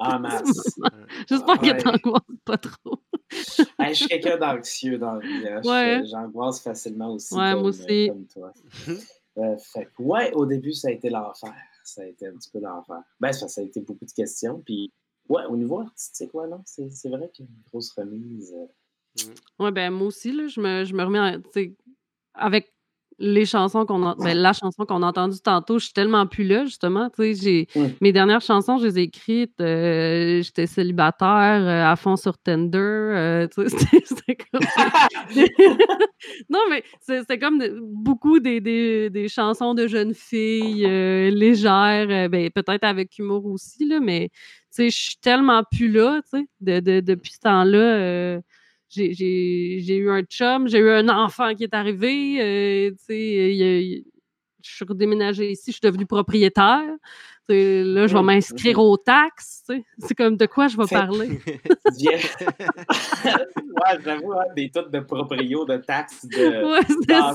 ah, 0.00 0.18
masse. 0.18 0.80
J'espère 1.28 1.60
que 1.60 1.80
tu 1.80 1.86
n'angoisses 1.86 2.40
pas 2.44 2.58
trop. 2.58 2.98
je 3.30 3.92
suis 3.92 4.08
quelqu'un 4.08 4.36
d'anxieux 4.36 4.98
dans 4.98 5.20
vie. 5.20 5.46
Hein. 5.48 6.02
J'angoisse 6.10 6.60
facilement 6.60 7.12
aussi. 7.14 7.32
Ouais, 7.36 7.54
moi 7.54 7.68
aussi. 7.68 8.08
Comme 8.08 8.26
toi. 8.26 8.52
Euh, 9.38 9.56
fait 9.58 9.88
ouais, 10.00 10.32
au 10.32 10.44
début, 10.44 10.72
ça 10.72 10.88
a 10.88 10.90
été 10.90 11.08
l'enfer. 11.08 11.54
Ça 11.84 12.02
a 12.02 12.06
été 12.06 12.26
un 12.26 12.32
petit 12.32 12.50
peu 12.50 12.58
l'enfer. 12.58 13.00
Ben, 13.20 13.32
ça, 13.32 13.46
ça 13.46 13.60
a 13.60 13.64
été 13.64 13.80
beaucoup 13.80 14.06
de 14.06 14.10
questions. 14.10 14.60
Puis, 14.66 14.92
ouais, 15.28 15.44
au 15.44 15.56
niveau 15.56 15.82
artistique, 15.82 16.34
ouais, 16.34 16.48
non, 16.48 16.62
c'est 16.64 16.88
vrai 17.10 17.30
qu'il 17.32 17.44
y 17.44 17.48
a 17.48 17.52
une 17.52 17.62
grosse 17.70 17.92
remise. 17.92 18.52
Euh, 18.58 18.66
oui, 19.58 19.72
ben 19.72 19.90
moi 19.90 20.08
aussi, 20.08 20.32
là, 20.32 20.46
je, 20.48 20.60
me, 20.60 20.84
je 20.84 20.94
me 20.94 21.04
remets 21.04 21.38
avec 22.34 22.74
les 23.18 23.46
chansons 23.46 23.86
qu'on 23.86 24.04
a, 24.06 24.14
ben, 24.16 24.36
la 24.36 24.52
chanson 24.52 24.84
qu'on 24.84 25.02
a 25.02 25.06
entendue 25.06 25.40
tantôt, 25.40 25.78
je 25.78 25.84
suis 25.86 25.94
tellement 25.94 26.26
plus 26.26 26.44
là, 26.44 26.64
justement. 26.64 27.10
J'ai, 27.18 27.68
Mes 28.00 28.12
dernières 28.12 28.40
chansons, 28.40 28.78
je 28.78 28.86
les 28.86 28.98
ai 28.98 29.02
écrites, 29.02 29.60
euh, 29.60 30.42
j'étais 30.42 30.66
célibataire, 30.66 31.62
euh, 31.62 31.84
à 31.84 31.94
fond 31.96 32.16
sur 32.16 32.36
Tinder. 32.38 32.78
Euh, 32.78 33.46
c'était, 34.04 34.36
comme... 34.36 34.60
non, 36.48 36.60
mais 36.70 36.82
c'était 37.00 37.38
comme 37.38 37.62
beaucoup 37.82 38.40
des, 38.40 38.60
des, 38.60 39.10
des, 39.10 39.28
chansons 39.28 39.74
de 39.74 39.86
jeunes 39.86 40.14
filles 40.14 40.86
légères, 41.30 42.28
ben, 42.28 42.50
peut-être 42.50 42.84
avec 42.84 43.18
humour 43.18 43.46
aussi, 43.46 43.86
là, 43.86 44.00
mais 44.00 44.30
je 44.76 44.88
suis 44.88 45.18
tellement 45.20 45.62
plus 45.70 45.88
là, 45.88 46.20
de, 46.60 46.80
de, 46.80 46.98
depuis 46.98 47.32
ce 47.32 47.40
temps-là 47.40 48.40
j'ai 48.94 49.96
eu 49.96 50.10
un 50.10 50.22
chum, 50.22 50.68
j'ai 50.68 50.78
eu 50.78 50.90
un 50.90 51.08
enfant 51.08 51.54
qui 51.54 51.64
est 51.64 51.74
arrivé. 51.74 52.40
Euh, 52.40 52.90
je 53.08 54.02
suis 54.62 54.84
redéménagée 54.84 55.50
ici, 55.50 55.64
je 55.66 55.72
suis 55.72 55.80
devenue 55.82 56.06
propriétaire. 56.06 56.82
là, 57.48 58.06
je 58.06 58.14
vais 58.14 58.22
m'inscrire 58.22 58.78
aux 58.78 58.96
taxes. 58.96 59.70
C'est 59.98 60.14
comme 60.14 60.36
de 60.36 60.46
quoi 60.46 60.68
je 60.68 60.76
vais 60.76 60.86
parler? 60.86 61.40
ouais, 61.46 62.18
j'avoue, 64.02 64.32
hein, 64.32 64.44
des 64.56 64.70
trucs 64.70 64.90
de 64.90 65.00
proprio, 65.00 65.64
de 65.64 65.76
taxes. 65.78 66.26
De, 66.26 66.64
ouais, 66.72 66.80
c'est 66.86 67.12
ça. 67.12 67.34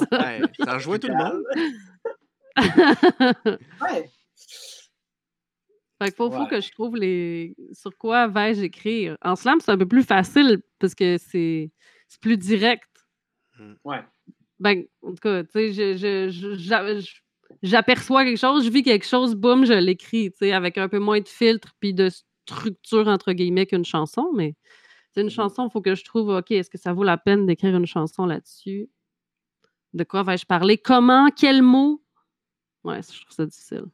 ça 0.66 0.74
rejoint 0.74 0.98
tout 0.98 1.10
le 1.10 1.16
monde. 1.16 1.44
ouais. 3.82 4.10
Fait 6.02 6.16
faut, 6.16 6.30
que 6.30 6.62
je 6.62 6.72
trouve 6.72 6.96
les 6.96 7.56
sur 7.74 7.96
quoi 7.98 8.28
vais-je 8.28 8.64
écrire? 8.64 9.18
En 9.22 9.36
slam, 9.36 9.60
c'est 9.60 9.72
un 9.72 9.78
peu 9.78 9.88
plus 9.88 10.04
facile 10.04 10.62
parce 10.80 10.96
que 10.96 11.18
c'est 11.18 11.72
plus 12.22 12.38
direct. 12.38 12.88
Mmh. 13.60 13.74
Ouais. 13.84 14.04
Ben, 14.60 14.86
en 15.02 15.10
tout 15.10 15.18
cas, 15.22 15.44
tu 15.44 15.74
sais, 15.74 16.30
j'aperçois 17.62 18.24
quelque 18.24 18.38
chose, 18.38 18.64
je 18.64 18.70
vis 18.70 18.84
quelque 18.84 19.06
chose, 19.06 19.36
boum, 19.36 19.66
je 19.66 19.74
l'écris, 19.74 20.32
tu 20.32 20.38
sais, 20.38 20.52
avec 20.54 20.78
un 20.78 20.88
peu 20.88 21.00
moins 21.00 21.20
de 21.20 21.28
filtre 21.28 21.74
puis 21.80 21.94
de 21.94 22.10
structure, 22.46 23.08
entre 23.08 23.34
guillemets, 23.34 23.66
qu'une 23.66 23.86
chanson, 23.86 24.32
mais 24.34 24.56
c'est 25.12 25.22
une 25.22 25.28
mmh 25.28 25.32
chanson, 25.32 25.68
il 25.68 25.72
faut 25.72 25.82
que 25.82 25.96
je 25.96 26.04
trouve, 26.04 26.30
OK, 26.30 26.52
est-ce 26.52 26.70
que 26.70 26.78
ça 26.78 26.94
vaut 26.94 27.04
la 27.04 27.18
peine 27.18 27.46
d'écrire 27.46 27.76
une 27.76 27.86
chanson 27.86 28.26
là-dessus? 28.26 28.90
De 29.94 30.04
quoi 30.04 30.24
vais-je 30.24 30.46
parler? 30.46 30.78
Comment? 30.78 31.30
Quels 31.30 31.64
mots? 31.64 32.02
Ouais, 32.84 33.02
je 33.02 33.22
trouve 33.22 33.36
ça 33.36 33.46
difficile. 33.46 33.86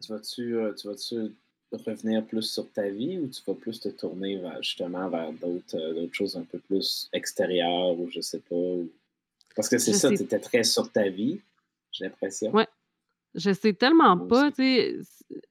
Tu 0.00 0.12
vas-tu, 0.12 0.56
euh, 0.56 0.72
tu 0.74 0.88
vas-tu 0.88 1.32
revenir 1.72 2.24
plus 2.24 2.42
sur 2.42 2.70
ta 2.70 2.88
vie 2.88 3.18
ou 3.18 3.28
tu 3.28 3.42
vas 3.46 3.54
plus 3.54 3.80
te 3.80 3.88
tourner 3.88 4.40
justement 4.60 5.08
vers 5.08 5.32
d'autres, 5.32 5.76
euh, 5.76 6.08
choses 6.12 6.36
un 6.36 6.44
peu 6.44 6.58
plus 6.58 7.08
extérieures 7.12 7.98
ou 7.98 8.08
je 8.10 8.20
sais 8.20 8.40
pas? 8.40 8.76
Parce 9.54 9.68
que 9.68 9.78
c'est 9.78 9.92
ça, 9.92 10.08
tu 10.08 10.22
étais 10.22 10.38
très 10.38 10.64
sur 10.64 10.90
ta 10.90 11.08
vie, 11.08 11.40
j'ai 11.92 12.04
l'impression. 12.04 12.54
Ouais. 12.54 12.66
Je 13.34 13.52
sais 13.52 13.74
tellement 13.74 14.16
pas, 14.16 14.50
tu 14.50 15.04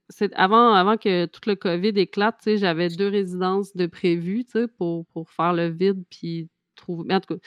sais, 0.09 0.29
avant, 0.33 0.73
avant 0.73 0.97
que 0.97 1.25
tout 1.27 1.41
le 1.45 1.55
COVID 1.55 1.89
éclate, 1.89 2.37
tu 2.39 2.43
sais, 2.45 2.57
j'avais 2.57 2.89
deux 2.89 3.07
résidences 3.07 3.75
de 3.75 3.85
prévues, 3.85 4.45
tu 4.45 4.53
sais, 4.53 4.67
pour, 4.67 5.05
pour 5.07 5.29
faire 5.29 5.53
le 5.53 5.67
vide 5.67 6.03
puis 6.09 6.49
trouver. 6.75 7.03
Mais 7.07 7.15
en 7.15 7.19
tout 7.21 7.35
cas, 7.35 7.41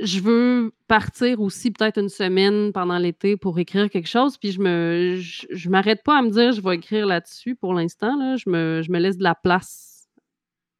je 0.00 0.20
veux 0.20 0.72
partir 0.88 1.40
aussi 1.40 1.70
peut-être 1.70 1.98
une 1.98 2.08
semaine 2.08 2.72
pendant 2.72 2.98
l'été 2.98 3.36
pour 3.36 3.58
écrire 3.58 3.88
quelque 3.90 4.08
chose, 4.08 4.36
puis 4.38 4.50
je 4.50 4.60
me 4.60 5.16
je, 5.16 5.68
m'arrête 5.68 6.02
pas 6.04 6.18
à 6.18 6.22
me 6.22 6.30
dire 6.30 6.52
je 6.52 6.60
vais 6.60 6.76
écrire 6.76 7.06
là-dessus 7.06 7.54
pour 7.54 7.74
l'instant. 7.74 8.16
Là. 8.16 8.36
Je, 8.36 8.48
me, 8.50 8.82
je 8.82 8.90
me 8.90 8.98
laisse 8.98 9.18
de 9.18 9.22
la 9.22 9.34
place 9.34 10.08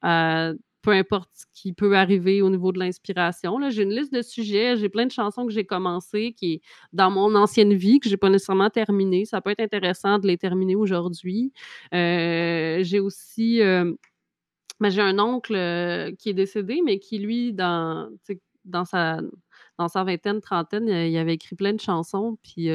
à 0.03 0.53
peu 0.83 0.91
importe 0.91 1.31
ce 1.33 1.45
qui 1.55 1.73
peut 1.73 1.97
arriver 1.97 2.43
au 2.43 2.51
niveau 2.51 2.71
de 2.71 2.79
l'inspiration. 2.79 3.59
J'ai 3.71 3.85
une 3.85 3.95
liste 3.95 4.13
de 4.13 4.21
sujets, 4.21 4.77
j'ai 4.77 4.91
plein 4.91 5.07
de 5.07 5.11
chansons 5.11 5.47
que 5.47 5.53
j'ai 5.53 5.65
commencées 5.65 6.35
qui 6.37 6.61
dans 6.93 7.11
mon 7.11 7.35
ancienne 7.35 7.73
vie, 7.73 8.01
que 8.01 8.09
j'ai 8.11 8.19
pas 8.19 8.29
nécessairement 8.29 8.69
terminé. 8.69 9.25
Ça 9.25 9.41
peut 9.41 9.51
être 9.51 9.61
intéressant 9.61 10.19
de 10.19 10.27
les 10.27 10.37
terminer 10.37 10.77
aujourd'hui. 10.77 11.53
Euh, 11.95 12.81
j'ai 12.83 13.01
aussi 13.01 13.63
euh, 13.63 13.95
ben, 14.81 14.91
j'ai 14.91 15.01
un 15.01 15.19
oncle 15.19 15.55
euh, 15.55 16.13
qui 16.19 16.29
est 16.29 16.35
décédé, 16.35 16.83
mais 16.85 16.99
qui, 16.99 17.19
lui, 17.19 17.53
dans 17.53 18.11
dans 18.65 18.85
sa, 18.85 19.21
dans 19.79 19.89
sa 19.89 20.05
vingtaine, 20.05 20.41
trentaine, 20.41 20.89
il 20.89 21.17
avait 21.19 21.35
écrit 21.35 21.57
plein 21.57 21.73
de 21.73 21.81
chansons. 21.81 22.39
Puis 22.43 22.71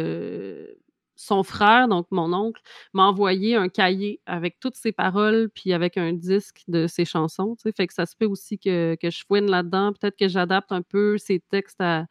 son 1.20 1.44
frère, 1.44 1.90
donc 1.90 2.08
mon 2.12 2.32
oncle, 2.34 2.62
m'a 2.94 3.04
envoyé 3.04 3.56
un 3.56 3.68
cahier 3.68 4.22
avec 4.26 4.58
toutes 4.60 4.78
ses 4.78 4.94
paroles, 4.94 5.50
puis 5.54 5.74
avec 5.74 5.98
un 5.98 6.14
disque 6.14 6.62
de 6.70 6.88
ses 6.88 7.04
chansons. 7.04 7.58
Tu 7.62 7.70
Fait 7.76 7.88
que 7.88 7.94
ça 7.94 8.06
se 8.06 8.16
peut 8.16 8.26
aussi 8.26 8.58
que, 8.58 8.96
que 8.96 9.10
je 9.10 9.26
fouine 9.26 9.52
là-dedans. 9.52 9.92
Peut-être 9.92 10.18
que 10.18 10.30
j'adapte 10.30 10.72
un 10.72 10.82
peu 10.82 11.18
ses 11.18 11.42
textes 11.42 11.82
à, 11.82 12.08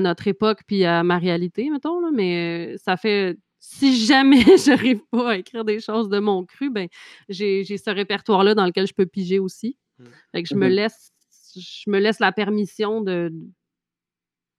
notre 0.00 0.26
époque, 0.26 0.62
puis 0.66 0.84
à 0.84 1.04
ma 1.04 1.18
réalité, 1.18 1.70
mettons. 1.70 2.00
Là, 2.00 2.10
mais 2.12 2.76
ça 2.78 2.96
fait 2.96 3.38
si 3.60 3.94
jamais 4.06 4.42
j'arrive 4.64 5.02
pas 5.12 5.32
à 5.32 5.36
écrire 5.36 5.64
des 5.64 5.78
choses 5.78 6.08
de 6.08 6.18
mon 6.18 6.44
cru, 6.44 6.70
ben 6.70 6.88
j'ai 7.28 7.64
ce 7.64 7.90
répertoire-là 7.90 8.56
dans 8.56 8.66
lequel 8.66 8.88
je 8.88 8.94
peux 8.94 9.06
piger 9.06 9.38
aussi. 9.38 9.76
Mmh. 9.98 10.04
Fait 10.32 10.42
que 10.42 10.48
je 10.48 10.56
me 10.56 10.66
mmh 10.66 10.72
laisse 10.72 11.11
je 11.54 11.90
me 11.90 11.98
laisse 11.98 12.20
la 12.20 12.32
permission 12.32 13.00
de 13.00 13.32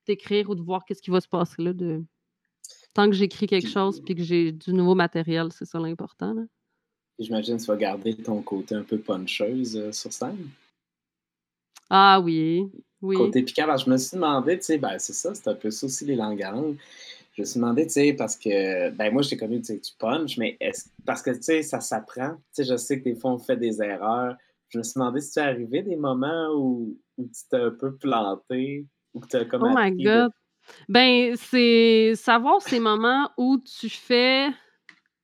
d'écrire 0.05 0.49
ou 0.49 0.55
de 0.55 0.61
voir 0.61 0.83
qu'est-ce 0.85 1.01
qui 1.01 1.11
va 1.11 1.21
se 1.21 1.27
passer 1.27 1.61
là. 1.61 1.73
De... 1.73 2.03
Tant 2.93 3.09
que 3.09 3.15
j'écris 3.15 3.47
quelque 3.47 3.69
chose 3.69 4.01
puis 4.03 4.15
que 4.15 4.23
j'ai 4.23 4.51
du 4.51 4.73
nouveau 4.73 4.95
matériel, 4.95 5.47
c'est 5.51 5.65
ça 5.65 5.79
l'important. 5.79 6.35
J'imagine 7.19 7.57
que 7.57 7.61
tu 7.61 7.67
vas 7.67 7.77
garder 7.77 8.15
ton 8.15 8.41
côté 8.41 8.75
un 8.75 8.83
peu 8.83 8.97
puncheuse 8.97 9.77
euh, 9.77 9.91
sur 9.91 10.11
scène. 10.11 10.49
Ah 11.89 12.19
oui, 12.19 12.71
oui. 13.01 13.17
Côté 13.17 13.43
piquant, 13.43 13.77
je 13.77 13.89
me 13.89 13.97
suis 13.97 14.15
demandé, 14.15 14.57
tu 14.57 14.65
sais, 14.65 14.77
ben, 14.77 14.97
c'est 14.97 15.13
ça, 15.13 15.35
c'est 15.35 15.47
un 15.47 15.53
peu 15.53 15.69
ça 15.69 15.85
aussi 15.85 16.05
les 16.05 16.15
langues 16.15 16.43
Je 17.33 17.41
me 17.41 17.45
suis 17.45 17.59
demandé, 17.59 17.85
tu 17.85 17.93
sais, 17.93 18.13
parce 18.13 18.35
que, 18.35 18.89
ben 18.91 19.13
moi, 19.13 19.21
j'ai 19.21 19.37
connu, 19.37 19.59
tu 19.59 19.65
sais, 19.65 19.79
tu 19.79 19.93
punches, 19.99 20.37
mais 20.37 20.57
est-ce, 20.59 20.89
parce 21.05 21.21
que, 21.21 21.31
tu 21.31 21.43
sais, 21.43 21.61
ça 21.61 21.81
s'apprend. 21.81 22.31
Tu 22.31 22.41
sais, 22.53 22.63
je 22.63 22.77
sais 22.77 22.99
que 22.99 23.03
des 23.03 23.15
fois, 23.15 23.31
on 23.33 23.37
fait 23.37 23.57
des 23.57 23.81
erreurs, 23.81 24.35
je 24.73 24.79
me 24.79 24.83
suis 24.83 24.93
demandé 24.95 25.21
si 25.21 25.31
tu 25.33 25.39
es 25.39 25.43
arrivé 25.43 25.83
des 25.83 25.95
moments 25.95 26.49
où, 26.55 26.97
où 27.17 27.25
tu 27.25 27.47
t'es 27.47 27.57
un 27.57 27.71
peu 27.71 27.95
planté, 27.95 28.87
ou 29.13 29.19
que 29.19 29.27
tu 29.27 29.35
as 29.35 29.45
comme 29.45 29.63
Oh 29.63 29.75
my 29.75 29.91
God! 30.03 30.31
Ben, 30.89 31.35
c'est 31.35 32.13
savoir 32.15 32.61
ces 32.61 32.79
moments 32.79 33.29
où 33.37 33.59
tu 33.59 33.89
fais 33.89 34.49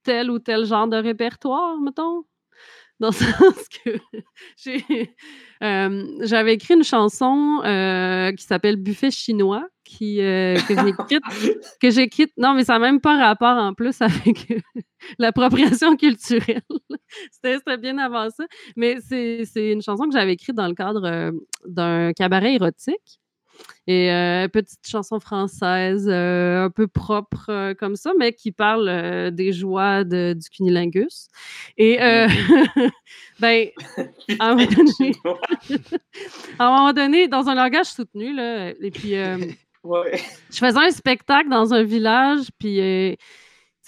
tel 0.03 0.29
ou 0.29 0.37
tel 0.37 0.65
genre 0.65 0.87
de 0.87 0.97
répertoire, 0.97 1.79
mettons. 1.81 2.25
Dans 3.01 3.07
le 3.07 3.13
sens 3.13 3.69
que 3.83 3.91
j'ai, 4.57 5.15
euh, 5.63 6.05
j'avais 6.21 6.53
écrit 6.55 6.73
une 6.73 6.83
chanson 6.83 7.61
euh, 7.63 8.33
qui 8.33 8.43
s'appelle 8.43 8.75
Buffet 8.75 9.09
chinois, 9.09 9.65
qui, 9.85 10.19
euh, 10.21 10.57
que 10.67 10.75
j'ai 11.89 12.03
écrite. 12.03 12.33
Non, 12.37 12.53
mais 12.55 12.65
ça 12.65 12.73
n'a 12.73 12.79
même 12.79 12.99
pas 12.99 13.17
rapport 13.17 13.57
en 13.57 13.73
plus 13.73 14.01
avec 14.01 14.61
l'appropriation 15.17 15.95
culturelle. 15.95 16.61
c'était, 17.31 17.57
c'était 17.57 17.77
bien 17.77 17.97
avant 17.99 18.29
ça. 18.29 18.45
Mais 18.75 18.97
c'est, 18.99 19.45
c'est 19.45 19.71
une 19.71 19.81
chanson 19.81 20.03
que 20.05 20.13
j'avais 20.13 20.33
écrite 20.33 20.55
dans 20.55 20.67
le 20.67 20.75
cadre 20.75 21.31
d'un 21.65 22.11
cabaret 22.11 22.55
érotique. 22.55 23.19
Et 23.87 24.11
euh, 24.11 24.47
petite 24.47 24.87
chanson 24.87 25.19
française, 25.19 26.07
euh, 26.07 26.65
un 26.65 26.69
peu 26.69 26.87
propre 26.87 27.47
euh, 27.49 27.73
comme 27.73 27.95
ça, 27.95 28.11
mais 28.19 28.33
qui 28.33 28.51
parle 28.51 29.31
des 29.31 29.51
joies 29.51 30.03
de, 30.03 30.33
du 30.33 30.47
cunilingus. 30.49 31.27
Et 31.77 31.97
ben, 33.39 33.67
à 34.37 34.49
un, 34.49 34.55
moment 34.55 34.69
donné, 34.75 35.15
à 36.59 36.67
un 36.67 36.69
moment 36.69 36.93
donné, 36.93 37.27
dans 37.27 37.49
un 37.49 37.55
langage 37.55 37.87
soutenu, 37.87 38.31
là, 38.35 38.69
et 38.79 38.91
puis 38.91 39.13
je 39.13 40.57
faisais 40.57 40.77
un 40.77 40.91
spectacle 40.91 41.49
dans 41.49 41.73
un 41.73 41.81
village, 41.81 42.49
puis 42.59 43.17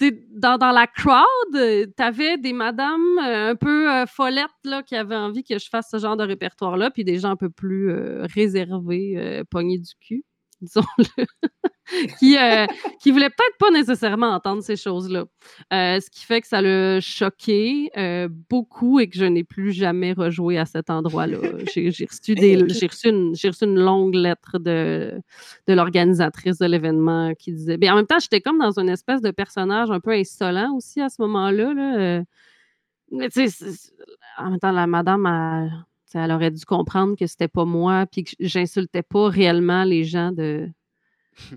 dans, 0.00 0.58
dans, 0.58 0.72
la 0.72 0.86
crowd, 0.86 1.54
euh, 1.54 1.86
tu 1.96 2.02
avais 2.02 2.38
des 2.38 2.52
madames 2.52 3.18
euh, 3.18 3.50
un 3.50 3.54
peu 3.54 3.90
euh, 3.90 4.06
follettes 4.06 4.50
qui 4.86 4.96
avaient 4.96 5.16
envie 5.16 5.44
que 5.44 5.58
je 5.58 5.68
fasse 5.68 5.88
ce 5.90 5.98
genre 5.98 6.16
de 6.16 6.24
répertoire-là, 6.24 6.90
puis 6.90 7.04
des 7.04 7.18
gens 7.18 7.30
un 7.30 7.36
peu 7.36 7.50
plus 7.50 7.92
réservés, 8.34 9.42
pognés 9.50 9.78
du 9.78 9.92
cul, 10.00 10.24
disons-le. 10.60 11.26
qui, 12.18 12.36
euh, 12.36 12.66
qui 13.00 13.10
voulait 13.10 13.28
peut-être 13.28 13.56
pas 13.58 13.70
nécessairement 13.70 14.30
entendre 14.30 14.62
ces 14.62 14.76
choses-là. 14.76 15.24
Euh, 15.72 16.00
ce 16.00 16.10
qui 16.10 16.24
fait 16.24 16.40
que 16.40 16.46
ça 16.46 16.62
l'a 16.62 17.00
choqué 17.00 17.90
euh, 17.96 18.28
beaucoup 18.30 19.00
et 19.00 19.08
que 19.08 19.16
je 19.16 19.24
n'ai 19.24 19.44
plus 19.44 19.72
jamais 19.72 20.12
rejoué 20.12 20.58
à 20.58 20.66
cet 20.66 20.90
endroit-là. 20.90 21.38
J'ai 21.74 21.88
reçu, 21.88 22.34
des, 22.34 22.56
reçu, 22.56 23.08
une, 23.08 23.30
reçu 23.30 23.64
une 23.64 23.78
longue 23.78 24.14
lettre 24.14 24.58
de, 24.58 25.20
de 25.66 25.72
l'organisatrice 25.74 26.58
de 26.58 26.66
l'événement 26.66 27.34
qui 27.34 27.52
disait. 27.52 27.76
Mais 27.78 27.86
ben, 27.86 27.92
en 27.92 27.96
même 27.96 28.06
temps, 28.06 28.18
j'étais 28.18 28.40
comme 28.40 28.58
dans 28.58 28.78
une 28.78 28.88
espèce 28.88 29.20
de 29.20 29.30
personnage 29.30 29.90
un 29.90 30.00
peu 30.00 30.12
insolent 30.12 30.74
aussi 30.76 31.00
à 31.00 31.08
ce 31.08 31.20
moment-là. 31.22 31.74
Là. 31.74 32.22
Mais 33.10 33.28
tu 33.28 33.48
sais, 33.48 33.90
en 34.38 34.50
même 34.50 34.58
temps, 34.58 34.72
la 34.72 34.86
madame, 34.86 35.26
elle, 36.14 36.32
aurait 36.32 36.50
dû 36.50 36.64
comprendre 36.64 37.14
que 37.16 37.26
c'était 37.26 37.48
pas 37.48 37.66
moi, 37.66 38.06
puis 38.10 38.24
que 38.24 38.30
j'insultais 38.40 39.02
pas 39.02 39.28
réellement 39.28 39.84
les 39.84 40.04
gens 40.04 40.32
de, 40.32 40.68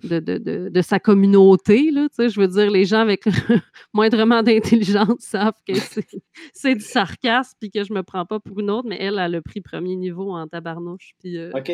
de, 0.04 0.20
de, 0.20 0.70
de, 0.70 0.82
sa 0.82 1.00
communauté. 1.00 1.92
Là, 1.92 2.08
je 2.18 2.40
veux 2.40 2.48
dire, 2.48 2.70
les 2.70 2.86
gens 2.86 3.00
avec 3.00 3.26
moindrement 3.94 4.44
d'intelligence 4.44 5.20
savent 5.20 5.54
que 5.68 5.74
c'est 6.54 6.76
du 6.76 6.82
sarcasme 6.82 7.58
puis 7.60 7.72
que 7.72 7.84
je 7.84 7.94
me 7.94 8.04
prends 8.04 8.26
pas 8.26 8.40
pour 8.40 8.60
une 8.60 8.70
autre, 8.70 8.88
mais 8.88 8.98
elle, 9.00 9.20
a 9.20 9.28
le 9.28 9.42
prix 9.42 9.62
premier 9.62 9.96
niveau 9.96 10.32
en 10.32 10.48
tabarnouche. 10.48 11.14
Puis, 11.20 11.38
euh, 11.38 11.52
OK. 11.54 11.72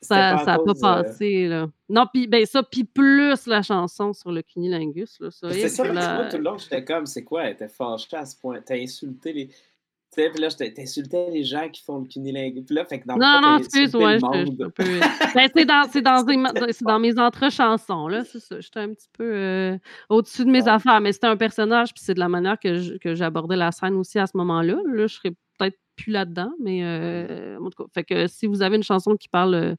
Ça 0.00 0.44
n'a 0.44 0.58
pas, 0.58 0.60
euh, 0.66 0.74
passé. 0.80 1.48
Là. 1.48 1.66
Non, 1.88 2.04
puis 2.12 2.26
ben, 2.26 2.44
ça, 2.44 2.62
puis 2.62 2.84
plus 2.84 3.46
la 3.46 3.62
chanson 3.62 4.12
sur 4.12 4.32
le 4.32 4.42
cunilingus. 4.42 5.18
C'est 5.30 5.68
ça, 5.68 5.92
là, 5.92 6.28
tout 6.30 6.36
le 6.36 6.42
long, 6.42 6.58
j'étais 6.58 6.84
comme, 6.84 7.06
c'est 7.06 7.24
quoi? 7.24 7.44
Elle 7.44 7.54
était 7.54 7.68
fâchée 7.68 8.16
à 8.16 8.26
ce 8.26 8.38
point. 8.38 8.60
T'as 8.60 8.76
insulté 8.76 9.32
les 9.32 9.48
puis 10.14 10.40
là, 10.40 10.48
t'insultais 10.48 11.30
les 11.30 11.44
gens 11.44 11.68
qui 11.68 11.82
font 11.82 11.98
le 11.98 12.06
cunilingus. 12.06 12.64
Puis 12.64 12.74
là, 12.74 12.84
fait 12.84 13.00
que 13.00 13.06
dans 13.06 13.16
Non, 13.16 13.40
non, 13.40 13.58
excuse, 13.58 13.90
c'est 13.90 13.98
dans, 15.64 16.24
dans, 16.24 16.64
dans, 16.82 16.98
mes 16.98 17.18
entre-chansons, 17.18 18.08
là, 18.08 18.24
c'est 18.24 18.40
ça. 18.40 18.60
J'étais 18.60 18.80
un 18.80 18.88
petit 18.88 19.08
peu 19.12 19.24
euh, 19.24 19.78
au-dessus 20.08 20.44
de 20.44 20.50
mes 20.50 20.66
affaires, 20.68 21.00
mais 21.00 21.12
c'était 21.12 21.26
un 21.26 21.36
personnage, 21.36 21.92
puis 21.92 22.02
c'est 22.04 22.14
de 22.14 22.20
la 22.20 22.28
manière 22.28 22.58
que 22.58 23.14
j'abordais 23.14 23.56
la 23.56 23.72
scène 23.72 23.94
aussi 23.94 24.18
à 24.18 24.26
ce 24.26 24.36
moment-là. 24.36 24.76
Là, 24.86 25.06
je 25.06 25.14
serais 25.14 25.32
peut-être 25.58 25.78
plus 25.96 26.12
là-dedans, 26.12 26.52
mais 26.60 26.80
euh, 26.82 27.58
en 27.58 27.70
tout 27.70 27.84
cas, 27.84 27.90
fait 27.92 28.04
que 28.04 28.26
si 28.26 28.46
vous 28.46 28.62
avez 28.62 28.76
une 28.76 28.82
chanson 28.82 29.16
qui 29.16 29.28
parle 29.28 29.54
euh, 29.54 29.74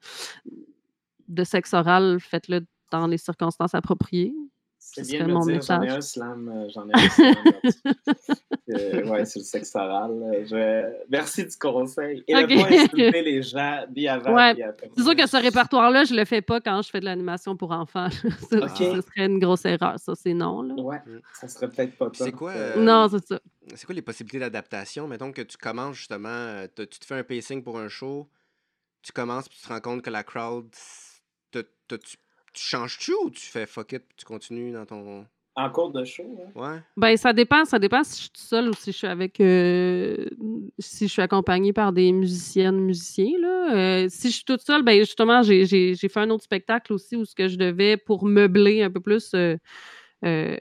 de 1.28 1.44
sexe 1.44 1.74
oral, 1.74 2.20
faites-le 2.20 2.66
dans 2.92 3.08
les 3.08 3.18
circonstances 3.18 3.76
appropriées. 3.76 4.34
C'est 5.04 5.18
bien 5.18 5.28
de 5.28 5.34
mon 5.34 5.46
dire, 5.46 5.62
j'en 5.62 5.82
ai 5.82 5.90
un 5.90 6.02
slam, 6.02 6.48
euh, 6.48 6.70
j'en 6.74 6.88
ai 6.88 6.94
un 6.94 7.10
slam. 7.10 7.36
euh, 8.70 9.10
ouais, 9.10 9.26
c'est 9.26 9.40
le 9.40 9.46
sexe 9.46 9.76
oral. 9.76 10.46
Je... 10.50 11.06
Merci 11.10 11.46
du 11.46 11.58
conseil. 11.58 12.24
Et 12.28 12.36
okay. 12.36 12.62
pas 12.62 12.68
insulter 12.68 13.22
les 13.22 13.42
gens 13.42 13.86
ni 13.94 14.08
avant 14.08 14.34
ouais. 14.36 14.62
après. 14.64 14.90
C'est 14.96 15.04
sûr 15.04 15.16
que 15.16 15.28
ce 15.28 15.38
répertoire-là, 15.38 16.06
je 16.06 16.14
le 16.14 16.24
fais 16.24 16.42
pas 16.42 16.62
quand 16.62 16.82
je 16.82 16.90
fais 16.90 17.02
de 17.02 17.06
l'animation 17.06 17.58
pour 17.58 17.72
enfants. 17.72 18.10
ça, 18.10 18.28
okay. 18.58 18.96
ça, 18.96 19.02
serait 19.02 19.26
une 19.26 19.40
grosse 19.40 19.66
erreur, 19.66 20.00
ça, 20.00 20.14
c'est 20.16 20.34
non. 20.34 20.62
Là. 20.62 20.76
Ouais, 20.76 21.02
ça 21.34 21.48
serait 21.48 21.70
peut-être 21.70 21.98
pas 21.98 22.10
C'est 22.14 22.32
quoi? 22.32 22.52
Euh... 22.52 22.82
Non, 22.82 23.10
c'est 23.10 23.26
ça. 23.26 23.40
C'est 23.74 23.86
quoi 23.86 23.96
les 23.96 24.02
possibilités 24.02 24.40
d'adaptation? 24.40 25.08
Mettons 25.08 25.32
que 25.32 25.42
tu 25.42 25.58
commences 25.58 25.98
justement, 25.98 26.30
euh, 26.30 26.68
tu 26.78 26.88
te 26.88 27.06
fais 27.06 27.16
un 27.16 27.24
pacing 27.24 27.64
pour 27.64 27.80
un 27.80 27.90
show, 27.90 28.30
tu 29.02 29.12
commences 29.12 29.50
puis 29.50 29.58
tu 29.60 29.68
te 29.68 29.74
rends 29.74 29.82
compte 29.82 30.02
que 30.02 30.10
la 30.10 30.24
crowd, 30.24 30.70
tu 31.52 32.18
tu 32.56 32.64
changes-tu 32.64 33.14
ou 33.24 33.30
tu 33.30 33.42
fais 33.42 33.66
fuck 33.66 33.92
it 33.92 34.04
tu 34.18 34.26
continues 34.26 34.72
dans 34.72 34.86
ton. 34.86 35.26
En 35.58 35.70
cours 35.70 35.92
de 35.92 36.04
show, 36.04 36.38
hein? 36.42 36.52
ouais. 36.60 36.80
Ben, 36.98 37.16
ça 37.16 37.32
dépend. 37.32 37.64
Ça 37.64 37.80
dépend 37.80 38.04
si 38.04 38.16
je 38.16 38.22
suis 38.24 38.30
toute 38.30 38.38
seule 38.44 38.70
ou 38.70 38.74
si 38.74 38.92
je 38.92 38.98
suis 38.98 39.08
avec. 39.08 39.40
Euh, 39.40 40.26
si 40.80 41.08
je 41.08 41.14
suis 41.14 41.22
accompagnée 41.22 41.72
par 41.72 41.94
des 41.94 42.12
musiciennes, 42.12 42.80
musiciens. 42.80 43.40
Là. 43.40 43.74
Euh, 43.74 44.08
si 44.10 44.32
je 44.32 44.36
suis 44.36 44.44
toute 44.44 44.62
seule, 44.62 44.84
ben, 44.84 45.00
justement, 45.00 45.44
j'ai 45.44 45.96
fait 45.96 46.20
un 46.20 46.30
autre 46.30 46.44
spectacle 46.44 46.92
aussi 46.92 47.16
où 47.16 47.24
ce 47.24 47.36
que 47.36 47.48
je 47.48 47.56
devais, 47.56 47.96
pour 47.96 48.26
meubler 48.26 48.84
un 48.84 48.92
peu 48.92 49.00
plus 49.00 49.34
euh, 49.34 50.58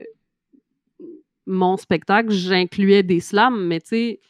mon 1.46 1.76
spectacle, 1.76 2.30
j'incluais 2.30 3.02
des 3.02 3.20
slams, 3.20 3.66
mais 3.66 3.80
tu 3.80 3.88
sais, 3.88 4.20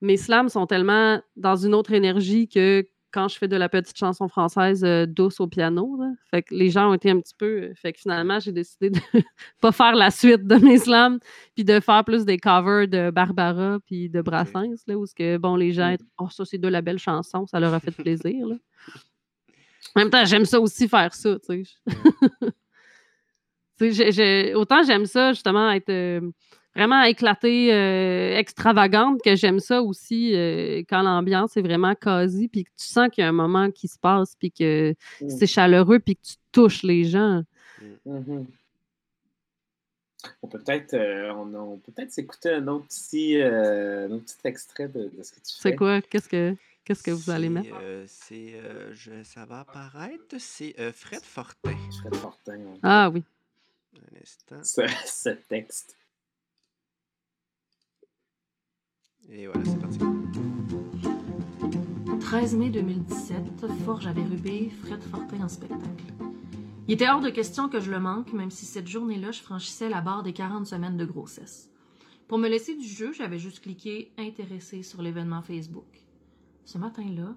mes 0.00 0.16
slams 0.16 0.48
sont 0.48 0.66
tellement 0.66 1.20
dans 1.36 1.56
une 1.56 1.74
autre 1.74 1.92
énergie 1.92 2.48
que 2.48 2.86
quand 3.10 3.28
je 3.28 3.38
fais 3.38 3.48
de 3.48 3.56
la 3.56 3.68
petite 3.68 3.96
chanson 3.96 4.28
française 4.28 4.84
euh, 4.84 5.06
douce 5.06 5.40
au 5.40 5.46
piano. 5.46 5.96
Là. 5.98 6.12
Fait 6.30 6.42
que 6.42 6.54
les 6.54 6.70
gens 6.70 6.90
ont 6.90 6.94
été 6.94 7.10
un 7.10 7.20
petit 7.20 7.34
peu. 7.36 7.62
Euh, 7.62 7.74
fait 7.74 7.92
que 7.92 8.00
finalement, 8.00 8.38
j'ai 8.38 8.52
décidé 8.52 8.90
de 8.90 9.00
pas 9.60 9.72
faire 9.72 9.94
la 9.94 10.10
suite 10.10 10.46
de 10.46 10.56
mes 10.56 10.78
slams, 10.78 11.18
puis 11.54 11.64
de 11.64 11.80
faire 11.80 12.04
plus 12.04 12.24
des 12.24 12.38
covers 12.38 12.88
de 12.88 13.10
Barbara 13.10 13.78
puis 13.86 14.08
de 14.08 14.20
Brassens, 14.20 14.84
là, 14.86 14.96
où 14.96 15.06
ce 15.06 15.14
que, 15.14 15.36
bon, 15.38 15.56
les 15.56 15.72
gens, 15.72 15.96
oh, 16.18 16.28
ça, 16.30 16.44
c'est 16.44 16.58
de 16.58 16.68
la 16.68 16.82
belle 16.82 16.98
chanson, 16.98 17.46
ça 17.46 17.60
leur 17.60 17.72
a 17.74 17.80
fait 17.80 17.92
plaisir. 17.92 18.46
Là. 18.46 18.56
En 19.94 20.00
même 20.00 20.10
temps, 20.10 20.24
j'aime 20.26 20.44
ça 20.44 20.60
aussi 20.60 20.86
faire 20.86 21.14
ça, 21.14 21.38
tu 21.38 21.64
sais. 23.80 24.54
autant 24.54 24.82
j'aime 24.82 25.06
ça, 25.06 25.32
justement, 25.32 25.70
être. 25.70 25.88
Euh, 25.88 26.20
vraiment 26.78 27.02
éclatée, 27.02 27.74
euh, 27.74 28.38
extravagante, 28.38 29.20
que 29.22 29.34
j'aime 29.34 29.58
ça 29.58 29.82
aussi 29.82 30.34
euh, 30.34 30.84
quand 30.88 31.02
l'ambiance 31.02 31.56
est 31.56 31.60
vraiment 31.60 31.94
quasi, 31.96 32.46
puis 32.46 32.64
que 32.64 32.70
tu 32.70 32.86
sens 32.86 33.08
qu'il 33.08 33.22
y 33.22 33.24
a 33.24 33.28
un 33.28 33.32
moment 33.32 33.70
qui 33.72 33.88
se 33.88 33.98
passe, 33.98 34.36
puis 34.38 34.52
que 34.52 34.94
mm. 35.20 35.28
c'est 35.28 35.48
chaleureux, 35.48 35.98
puis 35.98 36.14
que 36.14 36.22
tu 36.22 36.34
touches 36.52 36.84
les 36.84 37.04
gens. 37.04 37.42
Mm-hmm. 38.06 38.44
On 40.42 40.48
peut 40.48 40.60
peut-être 40.60 40.94
euh, 40.94 41.32
on, 41.32 41.78
peut 41.78 41.92
peut 41.92 42.06
s'écouter 42.08 42.50
un 42.50 42.68
autre 42.68 42.86
petit, 42.86 43.40
un 43.42 44.18
petit 44.18 44.36
extrait 44.44 44.88
de, 44.88 45.10
ce 45.22 45.32
que 45.32 45.36
tu 45.36 45.54
fais. 45.54 45.70
C'est 45.70 45.76
quoi? 45.76 46.00
Qu'est-ce 46.00 46.28
que 46.28 46.54
Qu'est-ce 46.84 47.02
que 47.02 47.10
vous 47.10 47.30
allez 47.30 47.50
mettre? 47.50 47.76
c'est, 48.06 48.54
ça 49.24 49.44
va 49.44 49.60
apparaître, 49.60 50.36
c'est 50.38 50.74
Fred 50.92 51.20
Fortin. 51.20 51.76
Fred 52.00 52.16
Fortin. 52.16 52.58
Ah 52.82 53.10
oui. 53.12 53.22
Un 53.94 54.20
instant. 54.22 54.62
ce 54.64 55.30
texte. 55.30 55.97
Et 59.30 59.46
voilà, 59.46 59.64
c'est 59.64 59.78
parti. 59.78 59.98
13 62.20 62.56
mai 62.56 62.70
2017, 62.70 63.66
Forge 63.84 64.06
avait 64.06 64.22
rubé 64.22 64.70
Fred 64.82 65.02
Fortin 65.02 65.42
en 65.42 65.48
spectacle. 65.48 66.04
Il 66.86 66.94
était 66.94 67.08
hors 67.08 67.20
de 67.20 67.28
question 67.28 67.68
que 67.68 67.80
je 67.80 67.90
le 67.90 68.00
manque, 68.00 68.32
même 68.32 68.50
si 68.50 68.64
cette 68.64 68.86
journée-là, 68.86 69.30
je 69.30 69.40
franchissais 69.40 69.88
la 69.88 70.00
barre 70.00 70.22
des 70.22 70.32
40 70.32 70.66
semaines 70.66 70.96
de 70.96 71.04
grossesse. 71.04 71.70
Pour 72.26 72.38
me 72.38 72.48
laisser 72.48 72.74
du 72.74 72.86
jeu, 72.86 73.12
j'avais 73.12 73.38
juste 73.38 73.60
cliqué 73.60 74.12
Intéressé 74.16 74.82
sur 74.82 75.02
l'événement 75.02 75.42
Facebook. 75.42 76.04
Ce 76.64 76.78
matin-là, 76.78 77.34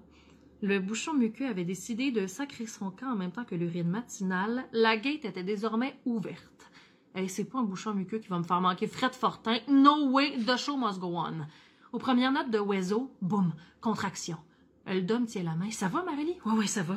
le 0.62 0.78
bouchon 0.78 1.12
muqueux 1.14 1.48
avait 1.48 1.64
décidé 1.64 2.10
de 2.10 2.26
sacrer 2.26 2.66
son 2.66 2.90
camp 2.90 3.12
en 3.12 3.16
même 3.16 3.32
temps 3.32 3.44
que 3.44 3.54
l'urine 3.54 3.88
matinale. 3.88 4.64
La 4.72 4.96
gate 4.96 5.24
était 5.24 5.42
désormais 5.42 5.98
ouverte. 6.06 6.70
Et 7.14 7.28
c'est 7.28 7.44
pas 7.44 7.58
un 7.58 7.64
bouchon 7.64 7.92
muqueux 7.92 8.18
qui 8.18 8.28
va 8.28 8.38
me 8.38 8.44
faire 8.44 8.60
manquer 8.60 8.86
Fred 8.86 9.12
Fortin. 9.12 9.58
No 9.68 10.10
way, 10.10 10.38
the 10.38 10.56
show 10.56 10.76
must 10.76 10.98
go 10.98 11.16
on. 11.16 11.46
Aux 11.92 11.98
premières 11.98 12.32
notes 12.32 12.50
de 12.50 12.58
Oiseau, 12.58 13.14
boum, 13.20 13.52
contraction. 13.82 14.38
Eldom 14.86 15.26
tient 15.26 15.42
la 15.42 15.54
main. 15.54 15.70
Ça 15.70 15.88
va, 15.88 16.02
Marélie? 16.02 16.38
Oui, 16.46 16.54
oui, 16.56 16.68
ça 16.68 16.82
va. 16.82 16.96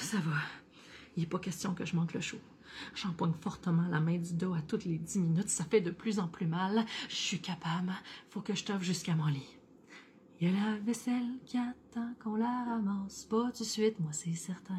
Ça 0.00 0.18
va. 0.18 0.36
Il 1.16 1.20
n'est 1.20 1.28
pas 1.28 1.38
question 1.38 1.74
que 1.74 1.84
je 1.84 1.94
manque 1.94 2.12
le 2.12 2.20
show. 2.20 2.38
J'empoigne 2.94 3.32
fortement 3.40 3.86
la 3.88 4.00
main 4.00 4.18
du 4.18 4.34
dos 4.34 4.54
à 4.54 4.60
toutes 4.62 4.84
les 4.84 4.98
dix 4.98 5.20
minutes. 5.20 5.48
Ça 5.48 5.64
fait 5.64 5.80
de 5.80 5.90
plus 5.92 6.18
en 6.18 6.26
plus 6.26 6.46
mal. 6.46 6.84
Je 7.08 7.14
suis 7.14 7.40
capable. 7.40 7.92
Faut 8.30 8.40
que 8.40 8.54
je 8.54 8.64
t'offre 8.64 8.82
jusqu'à 8.82 9.14
mon 9.14 9.26
lit. 9.26 9.56
Y 10.40 10.48
a 10.48 10.50
la 10.50 10.78
vaisselle 10.78 11.38
qui 11.46 11.58
attend 11.58 12.14
qu'on 12.22 12.34
la 12.34 12.64
ramasse. 12.64 13.24
Pas 13.24 13.52
tout 13.52 13.62
de 13.62 13.68
suite, 13.68 14.00
moi 14.00 14.12
c'est 14.12 14.34
certain. 14.34 14.78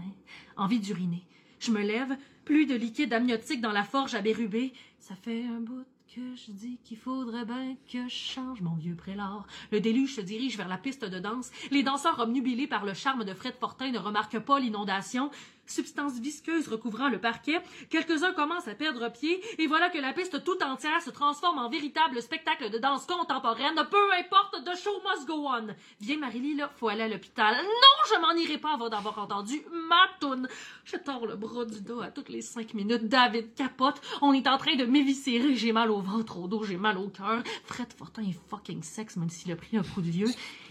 Envie 0.57 0.79
d'uriner. 0.79 1.25
Je 1.59 1.71
me 1.71 1.81
lève, 1.81 2.17
plus 2.43 2.65
de 2.65 2.75
liquide 2.75 3.13
amniotique 3.13 3.61
dans 3.61 3.71
la 3.71 3.83
forge 3.83 4.15
à 4.15 4.21
Bérubé. 4.21 4.73
Ça 4.99 5.15
fait 5.15 5.45
un 5.45 5.59
bout 5.59 5.85
que 6.15 6.35
je 6.35 6.51
dis 6.51 6.77
qu'il 6.83 6.97
faudrait 6.97 7.45
bien 7.45 7.77
que 7.89 8.03
je 8.09 8.13
change 8.13 8.61
mon 8.61 8.75
vieux 8.75 8.95
prélat. 8.95 9.45
Le 9.71 9.79
déluge 9.79 10.15
se 10.15 10.21
dirige 10.21 10.57
vers 10.57 10.67
la 10.67 10.77
piste 10.77 11.05
de 11.05 11.19
danse. 11.19 11.51
Les 11.71 11.83
danseurs 11.83 12.19
obnubilés 12.19 12.67
par 12.67 12.83
le 12.85 12.93
charme 12.93 13.23
de 13.23 13.33
Fred 13.33 13.55
Fortin 13.57 13.91
ne 13.91 13.99
remarquent 13.99 14.39
pas 14.39 14.59
l'inondation 14.59 15.31
substance 15.71 16.19
visqueuse 16.19 16.67
recouvrant 16.67 17.09
le 17.09 17.19
parquet, 17.19 17.61
quelques-uns 17.89 18.33
commencent 18.33 18.67
à 18.67 18.75
perdre 18.75 19.11
pied, 19.11 19.41
et 19.57 19.67
voilà 19.67 19.89
que 19.89 19.97
la 19.97 20.13
piste 20.13 20.43
tout 20.43 20.61
entière 20.63 21.01
se 21.01 21.09
transforme 21.09 21.57
en 21.57 21.69
véritable 21.69 22.21
spectacle 22.21 22.69
de 22.69 22.77
danse 22.77 23.05
contemporaine, 23.05 23.75
peu 23.89 24.13
importe, 24.19 24.63
the 24.63 24.77
show 24.77 25.01
must 25.03 25.27
go 25.27 25.47
on. 25.47 25.67
Viens, 25.99 26.17
Marie-Lie, 26.17 26.55
là, 26.55 26.69
faut 26.77 26.89
aller 26.89 27.03
à 27.03 27.07
l'hôpital. 27.07 27.55
Non, 27.55 28.05
je 28.09 28.21
m'en 28.21 28.33
irai 28.33 28.57
pas 28.57 28.73
avant 28.73 28.89
d'avoir 28.89 29.17
entendu 29.17 29.61
ma 29.71 30.09
toune. 30.19 30.47
Je 30.85 30.97
tords 30.97 31.25
le 31.25 31.35
bras 31.35 31.65
du 31.65 31.81
dos 31.81 32.01
à 32.01 32.11
toutes 32.11 32.29
les 32.29 32.41
cinq 32.41 32.73
minutes. 32.73 33.07
David 33.07 33.53
capote. 33.53 34.01
On 34.21 34.33
est 34.33 34.47
en 34.47 34.57
train 34.57 34.75
de 34.75 34.85
m'éviscérer. 34.85 35.55
J'ai 35.55 35.71
mal 35.71 35.91
au 35.91 36.01
ventre, 36.01 36.37
au 36.37 36.47
dos, 36.47 36.63
j'ai 36.63 36.77
mal 36.77 36.97
au 36.97 37.09
cœur. 37.09 37.43
Fred 37.65 37.91
Fortin 37.93 38.23
est 38.23 38.39
fucking 38.49 38.83
sexe, 38.83 39.17
même 39.17 39.29
s'il 39.29 39.51
a 39.51 39.55
pris 39.55 39.77
un 39.77 39.83
coup 39.83 40.01
de 40.01 40.09
vieux. 40.09 40.29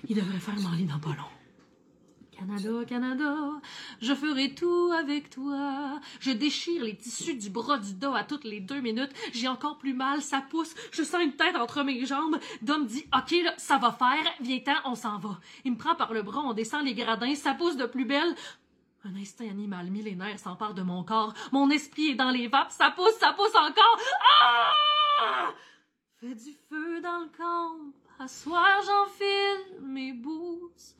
Il 0.08 0.16
devrait 0.16 0.38
faire 0.38 0.58
Marie 0.60 0.84
dans 0.84 0.98
pas. 0.98 1.10
Canada, 2.40 2.84
Canada, 2.88 3.60
je 4.00 4.14
ferai 4.14 4.54
tout 4.54 4.90
avec 4.98 5.28
toi. 5.28 6.00
Je 6.20 6.30
déchire 6.30 6.84
les 6.84 6.96
tissus 6.96 7.34
du 7.34 7.50
bras 7.50 7.76
du 7.76 7.92
dos 7.92 8.14
à 8.14 8.24
toutes 8.24 8.44
les 8.44 8.60
deux 8.60 8.80
minutes. 8.80 9.12
J'ai 9.34 9.46
encore 9.46 9.76
plus 9.76 9.92
mal, 9.92 10.22
ça 10.22 10.40
pousse. 10.40 10.74
Je 10.90 11.02
sens 11.02 11.22
une 11.22 11.36
tête 11.36 11.54
entre 11.54 11.82
mes 11.82 12.06
jambes. 12.06 12.38
Dom 12.62 12.86
dit, 12.86 13.04
OK, 13.14 13.34
ça 13.58 13.76
va 13.76 13.92
faire. 13.92 14.32
Viens-t'en, 14.40 14.90
on 14.90 14.94
s'en 14.94 15.18
va. 15.18 15.38
Il 15.66 15.72
me 15.72 15.76
prend 15.76 15.94
par 15.94 16.14
le 16.14 16.22
bras, 16.22 16.40
on 16.40 16.54
descend 16.54 16.82
les 16.82 16.94
gradins, 16.94 17.34
ça 17.34 17.52
pousse 17.52 17.76
de 17.76 17.84
plus 17.84 18.06
belle. 18.06 18.34
Un 19.04 19.14
instinct 19.16 19.48
animal 19.50 19.90
millénaire 19.90 20.38
s'empare 20.38 20.72
de 20.72 20.82
mon 20.82 21.04
corps. 21.04 21.34
Mon 21.52 21.68
esprit 21.68 22.12
est 22.12 22.14
dans 22.14 22.30
les 22.30 22.48
vapes, 22.48 22.70
ça 22.70 22.90
pousse, 22.90 23.18
ça 23.20 23.34
pousse 23.34 23.54
encore. 23.54 23.98
Ah! 24.42 25.52
Fais 26.20 26.34
du 26.34 26.52
feu 26.70 27.02
dans 27.02 27.18
le 27.18 27.36
camp. 27.36 27.76
À 28.18 28.26
j'enfile 28.26 29.82
mes 29.82 30.14
boots. 30.14 30.94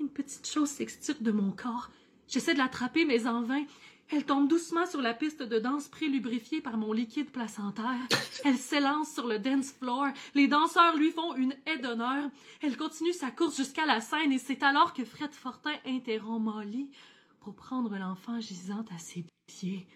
Une 0.00 0.08
petite 0.08 0.46
chose 0.46 0.68
s'extirpe 0.68 1.22
de 1.22 1.32
mon 1.32 1.50
corps. 1.50 1.90
J'essaie 2.28 2.54
de 2.54 2.58
l'attraper, 2.58 3.04
mais 3.04 3.26
en 3.26 3.42
vain. 3.42 3.64
Elle 4.10 4.26
tombe 4.26 4.48
doucement 4.48 4.86
sur 4.86 5.00
la 5.00 5.14
piste 5.14 5.42
de 5.42 5.58
danse 5.58 5.88
prélubrifiée 5.88 6.60
par 6.60 6.76
mon 6.76 6.92
liquide 6.92 7.30
placentaire. 7.30 8.06
Elle 8.44 8.58
s'élance 8.58 9.12
sur 9.12 9.26
le 9.26 9.38
dance 9.38 9.72
floor. 9.72 10.08
Les 10.34 10.46
danseurs 10.46 10.96
lui 10.96 11.10
font 11.10 11.34
une 11.34 11.54
haie 11.66 11.78
d'honneur. 11.78 12.28
Elle 12.60 12.76
continue 12.76 13.12
sa 13.12 13.30
course 13.30 13.56
jusqu'à 13.56 13.86
la 13.86 14.00
scène 14.00 14.32
et 14.32 14.38
c'est 14.38 14.62
alors 14.62 14.92
que 14.92 15.04
Fred 15.04 15.32
Fortin 15.32 15.72
interrompt 15.86 16.44
Molly 16.44 16.90
pour 17.40 17.54
prendre 17.54 17.96
l'enfant 17.96 18.40
gisant 18.40 18.84
à 18.94 18.98
ses 18.98 19.24
pieds. 19.46 19.86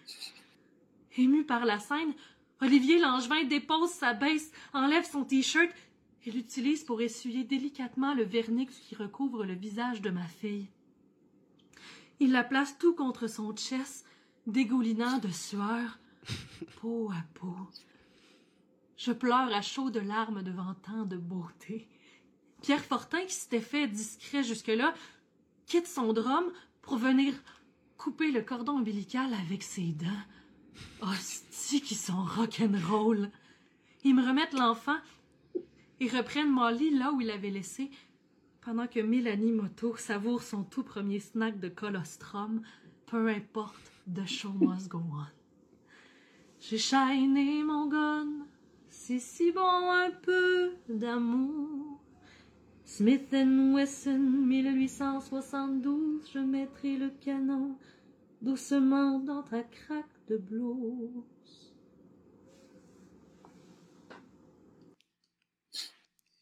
Ému 1.17 1.43
par 1.43 1.65
la 1.65 1.79
scène, 1.79 2.13
Olivier 2.61 2.99
Langevin 2.99 3.43
dépose 3.45 3.91
sa 3.91 4.13
baisse, 4.13 4.51
enlève 4.73 5.09
son 5.09 5.23
t-shirt 5.23 5.69
et 6.25 6.31
l'utilise 6.31 6.83
pour 6.83 7.01
essuyer 7.01 7.43
délicatement 7.43 8.13
le 8.13 8.23
vernix 8.23 8.77
qui 8.79 8.95
recouvre 8.95 9.45
le 9.45 9.53
visage 9.53 10.01
de 10.01 10.09
ma 10.09 10.25
fille. 10.25 10.67
Il 12.19 12.31
la 12.31 12.43
place 12.43 12.77
tout 12.77 12.93
contre 12.93 13.27
son 13.27 13.55
chest, 13.55 14.05
dégoulinant 14.45 15.19
de 15.19 15.29
sueur, 15.29 15.99
peau 16.81 17.09
à 17.11 17.23
peau. 17.35 17.55
Je 18.97 19.13
pleure 19.13 19.53
à 19.53 19.61
chaudes 19.61 20.03
larmes 20.03 20.43
devant 20.43 20.73
tant 20.73 21.05
de 21.05 21.15
beauté. 21.15 21.87
Pierre 22.61 22.83
Fortin, 22.83 23.23
qui 23.23 23.33
s'était 23.33 23.61
fait 23.61 23.87
discret 23.87 24.43
jusque-là, 24.43 24.93
quitte 25.65 25.87
son 25.87 26.11
drum 26.11 26.51
pour 26.81 26.97
venir 26.97 27.33
couper 27.97 28.31
le 28.31 28.41
cordon 28.41 28.79
ombilical 28.79 29.33
avec 29.33 29.63
ses 29.63 29.93
dents. 29.93 30.07
Hostie 31.01 31.81
qui 31.81 31.95
sont 31.95 32.23
rock'n'roll. 32.23 33.29
Ils 34.03 34.15
me 34.15 34.25
remettent 34.25 34.53
l'enfant 34.53 34.97
et 35.99 36.07
reprennent 36.07 36.51
Molly 36.51 36.91
là 36.91 37.11
où 37.11 37.21
il 37.21 37.27
l'avait 37.27 37.49
laissé, 37.49 37.89
pendant 38.61 38.87
que 38.87 38.99
Mélanie 38.99 39.51
Moto 39.51 39.95
savoure 39.95 40.43
son 40.43 40.63
tout 40.63 40.83
premier 40.83 41.19
snack 41.19 41.59
de 41.59 41.69
colostrum, 41.69 42.61
peu 43.05 43.27
importe, 43.27 43.91
the 44.13 44.25
show 44.25 44.51
must 44.59 44.89
go 44.89 44.99
on. 44.99 45.25
J'ai 46.59 46.77
shiné 46.77 47.63
mon 47.63 47.87
gun, 47.87 48.45
c'est 48.89 49.19
si 49.19 49.51
bon 49.51 49.61
un 49.61 50.11
peu 50.11 50.71
d'amour. 50.89 52.01
Smith 52.83 53.29
Wesson 53.31 54.19
1872, 54.19 56.29
je 56.33 56.39
mettrai 56.39 56.97
le 56.97 57.09
canon 57.21 57.77
doucement 58.41 59.19
dans 59.19 59.43
ta 59.43 59.63
craque 59.63 60.05
de 60.27 60.37
blouse. 60.37 61.23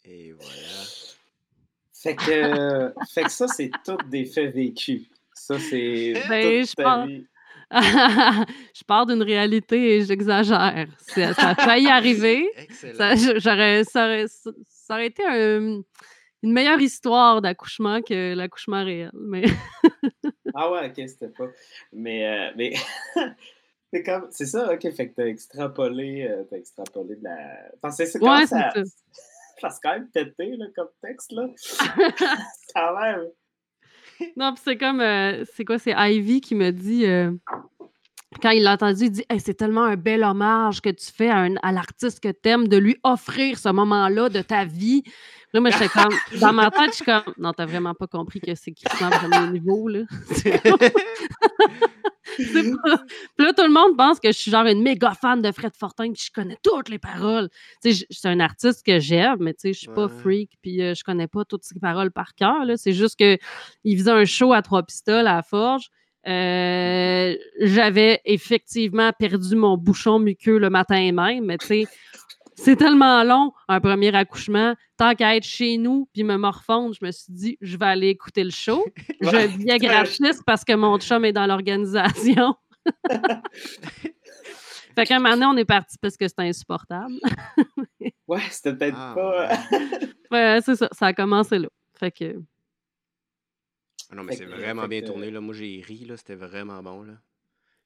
Et 0.10 0.32
voilà. 0.32 0.54
Fait 1.94 2.16
que, 2.16 2.94
fait 3.14 3.24
que 3.24 3.32
ça, 3.32 3.48
c'est 3.48 3.72
tout 3.84 3.98
des 4.10 4.26
faits 4.26 4.54
vécus. 4.54 5.08
Ça, 5.34 5.60
c'est. 5.60 6.14
Ben, 6.30 6.66
je, 6.66 6.74
pars... 6.76 7.08
je 8.74 8.84
pars 8.86 9.06
d'une 9.06 9.22
réalité 9.22 9.98
et 9.98 10.06
j'exagère. 10.06 10.88
Ça, 11.08 11.30
a 11.38 11.56
failli 11.56 11.88
arriver. 11.88 12.50
Ça, 12.96 13.16
j'aurais, 13.16 13.84
ça, 13.84 14.06
aurait, 14.06 14.26
ça, 14.28 14.94
aurait, 14.94 15.08
été 15.08 15.26
un, 15.26 15.82
une 16.44 16.54
meilleure 16.54 16.80
histoire 16.80 17.42
d'accouchement 17.42 18.02
que 18.02 18.34
l'accouchement 18.34 18.86
réel. 18.86 19.12
Mais... 19.14 19.44
ah 20.56 20.72
ouais, 20.72 20.88
ok, 20.88 21.10
c'était 21.10 21.28
pas. 21.28 21.48
Mais. 21.92 22.26
Euh, 22.26 22.52
mais... 22.56 22.74
c'est 23.92 24.04
comme. 24.04 24.28
C'est 24.32 24.46
ça, 24.46 24.74
ok, 24.74 24.90
fait 24.92 25.10
que 25.10 25.16
t'as 25.16 25.28
extrapolé, 25.28 26.28
euh, 26.30 26.44
t'as 26.50 26.58
extrapolé 26.58 27.16
de 27.16 27.24
la. 27.24 27.72
Enfin, 27.76 27.92
c'est 27.92 28.18
ouais, 28.22 28.46
ça... 28.46 28.72
ça 29.62 29.70
c'est 29.70 29.80
quand 29.82 29.94
même 29.94 30.10
pété 30.10 30.56
là, 30.58 30.66
comme 30.76 30.90
texte. 31.02 31.32
Là. 31.32 31.48
quand 32.76 33.00
même. 33.00 33.26
Non, 34.36 34.54
puis 34.54 34.62
c'est 34.64 34.78
comme. 34.78 35.02
Euh, 35.02 35.44
c'est 35.54 35.66
quoi? 35.66 35.80
C'est 35.80 35.94
Ivy 35.96 36.42
qui 36.42 36.56
me 36.56 36.72
dit. 36.72 37.06
Euh, 37.06 37.32
quand 38.42 38.50
il 38.50 38.64
l'a 38.64 38.74
entendu, 38.74 39.06
il 39.06 39.12
dit 39.12 39.26
C'est 39.40 39.54
tellement 39.54 39.84
un 39.84 39.96
bel 39.96 40.24
hommage 40.24 40.82
que 40.82 40.90
tu 40.90 41.12
fais 41.12 41.30
à, 41.30 41.48
à 41.62 41.72
l'artiste 41.72 42.20
que 42.20 42.30
tu 42.30 42.50
aimes 42.50 42.68
de 42.68 42.78
lui 42.78 42.98
offrir 43.04 43.58
ce 43.58 43.70
moment-là 43.70 44.30
de 44.30 44.42
ta 44.42 44.66
vie. 44.66 45.04
Là, 45.54 45.62
moi, 45.62 45.70
j'étais 45.70 45.88
comme. 45.88 46.14
Dans 46.40 46.54
ma 46.54 46.70
tête, 46.72 46.90
je 46.92 46.96
suis 46.96 47.06
comme. 47.06 47.34
Non, 47.38 47.54
t'as 47.54 47.66
vraiment 47.66 47.94
pas 47.94 48.08
compris 48.08 48.40
que 48.40 48.54
c'est 48.56 48.72
Christian 48.72 49.10
premier 49.10 49.52
niveau, 49.52 49.88
là. 49.88 50.02
Pas... 52.38 52.98
Puis 53.38 53.46
là, 53.46 53.54
tout 53.54 53.64
le 53.64 53.72
monde 53.72 53.98
pense 53.98 54.20
que 54.20 54.28
je 54.28 54.38
suis 54.38 54.52
genre 54.52 54.66
une 54.66 54.84
méga 54.84 55.14
fan 55.14 55.42
de 55.42 55.52
Fred 55.52 55.72
Fortin, 55.76 56.12
puis 56.12 56.24
je 56.28 56.32
connais 56.32 56.58
toutes 56.62 56.90
les 56.90 57.00
paroles. 57.00 57.50
Tu 57.82 57.94
sais, 57.94 58.06
c'est 58.10 58.28
un 58.28 58.40
artiste 58.40 58.86
que 58.86 59.00
j'aime, 59.00 59.38
mais 59.40 59.54
tu 59.54 59.62
sais, 59.62 59.74
je 59.74 59.80
suis 59.80 59.88
pas 59.88 60.08
freak, 60.08 60.52
puis 60.62 60.82
euh, 60.82 60.94
je 60.94 61.04
connais 61.04 61.28
pas 61.28 61.46
toutes 61.46 61.64
ses 61.64 61.80
paroles 61.80 62.12
par 62.12 62.36
cœur. 62.36 62.66
C'est 62.76 62.94
juste 62.94 63.18
que 63.18 63.38
il 63.84 63.98
faisait 63.98 64.12
un 64.12 64.26
show 64.26 64.54
à 64.54 64.62
trois 64.62 64.84
pistoles 64.84 65.28
à 65.28 65.36
la 65.36 65.42
Forge. 65.42 65.90
Euh, 66.28 67.36
j'avais 67.62 68.20
effectivement 68.26 69.12
perdu 69.18 69.56
mon 69.56 69.78
bouchon 69.78 70.20
muqueux 70.20 70.58
le 70.60 70.70
matin 70.70 71.12
même, 71.14 71.46
mais 71.46 71.58
tu 71.58 71.68
sais, 71.68 71.86
c'est 72.58 72.76
tellement 72.76 73.24
long, 73.24 73.54
un 73.68 73.80
premier 73.80 74.14
accouchement. 74.16 74.76
Tant 74.98 75.14
qu'à 75.14 75.36
être 75.36 75.44
chez 75.44 75.78
nous 75.78 76.10
puis 76.12 76.24
me 76.24 76.38
morfondre, 76.38 76.96
je 77.00 77.06
me 77.06 77.12
suis 77.12 77.32
dit, 77.32 77.58
je 77.62 77.78
vais 77.78 77.86
aller 77.86 78.08
écouter 78.08 78.44
le 78.44 78.50
show. 78.50 78.84
Je 79.22 79.58
viens 79.58 79.78
gratis 79.78 80.42
parce 80.46 80.66
que 80.66 80.74
mon 80.74 81.00
chum 81.00 81.24
est 81.24 81.34
dans 81.34 81.46
l'organisation. 81.46 82.56
fait 84.96 85.06
qu'un 85.06 85.20
moment 85.20 85.36
donné, 85.36 85.46
on 85.46 85.58
est 85.58 85.66
parti 85.66 85.98
parce 86.02 86.18
que 86.18 86.28
c'était 86.28 86.44
insupportable. 86.44 87.14
ouais, 88.28 88.42
c'était 88.50 88.74
peut-être 88.74 88.98
ah, 88.98 89.14
pas. 89.16 89.50
ouais, 90.32 90.60
c'est 90.64 90.76
ça. 90.76 90.90
Ça 90.92 91.08
a 91.08 91.14
commencé 91.14 91.60
là. 91.60 91.68
Fait 91.94 92.12
que. 92.12 92.42
Ah 94.10 94.16
non, 94.16 94.24
mais 94.24 94.36
c'est 94.36 94.46
vraiment 94.46 94.88
bien 94.88 95.02
tourné. 95.02 95.30
Là. 95.30 95.42
Moi, 95.42 95.54
j'ai 95.54 95.84
ri. 95.86 96.06
Là. 96.06 96.18
C'était 96.18 96.36
vraiment 96.36 96.82
bon. 96.82 97.04
Là. 97.04 97.14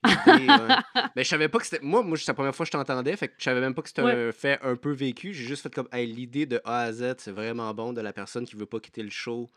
Mais 0.03 1.23
je 1.23 1.29
savais 1.29 1.49
pas 1.49 1.59
que 1.59 1.65
c'était. 1.65 1.83
Moi, 1.83 2.03
moi 2.03 2.17
c'est 2.17 2.27
la 2.27 2.33
première 2.33 2.55
fois 2.55 2.65
que 2.65 2.71
je 2.71 2.77
t'entendais, 2.77 3.15
fait 3.15 3.27
que 3.27 3.35
je 3.37 3.43
savais 3.43 3.61
même 3.61 3.73
pas 3.73 3.81
que 3.81 3.89
c'était 3.89 4.01
un 4.01 4.31
fait 4.31 4.59
un 4.63 4.75
peu 4.75 4.91
vécu. 4.91 5.33
J'ai 5.33 5.43
juste 5.43 5.63
fait 5.63 5.73
comme 5.73 5.87
l'idée 5.93 6.45
de 6.45 6.61
A 6.65 6.81
à 6.81 6.91
Z, 6.91 7.15
c'est 7.19 7.31
vraiment 7.31 7.73
bon 7.73 7.93
de 7.93 8.01
la 8.01 8.13
personne 8.13 8.45
qui 8.45 8.55
veut 8.55 8.65
pas 8.65 8.79
quitter 8.79 9.03
le 9.03 9.09
show 9.09 9.49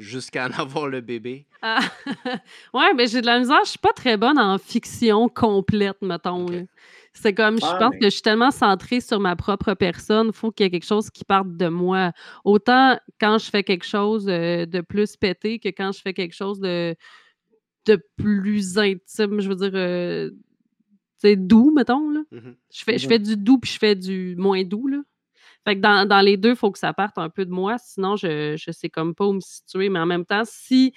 jusqu'à 0.00 0.46
en 0.46 0.50
avoir 0.60 0.88
le 0.88 1.00
bébé. 1.00 1.46
Ah. 1.62 1.80
ouais, 2.74 2.94
mais 2.94 3.06
j'ai 3.06 3.20
de 3.20 3.26
la 3.26 3.38
misère. 3.38 3.60
Je 3.64 3.70
suis 3.70 3.78
pas 3.78 3.92
très 3.92 4.16
bonne 4.16 4.38
en 4.38 4.58
fiction 4.58 5.28
complète, 5.28 6.00
mettons. 6.02 6.46
C'est 7.12 7.34
comme, 7.34 7.56
je 7.56 7.78
pense 7.78 7.94
que 7.96 8.04
je 8.04 8.10
suis 8.10 8.22
tellement 8.22 8.52
centrée 8.52 9.00
sur 9.00 9.18
ma 9.18 9.34
propre 9.34 9.74
personne, 9.74 10.28
il 10.28 10.32
faut 10.32 10.52
qu'il 10.52 10.64
y 10.64 10.66
ait 10.68 10.70
quelque 10.70 10.86
chose 10.86 11.10
qui 11.10 11.24
parte 11.24 11.56
de 11.56 11.66
moi. 11.66 12.12
Autant 12.44 12.98
quand 13.20 13.38
je 13.38 13.50
fais 13.50 13.64
quelque 13.64 13.84
chose 13.84 14.26
euh, 14.28 14.64
de 14.64 14.80
plus 14.80 15.16
pété 15.16 15.58
que 15.58 15.68
quand 15.68 15.90
je 15.92 16.00
fais 16.00 16.14
quelque 16.14 16.34
chose 16.34 16.60
de 16.60 16.94
de 17.90 18.02
plus 18.16 18.78
intime, 18.78 19.40
je 19.40 19.48
veux 19.48 19.56
dire, 19.56 19.72
euh, 19.74 20.30
c'est 21.18 21.36
doux, 21.36 21.72
mettons. 21.74 22.10
Là. 22.10 22.20
Mm-hmm. 22.32 22.54
je, 22.72 22.84
fais, 22.84 22.98
je 22.98 23.06
mm-hmm. 23.06 23.08
fais 23.08 23.18
du 23.18 23.36
doux 23.36 23.58
puis 23.58 23.70
je 23.72 23.78
fais 23.78 23.94
du 23.94 24.34
moins 24.36 24.62
doux. 24.64 24.86
Là. 24.86 24.98
Fait 25.64 25.76
que 25.76 25.80
dans, 25.80 26.24
les 26.24 26.36
deux, 26.36 26.50
il 26.50 26.56
faut 26.56 26.70
que 26.70 26.78
ça 26.78 26.92
parte 26.92 27.18
un 27.18 27.28
peu 27.28 27.44
de 27.44 27.50
moi, 27.50 27.76
sinon 27.78 28.16
je, 28.16 28.56
je 28.56 28.70
sais 28.70 28.88
comme 28.88 29.14
pas 29.14 29.26
où 29.26 29.32
me 29.32 29.40
situer. 29.40 29.88
Mais 29.88 29.98
en 29.98 30.06
même 30.06 30.24
temps, 30.24 30.42
si 30.44 30.94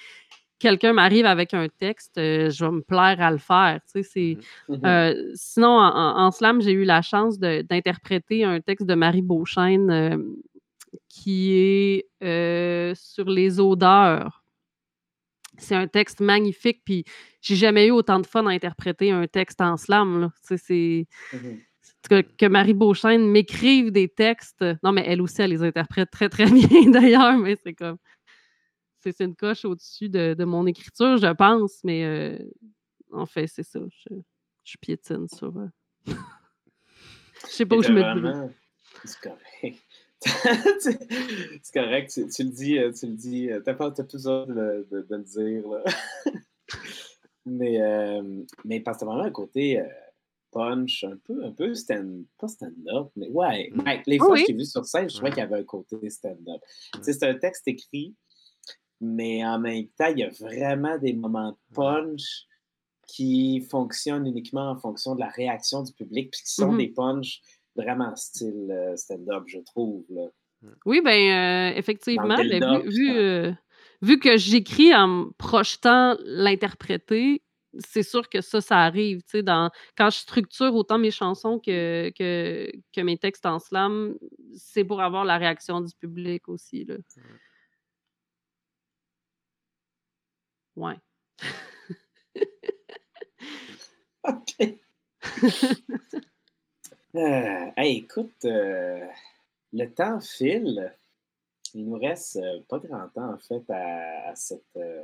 quelqu'un 0.59 0.93
m'arrive 0.93 1.25
avec 1.25 1.53
un 1.53 1.67
texte, 1.67 2.17
euh, 2.17 2.49
je 2.49 2.63
vais 2.63 2.71
me 2.71 2.81
plaire 2.81 3.19
à 3.19 3.31
le 3.31 3.39
faire. 3.39 3.81
Mm-hmm. 3.95 4.37
Mm-hmm. 4.69 5.31
sinon, 5.35 5.79
en, 5.79 6.31
slam, 6.31 6.61
j'ai 6.61 6.71
eu 6.71 6.85
la 6.85 7.01
chance 7.01 7.39
d'interpréter 7.39 8.45
un 8.45 8.61
texte 8.61 8.87
de 8.87 8.95
Marie 8.95 9.21
Beauchesne 9.21 10.23
qui 11.09 11.53
est 11.53 12.95
sur 12.95 13.29
les 13.29 13.59
odeurs. 13.59 14.42
C'est 15.57 15.75
un 15.75 15.87
texte 15.87 16.19
magnifique, 16.19 16.81
puis 16.83 17.05
j'ai 17.41 17.55
jamais 17.55 17.87
eu 17.87 17.91
autant 17.91 18.19
de 18.19 18.25
fun 18.25 18.45
à 18.47 18.49
interpréter 18.49 19.11
un 19.11 19.27
texte 19.27 19.61
en 19.61 19.77
slam. 19.77 20.29
C'est. 20.41 21.07
Mmh 21.31 21.37
que, 22.09 22.47
Marie 22.47 22.73
Beauchesne 22.73 23.29
m'écrive 23.29 23.91
des 23.91 24.09
textes. 24.09 24.63
Non, 24.83 24.91
mais 24.91 25.03
elle 25.05 25.21
aussi, 25.21 25.41
elle 25.41 25.51
les 25.51 25.63
interprète 25.63 26.11
très, 26.11 26.29
très 26.29 26.45
bien 26.51 26.89
d'ailleurs, 26.89 27.37
mais 27.37 27.57
c'est 27.63 27.73
comme. 27.73 27.97
C'est 28.99 29.19
une 29.19 29.35
coche 29.35 29.65
au-dessus 29.65 30.07
de, 30.07 30.43
mon 30.45 30.65
écriture, 30.65 31.17
je 31.17 31.33
pense, 31.33 31.81
mais 31.83 32.05
euh, 32.05 32.37
en 33.11 33.25
fait, 33.25 33.47
c'est 33.47 33.63
ça. 33.63 33.79
Je, 34.63 34.77
piétine 34.79 35.27
sur. 35.27 35.57
Euh, 35.57 35.67
je 36.05 37.49
sais 37.49 37.65
pas 37.65 37.75
où 37.75 37.83
je 37.83 37.91
me 37.91 38.01
C'est 39.03 39.19
correct. 39.19 39.82
c'est 40.79 41.73
correct, 41.73 42.11
tu, 42.13 42.43
le 42.43 42.49
dis, 42.49 42.77
euh, 42.77 42.91
tu 42.91 43.07
le 43.07 43.13
dis. 43.13 43.49
T'as 43.65 43.73
pas 43.73 43.87
as 43.87 43.91
plus 43.91 44.13
besoin 44.13 44.45
de, 44.45 44.87
de, 44.91 45.05
le 45.09 45.23
dire. 45.23 45.67
Là. 45.67 45.83
mais, 47.45 47.79
mais 48.63 48.79
parce 48.79 48.99
que 48.99 49.05
vraiment 49.05 49.23
un 49.23 49.31
côté 49.31 49.83
punch, 50.53 51.03
un 51.03 51.17
peu, 51.17 51.43
un 51.43 51.51
peu 51.51 51.73
stand, 51.73 52.25
pas 52.37 52.47
stand-up, 52.47 53.11
mais 53.15 53.29
ouais. 53.29 53.71
Mm. 53.73 53.83
les 54.05 54.17
fois 54.19 54.37
que 54.37 54.45
j'ai 54.47 54.53
vu 54.53 54.65
sur 54.65 54.85
scène, 54.85 55.09
je 55.09 55.15
trouvais 55.15 55.31
qu'il 55.31 55.39
y 55.39 55.41
avait 55.41 55.59
un 55.59 55.63
côté 55.63 56.09
stand-up. 56.09 56.61
Mm. 56.95 56.99
C'est 57.01 57.23
un 57.23 57.35
texte 57.35 57.67
écrit, 57.67 58.15
mais 59.01 59.45
en 59.45 59.59
même 59.59 59.87
temps, 59.97 60.07
il 60.07 60.19
y 60.19 60.23
a 60.23 60.29
vraiment 60.29 60.97
des 60.97 61.13
moments 61.13 61.51
de 61.51 61.57
punch 61.75 62.45
qui 63.07 63.61
fonctionnent 63.69 64.27
uniquement 64.27 64.69
en 64.69 64.77
fonction 64.77 65.15
de 65.15 65.19
la 65.19 65.29
réaction 65.29 65.83
du 65.83 65.91
public, 65.91 66.31
puis 66.31 66.41
qui 66.41 66.53
sont 66.53 66.73
mm-hmm. 66.73 66.77
des 66.77 66.87
punch 66.89 67.41
vraiment 67.75 68.15
style 68.15 68.71
euh, 68.71 68.95
stand-up, 68.95 69.43
je 69.47 69.59
trouve. 69.59 70.05
Là. 70.09 70.27
Oui, 70.85 71.01
ben 71.01 71.73
effectivement, 71.75 72.37
ben, 72.37 72.81
vu, 72.87 73.11
euh, 73.11 73.51
vu, 74.01 74.17
que 74.19 74.37
j'écris 74.37 74.95
en 74.95 75.31
projetant 75.37 76.15
l'interpréter, 76.23 77.41
c'est 77.79 78.03
sûr 78.03 78.29
que 78.29 78.39
ça, 78.41 78.61
ça 78.61 78.77
arrive. 78.79 79.21
Dans, 79.33 79.69
quand 79.97 80.09
je 80.09 80.19
structure 80.19 80.73
autant 80.75 80.97
mes 80.97 81.11
chansons 81.11 81.59
que, 81.59 82.11
que, 82.17 82.71
que 82.93 83.01
mes 83.01 83.17
textes 83.17 83.45
en 83.45 83.59
slam, 83.59 84.15
c'est 84.55 84.85
pour 84.85 85.01
avoir 85.01 85.25
la 85.25 85.37
réaction 85.37 85.81
du 85.81 85.93
public 85.95 86.47
aussi. 86.47 86.85
Là. 86.85 86.95
Ouais. 90.75 90.95
OK. 94.23 94.79
euh, 97.15 97.71
écoute, 97.77 98.45
euh, 98.45 99.05
le 99.71 99.85
temps 99.87 100.19
file 100.19 100.93
il 101.75 101.85
nous 101.85 101.97
reste 101.97 102.37
euh, 102.37 102.59
pas 102.69 102.79
grand 102.79 103.07
temps, 103.09 103.33
en 103.33 103.37
fait, 103.37 103.63
à, 103.69 104.29
à, 104.29 104.33
euh, 104.77 105.03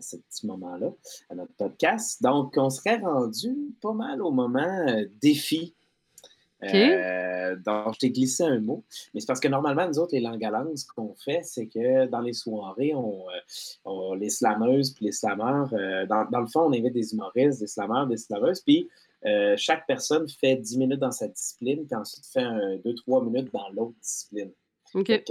ce 0.00 0.16
petit 0.16 0.46
moment-là, 0.46 0.90
à 1.28 1.34
notre 1.34 1.52
podcast. 1.54 2.22
Donc, 2.22 2.54
on 2.56 2.70
serait 2.70 2.96
rendu 2.96 3.54
pas 3.82 3.92
mal 3.92 4.22
au 4.22 4.30
moment 4.30 4.86
défi. 5.20 5.74
donc, 6.62 6.70
je 6.72 7.98
t'ai 7.98 8.10
glissé 8.10 8.44
un 8.44 8.60
mot. 8.60 8.82
Mais 9.12 9.20
c'est 9.20 9.26
parce 9.26 9.40
que 9.40 9.48
normalement, 9.48 9.86
nous 9.86 9.98
autres, 9.98 10.14
les 10.14 10.20
langues 10.20 10.44
à 10.44 10.50
langue, 10.50 10.74
ce 10.74 10.86
qu'on 10.86 11.14
fait, 11.14 11.42
c'est 11.42 11.66
que 11.66 12.06
dans 12.06 12.20
les 12.20 12.32
soirées, 12.32 12.94
on, 12.94 14.14
les 14.14 14.30
slameuses 14.30 14.92
puis 14.92 15.06
les 15.06 15.12
slameurs, 15.12 15.70
dans, 16.08 16.26
dans, 16.30 16.40
le 16.40 16.46
fond, 16.46 16.62
on 16.62 16.72
invite 16.72 16.94
des 16.94 17.12
humoristes, 17.12 17.60
des 17.60 17.66
slameurs, 17.66 18.06
des 18.06 18.16
slameuses, 18.16 18.60
puis 18.60 18.88
chaque 19.56 19.86
personne 19.86 20.28
fait 20.28 20.56
10 20.56 20.78
minutes 20.78 21.00
dans 21.00 21.12
sa 21.12 21.28
discipline, 21.28 21.86
puis 21.86 21.96
ensuite 21.96 22.26
fait 22.26 22.40
2-3 22.40 23.24
minutes 23.24 23.52
dans 23.52 23.68
l'autre 23.70 23.96
discipline. 24.00 24.50
OK. 24.94 25.22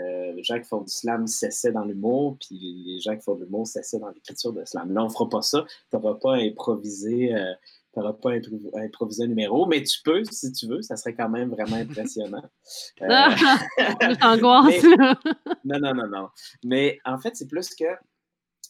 Euh, 0.00 0.32
les 0.32 0.42
gens 0.42 0.58
qui 0.58 0.68
font 0.68 0.82
du 0.82 0.92
slam 0.92 1.26
cessaient 1.26 1.72
dans 1.72 1.84
l'humour, 1.84 2.38
puis 2.40 2.84
les 2.86 3.00
gens 3.00 3.16
qui 3.16 3.22
font 3.22 3.34
de 3.34 3.44
l'humour 3.44 3.66
cessaient 3.66 3.98
dans 3.98 4.10
l'écriture 4.10 4.52
de 4.52 4.64
slam. 4.64 4.92
Là, 4.92 5.02
on 5.02 5.08
ne 5.08 5.10
fera 5.10 5.28
pas 5.28 5.42
ça. 5.42 5.64
Tu 5.90 5.96
n'auras 5.96 6.14
pas 6.14 6.36
improvisé. 6.36 7.34
Euh, 7.34 7.52
pas 7.92 8.30
improvisé 8.76 9.24
un 9.24 9.26
numéro, 9.26 9.66
mais 9.66 9.82
tu 9.82 10.00
peux 10.04 10.22
si 10.22 10.52
tu 10.52 10.68
veux, 10.68 10.80
ça 10.80 10.96
serait 10.96 11.14
quand 11.14 11.28
même 11.28 11.50
vraiment 11.50 11.76
impressionnant. 11.76 12.42
Euh, 13.02 14.14
angoisse. 14.22 14.84
non, 15.64 15.80
non, 15.80 15.94
non, 15.94 16.06
non. 16.06 16.28
Mais 16.62 16.98
en 17.04 17.18
fait, 17.18 17.34
c'est 17.34 17.48
plus 17.48 17.74
que 17.74 17.84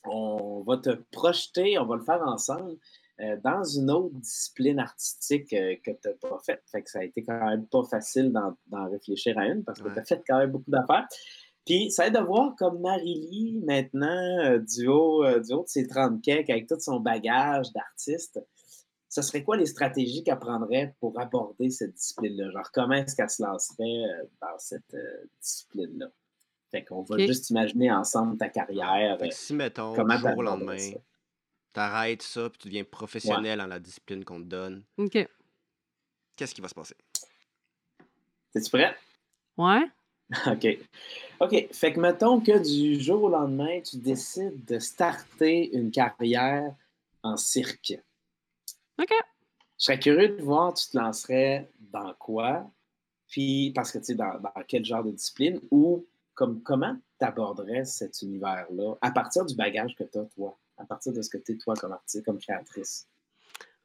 on 0.05 0.63
va 0.67 0.79
te 0.79 0.91
projeter, 1.13 1.79
on 1.79 1.85
va 1.85 1.97
le 1.97 2.03
faire 2.03 2.23
ensemble. 2.23 2.77
Euh, 3.23 3.37
dans 3.45 3.63
une 3.65 3.91
autre 3.91 4.15
discipline 4.15 4.79
artistique 4.79 5.53
euh, 5.53 5.75
que 5.85 5.91
tu 5.91 6.09
n'as 6.09 6.15
pas 6.15 6.39
faite. 6.39 6.63
Fait 6.71 6.83
que 6.83 6.89
ça 6.89 7.01
a 7.01 7.05
été 7.05 7.23
quand 7.23 7.45
même 7.45 7.67
pas 7.67 7.83
facile 7.83 8.33
d'en 8.33 8.89
réfléchir 8.89 9.37
à 9.37 9.47
une 9.47 9.63
parce 9.63 9.83
que 9.83 9.93
tu 9.93 9.99
as 9.99 10.05
fait 10.05 10.23
quand 10.27 10.39
même 10.39 10.53
beaucoup 10.53 10.71
d'affaires. 10.71 11.07
Puis 11.67 11.91
ça 11.91 12.07
aide 12.07 12.15
de 12.15 12.21
voir 12.21 12.55
comme 12.57 12.81
Marie-Lie, 12.81 13.61
maintenant, 13.67 14.39
euh, 14.45 14.59
du, 14.59 14.87
haut, 14.87 15.23
du 15.39 15.53
haut 15.53 15.65
de 15.65 15.69
ses 15.69 15.87
30 15.87 16.23
cakes, 16.23 16.49
avec 16.49 16.67
tout 16.67 16.81
son 16.81 17.01
bagage 17.01 17.71
d'artiste, 17.73 18.41
ce 19.11 19.21
serait 19.21 19.43
quoi 19.43 19.59
les 19.59 19.67
stratégies 19.67 20.23
qu'elle 20.23 20.39
prendrait 20.39 20.95
pour 21.01 21.21
aborder 21.21 21.69
cette 21.69 21.93
discipline-là? 21.93 22.51
Genre, 22.53 22.71
comment 22.73 22.95
est-ce 22.95 23.15
qu'elle 23.15 23.29
se 23.29 23.43
lancerait 23.43 24.05
dans 24.41 24.59
cette 24.59 24.97
discipline-là? 25.43 26.07
Fait 26.71 26.85
qu'on 26.85 27.03
va 27.03 27.19
juste 27.19 27.51
imaginer 27.51 27.93
ensemble 27.93 28.39
ta 28.39 28.49
carrière. 28.49 29.19
si, 29.31 29.53
mettons, 29.53 29.95
comment 29.95 30.17
jour 30.17 30.39
au 30.39 30.43
lendemain, 30.43 30.77
t'arrêtes 31.73 32.23
ça, 32.23 32.49
puis 32.51 32.59
tu 32.59 32.69
deviens 32.69 32.85
professionnel 32.85 33.59
dans 33.59 33.67
la 33.67 33.79
discipline 33.79 34.25
qu'on 34.25 34.41
te 34.41 34.47
donne. 34.47 34.85
OK. 34.99 35.29
Qu'est-ce 36.37 36.55
qui 36.55 36.61
va 36.61 36.69
se 36.69 36.75
passer? 36.75 36.97
T'es-tu 38.53 38.71
prêt? 38.71 38.97
Ouais. 39.57 39.85
OK. 40.47 40.79
OK. 41.41 41.69
Fait 41.73 41.93
que 41.93 42.01
mettons 42.01 42.41
que 42.41 42.59
du 42.59 43.01
jour 43.01 43.25
au 43.25 43.29
lendemain, 43.29 43.81
tu 43.81 43.97
décides 43.99 44.65
de 44.65 44.79
starter 44.79 45.75
une 45.77 45.91
carrière 45.91 46.75
en 47.23 47.37
cirque. 47.37 47.99
OK. 49.01 49.13
Je 49.79 49.85
serais 49.85 49.99
curieux 49.99 50.29
de 50.37 50.43
voir, 50.43 50.75
tu 50.75 50.89
te 50.89 50.99
lancerais 50.99 51.71
dans 51.93 52.13
quoi? 52.15 52.71
Puis, 53.29 53.73
parce 53.75 53.93
que 53.93 53.99
tu 53.99 54.07
sais, 54.07 54.15
dans, 54.15 54.39
dans, 54.41 54.53
quel 54.67 54.85
genre 54.85 55.05
de 55.05 55.13
discipline? 55.13 55.61
Ou 55.71 56.07
comme, 56.35 56.63
comment 56.63 56.97
tu 57.19 57.25
aborderais 57.25 57.85
cet 57.85 58.23
univers-là 58.23 58.97
à 59.01 59.11
partir 59.11 59.45
du 59.45 59.55
bagage 59.55 59.95
que 59.95 60.05
tu 60.05 60.19
as, 60.19 60.25
toi? 60.25 60.59
À 60.81 60.85
partir 60.85 61.13
de 61.13 61.23
ce 61.23 61.31
que 61.31 61.39
tu 61.39 61.53
es 61.53 61.57
toi 61.57 61.75
comme 61.75 61.93
artiste, 61.93 62.25
comme 62.25 62.39
créatrice? 62.39 63.07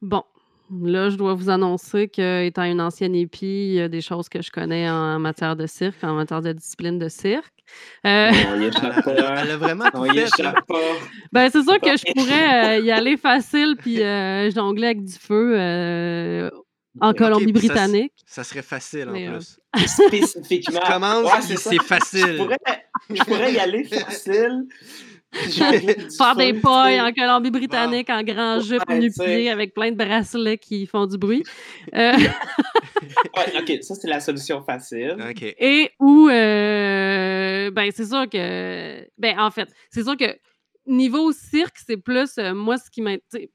Bon, 0.02 0.24
Là, 0.72 1.10
je 1.12 1.16
dois 1.16 1.36
vous 1.36 1.50
annoncer 1.52 2.08
qu'étant 2.08 2.64
une 2.64 2.82
ancienne 2.82 3.14
épi, 3.14 3.46
il 3.46 3.74
y 3.74 3.82
a 3.82 3.88
des 3.88 4.02
choses 4.02 4.30
que 4.30 4.41
je 4.41 4.50
connais 4.50 4.89
en 4.89 5.20
matière 5.20 5.56
de 5.56 5.68
cirque, 5.68 6.04
en 6.04 6.16
matière 6.16 6.41
de 6.41 6.54
discipline 6.54 6.98
de 6.98 7.08
cirque. 7.08 7.54
Euh... 8.06 8.32
On 8.52 8.60
y 8.60 8.66
échappe 8.66 9.04
pas. 9.04 9.41
Elle 9.41 9.52
a 9.52 9.58
vraiment 9.58 9.86
On 9.93 10.06
y 10.06 10.18
échappe 10.18 10.66
pas. 10.66 10.80
Ben, 11.32 11.50
c'est 11.52 11.62
sûr 11.62 11.80
que 11.80 11.96
je 11.96 12.12
pourrais 12.14 12.80
euh, 12.80 12.84
y 12.84 12.91
aller 12.91 13.16
facile 13.16 13.76
puis 13.78 14.02
euh, 14.02 14.50
jongler 14.50 14.88
avec 14.88 15.04
du 15.04 15.14
feu 15.14 15.56
euh, 15.56 16.50
en 17.00 17.14
Colombie-Britannique. 17.14 18.14
Ça, 18.26 18.43
serait 18.43 18.64
facile 18.64 19.10
en 19.10 19.14
plus. 19.14 19.60
Spécifiquement. 19.86 20.80
Tu 20.84 20.91
commences, 20.91 21.46
c'est 21.58 21.82
facile. 21.84 22.26
Je 22.26 22.38
pourrais, 22.38 22.58
je 23.12 23.24
pourrais 23.24 23.54
y 23.54 23.60
aller 23.60 23.84
facile. 23.84 24.66
Faire 26.18 26.36
des 26.36 26.54
pailles 26.54 27.02
en 27.02 27.12
Colombie-Britannique, 27.12 28.10
en 28.10 28.24
grand 28.24 28.60
jupe 28.62 28.90
nu 28.90 29.48
avec 29.48 29.74
plein 29.74 29.92
de 29.92 29.98
bracelets 29.98 30.58
qui 30.58 30.86
font 30.86 31.06
du 31.06 31.18
bruit. 31.18 31.44
Euh, 31.96 32.14
OK, 33.60 33.84
ça, 33.84 33.96
c'est 33.96 34.08
la 34.08 34.20
solution 34.20 34.64
facile. 34.64 35.16
Et 35.60 35.92
où, 36.00 36.28
euh, 36.28 37.70
ben, 37.72 37.92
c'est 37.94 38.06
sûr 38.06 38.28
que, 38.30 39.08
ben, 39.18 39.40
en 39.40 39.52
fait, 39.52 39.70
c'est 39.92 40.04
sûr 40.04 40.18
que 40.18 40.36
niveau 40.88 41.32
cirque, 41.32 41.78
c'est 41.86 41.98
plus, 41.98 42.38
euh, 42.38 42.54
moi, 42.54 42.78
ce 42.78 42.90
qui 42.90 43.02
m'intéresse 43.02 43.50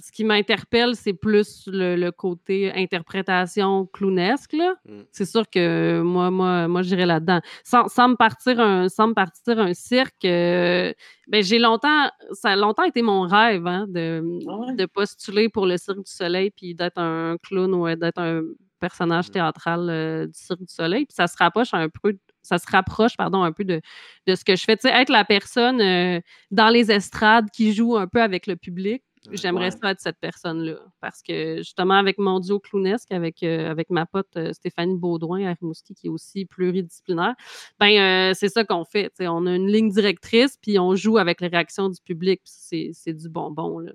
ce 0.00 0.12
qui 0.12 0.24
m'interpelle, 0.24 0.94
c'est 0.94 1.12
plus 1.12 1.64
le, 1.66 2.10
côté 2.10 2.72
interprétation 2.72 3.86
clownesque. 3.86 4.54
Mm. 4.54 5.02
C'est 5.10 5.24
sûr 5.24 5.48
que 5.48 6.00
moi, 6.02 6.30
moi, 6.30 6.68
moi, 6.68 6.82
j'irais 6.82 7.06
là-dedans. 7.06 7.40
Sans, 7.64 8.08
me 8.08 8.14
partir 8.14 8.60
un, 8.60 8.88
sans 8.88 9.08
me 9.08 9.14
partir 9.14 9.58
un 9.58 9.74
cirque, 9.74 10.24
euh, 10.24 10.92
ben, 11.26 11.42
j'ai 11.42 11.58
longtemps, 11.58 12.08
ça 12.32 12.50
a 12.50 12.56
longtemps 12.56 12.84
été 12.84 13.02
mon 13.02 13.22
rêve 13.22 13.66
hein, 13.66 13.86
de, 13.88 14.22
ah 14.48 14.72
de 14.72 14.86
postuler 14.86 15.48
pour 15.48 15.66
le 15.66 15.76
Cirque 15.76 15.98
du 15.98 16.10
Soleil 16.10 16.50
puis 16.50 16.74
d'être 16.74 16.98
un 16.98 17.36
clown 17.42 17.74
ou 17.74 17.94
d'être 17.96 18.18
un 18.18 18.42
personnage 18.78 19.28
mm. 19.28 19.32
théâtral 19.32 19.88
euh, 19.90 20.26
du 20.26 20.38
Cirque 20.38 20.60
du 20.60 20.72
Soleil. 20.72 21.06
Puis 21.06 21.14
ça 21.14 21.26
se 21.26 21.36
rapproche 21.36 21.74
un 21.74 21.88
peu 21.88 22.16
ça 22.48 22.58
se 22.58 22.66
rapproche 22.70 23.16
pardon, 23.16 23.42
un 23.42 23.52
peu 23.52 23.64
de, 23.64 23.80
de 24.26 24.34
ce 24.34 24.44
que 24.44 24.56
je 24.56 24.64
fais. 24.64 24.76
Tu 24.76 24.88
sais, 24.88 24.94
être 24.94 25.10
la 25.10 25.24
personne 25.24 25.80
euh, 25.80 26.20
dans 26.50 26.68
les 26.68 26.90
estrades 26.90 27.50
qui 27.50 27.74
joue 27.74 27.96
un 27.96 28.06
peu 28.06 28.22
avec 28.22 28.46
le 28.46 28.56
public, 28.56 29.02
J'aimerais 29.32 29.70
ça 29.70 29.90
être 29.90 30.00
cette 30.00 30.18
personne-là. 30.18 30.78
Parce 31.00 31.22
que 31.22 31.58
justement, 31.58 31.94
avec 31.94 32.18
mon 32.18 32.40
duo 32.40 32.58
clownesque, 32.60 33.12
avec, 33.12 33.42
euh, 33.42 33.70
avec 33.70 33.90
ma 33.90 34.06
pote 34.06 34.28
euh, 34.36 34.52
Stéphanie 34.52 34.96
Baudouin 34.96 35.46
à 35.46 35.54
Rimouski, 35.54 35.94
qui 35.94 36.06
est 36.06 36.10
aussi 36.10 36.44
pluridisciplinaire, 36.44 37.34
ben 37.78 38.34
c'est 38.34 38.48
ça 38.48 38.64
qu'on 38.64 38.84
fait. 38.84 39.12
On 39.20 39.46
a 39.46 39.54
une 39.54 39.68
ligne 39.68 39.90
directrice, 39.90 40.56
puis 40.60 40.78
on 40.78 40.94
joue 40.94 41.18
avec 41.18 41.40
les 41.40 41.48
réactions 41.48 41.88
du 41.88 42.00
public, 42.00 42.40
c'est 42.44 43.14
du 43.14 43.28
bonbon. 43.28 43.78
Là. 43.78 43.92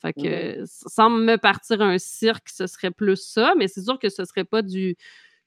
Fait 0.00 0.12
que 0.12 0.62
sans 0.66 1.10
me 1.10 1.36
partir 1.36 1.80
un 1.80 1.98
cirque, 1.98 2.48
ce 2.48 2.66
serait 2.66 2.90
plus 2.90 3.16
ça, 3.16 3.54
mais 3.56 3.66
c'est 3.66 3.82
sûr 3.82 3.98
que 3.98 4.08
ce 4.08 4.24
serait 4.24 4.44
pas 4.44 4.62
du 4.62 4.96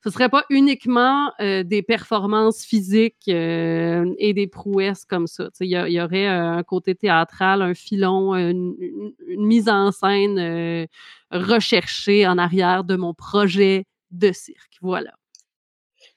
ce 0.04 0.10
serait 0.10 0.30
pas 0.30 0.46
uniquement 0.50 1.32
euh, 1.42 1.64
des 1.64 1.82
performances 1.82 2.64
physiques 2.64 3.28
euh, 3.28 4.14
et 4.18 4.34
des 4.34 4.48
prouesses 4.48 5.04
comme 5.04 5.28
ça. 5.28 5.50
Il 5.60 5.68
y, 5.68 6.02
aurait 6.02 6.28
euh, 6.28 6.52
un 6.52 6.64
côté 6.64 6.96
théâtral, 6.96 7.62
un 7.62 7.74
filon, 7.74 8.34
une, 8.36 8.76
mise 9.38 9.68
en 9.68 9.92
scène 9.92 10.88
recherchée 11.32 12.26
en 12.26 12.38
arrière 12.38 12.84
de 12.84 12.96
mon 12.96 13.14
projet 13.14 13.86
de 14.12 14.32
cirque. 14.32 14.78
Voilà. 14.82 15.14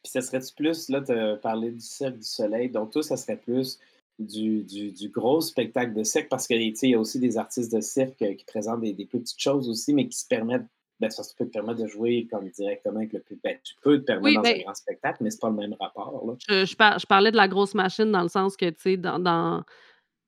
Puis 0.02 0.12
ça 0.12 0.20
serait-tu 0.20 0.54
plus, 0.54 0.88
là, 0.88 1.02
as 1.08 1.36
parlé 1.36 1.70
du 1.70 1.80
Cirque 1.80 2.18
du 2.18 2.24
Soleil, 2.24 2.70
donc 2.70 2.92
toi, 2.92 3.02
ça 3.02 3.16
serait 3.16 3.36
plus 3.36 3.78
du, 4.18 5.10
gros 5.12 5.40
spectacle 5.40 5.94
de 5.94 6.04
cirque 6.04 6.28
parce 6.28 6.46
qu'il 6.46 6.60
y 6.60 6.94
a 6.94 6.98
aussi 6.98 7.18
des 7.18 7.36
artistes 7.36 7.72
de 7.72 7.80
cirque 7.80 8.16
qui 8.36 8.44
présentent 8.44 8.80
des, 8.80 9.06
petites 9.06 9.40
choses 9.40 9.68
aussi, 9.68 9.92
mais 9.92 10.08
qui 10.08 10.18
se 10.18 10.26
permettent 10.26 10.66
ben, 11.02 11.10
ça 11.10 11.24
peut 11.36 11.46
te 11.46 11.50
permettre 11.50 11.82
de 11.82 11.88
jouer 11.88 12.28
comme 12.30 12.48
directement 12.48 12.98
avec 12.98 13.12
le 13.12 13.18
public. 13.18 13.42
Ben, 13.42 13.58
tu 13.64 13.74
peux 13.82 13.98
te 13.98 14.04
permettre 14.04 14.40
dans 14.40 14.48
un 14.48 14.58
grand 14.58 14.74
spectacle, 14.74 15.24
mais 15.24 15.30
c'est 15.30 15.40
pas 15.40 15.50
le 15.50 15.56
même 15.56 15.74
rapport. 15.80 16.36
Je, 16.48 16.64
je, 16.64 17.06
parlais 17.06 17.32
de 17.32 17.36
la 17.36 17.48
grosse 17.48 17.74
machine 17.74 18.12
dans 18.12 18.22
le 18.22 18.28
sens 18.28 18.56
que, 18.56 18.66
tu 18.66 18.76
sais, 18.78 18.96
dans, 18.96 19.18
dans, 19.18 19.64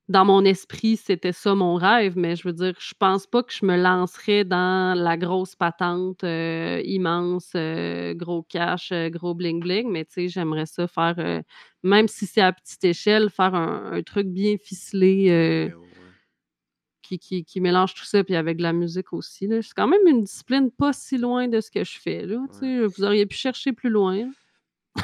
dans, 0.08 0.24
mon 0.24 0.44
esprit, 0.44 0.96
c'était 0.96 1.30
ça 1.30 1.54
mon 1.54 1.76
rêve, 1.76 2.14
mais 2.16 2.34
je 2.34 2.48
veux 2.48 2.52
dire, 2.52 2.74
je 2.80 2.92
pense 2.98 3.24
pas 3.28 3.44
que 3.44 3.52
je 3.52 3.64
me 3.64 3.76
lancerais 3.76 4.44
dans 4.44 4.98
la 4.98 5.16
grosse 5.16 5.54
patente 5.54 6.24
euh, 6.24 6.82
immense, 6.84 7.52
euh, 7.54 8.12
gros 8.14 8.42
cash, 8.42 8.90
euh, 8.90 9.10
gros 9.10 9.36
bling-bling, 9.36 9.88
mais 9.88 10.04
tu 10.04 10.12
sais, 10.14 10.28
j'aimerais 10.28 10.66
ça 10.66 10.88
faire, 10.88 11.42
même 11.84 12.08
si 12.08 12.26
c'est 12.26 12.40
à 12.40 12.52
petite 12.52 12.82
échelle, 12.82 13.30
faire 13.30 13.54
un, 13.54 14.02
truc 14.02 14.26
bien 14.26 14.56
ficelé 14.60 15.70
qui, 17.04 17.44
qui, 17.44 17.60
mélange 17.60 17.94
tout 17.94 18.04
ça, 18.04 18.24
puis 18.24 18.36
avec 18.36 18.56
de 18.56 18.62
la 18.62 18.72
musique 18.72 19.12
aussi. 19.12 19.48
C'est 19.48 19.74
quand 19.74 19.86
même 19.86 20.06
une 20.06 20.24
discipline 20.24 20.70
pas 20.70 20.92
si 20.92 21.18
loin 21.18 21.48
de 21.48 21.60
ce 21.60 21.70
que 21.70 21.84
je 21.84 21.98
fais. 21.98 22.26
Là, 22.26 22.38
Vous 22.60 23.04
auriez 23.04 23.26
pu 23.26 23.36
chercher 23.36 23.72
plus 23.72 23.90
loin. 23.90 24.30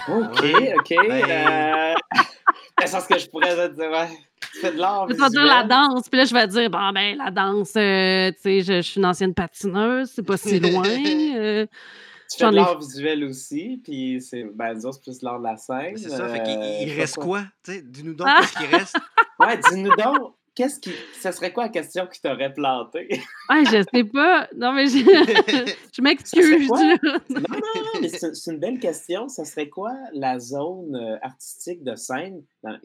OK, 0.09 0.45
OK. 0.79 0.95
Ben... 1.09 1.25
Euh... 1.31 1.95
ce 2.87 3.09
que 3.09 3.19
je 3.19 3.29
pourrais 3.29 3.69
te 3.69 3.75
dire. 3.75 3.91
Ouais. 3.91 4.09
Tu 4.53 4.61
fais 4.61 4.73
de 4.73 4.79
l'art. 4.79 5.07
Je 5.09 5.15
vais 5.15 5.29
dire 5.29 5.45
la 5.45 5.65
danse, 5.65 6.09
puis 6.09 6.19
là, 6.19 6.25
je 6.25 6.35
vais 6.35 6.47
dire, 6.47 6.71
bon, 6.71 6.93
ben, 6.93 7.17
la 7.17 7.31
danse, 7.31 7.73
euh, 7.77 8.31
tu 8.33 8.41
sais, 8.41 8.63
je, 8.63 8.83
suis 8.83 8.99
une 8.99 9.07
ancienne 9.07 9.35
patineuse, 9.35 10.11
c'est 10.15 10.23
pas 10.23 10.37
si 10.37 10.59
loin. 10.61 10.85
Euh, 10.87 11.67
tu 12.31 12.39
fais 12.39 12.51
de 12.51 12.57
l'art 12.57 12.79
visuel 12.79 13.25
aussi, 13.25 13.81
puis 13.85 14.21
c'est, 14.21 14.45
ben, 14.45 14.75
disons, 14.75 14.93
c'est 14.93 15.03
plus 15.03 15.23
l'art 15.23 15.39
de 15.39 15.45
la 15.45 15.57
scène. 15.57 15.97
C'est 15.97 16.11
ça, 16.11 16.29
fait 16.29 16.43
qu'il 16.43 16.93
reste 16.99 17.17
quoi? 17.17 17.43
dis-nous 17.67 18.15
donc 18.15 18.29
ah! 18.31 18.43
ce 18.43 18.59
qui 18.59 18.67
reste. 18.67 18.97
Ouais, 19.39 19.59
dis-nous 19.71 19.95
donc 19.97 20.35
qu'est-ce 20.55 20.81
qui. 20.81 20.93
Ce 21.21 21.31
serait 21.33 21.53
quoi 21.53 21.65
la 21.65 21.69
question 21.71 22.07
qui 22.07 22.21
t'aurait 22.21 22.53
planté? 22.53 23.09
ah, 23.49 23.63
je 23.65 23.83
sais 23.93 24.05
pas. 24.05 24.49
Non, 24.57 24.73
mais 24.73 24.87
je, 24.87 24.99
je 25.93 26.03
m'excuse. 26.03 26.69
non, 26.69 26.97
non, 27.29 27.43
non, 27.55 28.01
mais 28.01 28.09
c'est 28.09 28.51
une 28.51 28.59
belle 28.59 28.79
question. 28.79 29.29
Ça 29.29 29.45
serait 29.45 29.69
quoi 29.69 29.93
la 30.13 30.39
zone 30.39 30.95
euh, 30.97 31.19
artistique 31.23 31.83
de 31.83 31.95
scène 31.95 32.43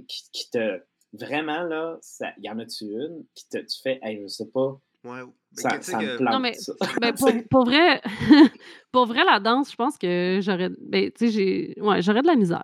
qui, 0.07 0.49
te. 0.49 0.81
Vraiment, 1.13 1.63
là, 1.63 1.97
il 2.37 2.43
y 2.43 2.49
en 2.49 2.59
a-tu 2.59 2.83
une 2.85 3.23
qui 3.35 3.47
te 3.47 3.57
tu 3.59 3.81
fais, 3.81 3.99
hey, 4.03 4.21
je 4.23 4.27
sais 4.27 4.49
pas. 4.53 4.77
Ouais, 5.05 5.21
ça, 5.53 5.81
ça 5.81 5.99
me 5.99 6.17
plante, 6.17 6.33
non, 6.33 6.39
mais, 6.39 6.57
ben, 6.99 7.13
pour, 7.17 7.29
pour, 7.49 7.65
vrai, 7.65 8.01
pour 8.91 9.05
vrai, 9.05 9.23
la 9.23 9.39
danse, 9.39 9.71
je 9.71 9.75
pense 9.75 9.97
que 9.97 10.39
j'aurais. 10.41 10.69
Ben, 10.81 11.11
tu 11.11 11.27
sais, 11.27 11.31
j'ai. 11.31 11.79
Ouais, 11.79 12.01
j'aurais 12.01 12.21
de 12.21 12.27
la 12.27 12.35
misère. 12.35 12.63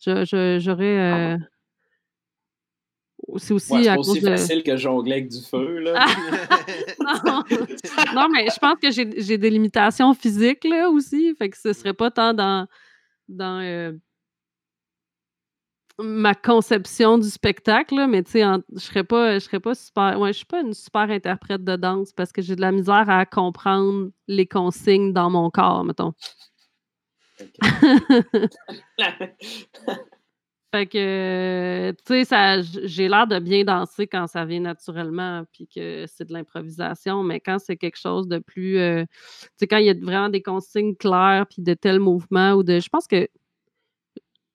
J'aurais. 0.00 1.38
C'est 3.36 3.54
aussi 3.54 3.72
ouais, 3.72 3.88
à 3.88 3.98
aussi 3.98 4.20
facile 4.20 4.62
que 4.62 4.76
jongler 4.76 5.12
avec 5.12 5.28
du 5.28 5.40
feu. 5.40 5.78
Là. 5.78 6.06
non. 8.14 8.28
mais 8.30 8.46
je 8.48 8.58
pense 8.58 8.78
que 8.80 8.90
j'ai 8.90 9.38
des 9.38 9.50
limitations 9.50 10.14
physiques 10.14 10.64
là, 10.64 10.90
aussi. 10.90 11.34
Fait 11.36 11.48
que 11.48 11.56
ce 11.56 11.72
serait 11.72 11.94
pas 11.94 12.10
tant 12.10 12.34
dans, 12.34 12.66
dans 13.28 13.60
euh, 13.60 13.92
ma 15.98 16.34
conception 16.34 17.18
du 17.18 17.28
spectacle, 17.28 17.94
là, 17.94 18.06
mais 18.06 18.22
tu 18.22 18.32
sais, 18.32 18.42
je 18.74 18.80
serais 18.80 19.04
pas, 19.04 19.34
je 19.34 19.44
serais 19.44 19.60
pas 19.60 19.74
super. 19.74 20.18
Ouais, 20.20 20.32
je 20.32 20.38
suis 20.38 20.46
pas 20.46 20.60
une 20.60 20.74
super 20.74 21.10
interprète 21.10 21.64
de 21.64 21.76
danse 21.76 22.12
parce 22.12 22.32
que 22.32 22.42
j'ai 22.42 22.56
de 22.56 22.60
la 22.60 22.72
misère 22.72 23.08
à 23.08 23.24
comprendre 23.26 24.10
les 24.28 24.46
consignes 24.46 25.12
dans 25.12 25.30
mon 25.30 25.50
corps, 25.50 25.84
mettons. 25.84 26.12
Fait 30.74 30.86
que, 30.86 31.92
tu 32.04 32.24
sais, 32.24 32.62
j'ai 32.82 33.08
l'air 33.08 33.28
de 33.28 33.38
bien 33.38 33.62
danser 33.62 34.08
quand 34.08 34.26
ça 34.26 34.44
vient 34.44 34.58
naturellement, 34.58 35.44
puis 35.52 35.68
que 35.68 36.04
c'est 36.08 36.24
de 36.24 36.32
l'improvisation, 36.32 37.22
mais 37.22 37.38
quand 37.38 37.60
c'est 37.60 37.76
quelque 37.76 37.96
chose 37.96 38.26
de 38.26 38.40
plus, 38.40 38.78
euh, 38.78 39.04
tu 39.04 39.50
sais, 39.58 39.66
quand 39.68 39.76
il 39.76 39.86
y 39.86 39.90
a 39.90 39.94
vraiment 39.94 40.30
des 40.30 40.42
consignes 40.42 40.96
claires, 40.96 41.46
puis 41.48 41.62
de 41.62 41.74
tels 41.74 42.00
mouvements, 42.00 42.54
ou 42.54 42.64
de, 42.64 42.80
je 42.80 42.88
pense 42.88 43.06
que 43.06 43.28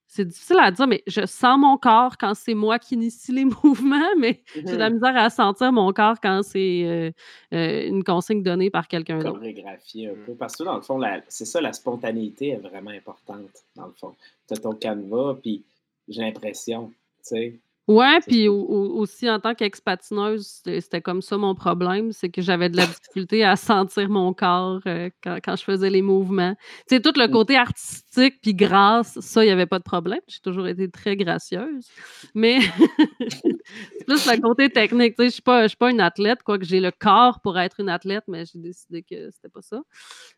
c'est 0.07 0.26
difficile 0.26 0.57
à 0.59 0.72
dire, 0.72 0.88
mais 0.88 1.03
je 1.07 1.26
sens 1.26 1.57
mon 1.57 1.78
corps 1.78 2.17
quand 2.17 2.34
c'est 2.34 2.53
moi 2.53 2.80
qui 2.80 2.95
initie 2.95 3.32
les 3.32 3.45
mouvements, 3.63 4.13
mais 4.17 4.43
j'ai 4.53 4.63
de 4.63 4.76
la 4.76 4.89
mm-hmm. 4.89 4.93
misère 4.95 5.15
à 5.15 5.30
sentir 5.30 5.72
mon 5.72 5.93
corps 5.93 6.20
quand 6.22 6.41
c'est 6.43 6.82
euh, 6.84 7.11
euh, 7.53 7.88
une 7.88 8.03
consigne 8.03 8.43
donnée 8.43 8.70
par 8.70 8.89
quelqu'un 8.89 9.20
d'autre. 9.20 9.39
Chorégraphier 9.39 10.09
un 10.09 10.15
peu. 10.26 10.34
Parce 10.34 10.57
que 10.57 10.63
dans 10.63 10.76
le 10.76 10.82
fond, 10.82 10.99
c'est 11.30 11.45
ça, 11.45 11.61
la 11.61 11.72
spontanéité 11.72 12.49
est 12.49 12.57
vraiment 12.57 12.91
importante, 12.91 13.63
dans 13.78 13.86
le 13.86 13.93
fond. 13.93 14.15
Tu 14.49 14.55
as 14.55 14.57
ton 14.57 14.74
canevas, 14.74 15.36
puis 15.41 15.63
j'ai 16.10 16.22
l'impression. 16.22 16.89
Tu 16.89 16.95
sais. 17.24 17.60
Ouais, 17.89 18.19
puis 18.27 18.47
aussi 18.47 19.27
en 19.27 19.39
tant 19.39 19.55
qu'ex-patineuse, 19.55 20.61
c'était 20.63 21.01
comme 21.01 21.23
ça 21.23 21.39
mon 21.39 21.55
problème, 21.55 22.11
c'est 22.11 22.29
que 22.29 22.39
j'avais 22.39 22.69
de 22.69 22.77
la 22.77 22.85
difficulté 22.85 23.43
à 23.43 23.55
sentir 23.55 24.09
mon 24.09 24.31
corps 24.31 24.79
euh, 24.85 25.09
quand, 25.23 25.55
je 25.55 25.63
faisais 25.63 25.89
les 25.89 26.03
mouvements. 26.03 26.53
Tu 26.87 26.97
sais, 26.97 27.01
tout 27.01 27.13
le 27.15 27.27
mmh. 27.27 27.31
côté 27.31 27.57
artistique 27.57 28.41
puis 28.43 28.53
grâce, 28.53 29.19
ça, 29.21 29.43
il 29.43 29.47
n'y 29.47 29.51
avait 29.51 29.65
pas 29.65 29.79
de 29.79 29.83
problème. 29.83 30.19
J'ai 30.27 30.39
toujours 30.39 30.67
été 30.67 30.87
très 30.91 31.15
gracieuse. 31.15 31.87
Mais 32.35 32.59
plus 34.05 34.23
le 34.27 34.39
côté 34.39 34.69
technique. 34.69 35.15
Tu 35.15 35.27
sais, 35.27 35.41
je 35.43 35.51
ne 35.51 35.67
suis, 35.67 35.77
pas 35.77 35.89
une 35.89 35.99
athlète, 35.99 36.43
quoique 36.43 36.65
j'ai 36.65 36.81
le 36.81 36.91
corps 36.91 37.41
pour 37.41 37.57
être 37.57 37.79
une 37.79 37.89
athlète, 37.89 38.25
mais 38.27 38.45
j'ai 38.45 38.59
décidé 38.59 39.01
que 39.01 39.31
c'était 39.31 39.49
pas 39.49 39.63
ça. 39.63 39.81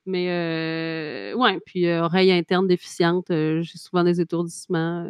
Mais 0.05 0.29
euh, 0.29 1.35
ouais, 1.35 1.59
puis 1.65 1.85
euh, 1.87 2.05
oreille 2.05 2.31
interne 2.31 2.65
déficiente, 2.65 3.25
j'ai 3.29 3.77
souvent 3.77 4.05
des 4.05 4.21
étourdissements 4.21 5.05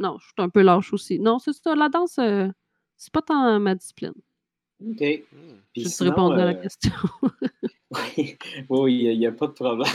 non, 0.00 0.16
je 0.18 0.24
suis 0.24 0.34
un 0.38 0.48
peu 0.48 0.62
lâche 0.62 0.92
aussi. 0.92 1.20
Non, 1.20 1.38
c'est 1.38 1.52
ça, 1.52 1.76
la 1.76 1.88
danse, 1.88 2.18
euh, 2.18 2.48
c'est 2.96 3.12
pas 3.12 3.22
tant 3.22 3.60
ma 3.60 3.74
discipline. 3.74 4.14
OK. 4.82 5.00
Hmm. 5.00 5.60
Puis 5.72 5.82
Juste 5.82 6.00
répondre 6.00 6.34
à 6.34 6.46
la 6.46 6.58
euh, 6.58 6.62
question. 6.62 6.92
oui, 8.70 9.04
il 9.04 9.18
n'y 9.18 9.26
a, 9.26 9.32
pas 9.32 9.46
de 9.46 9.52
problème. 9.52 9.86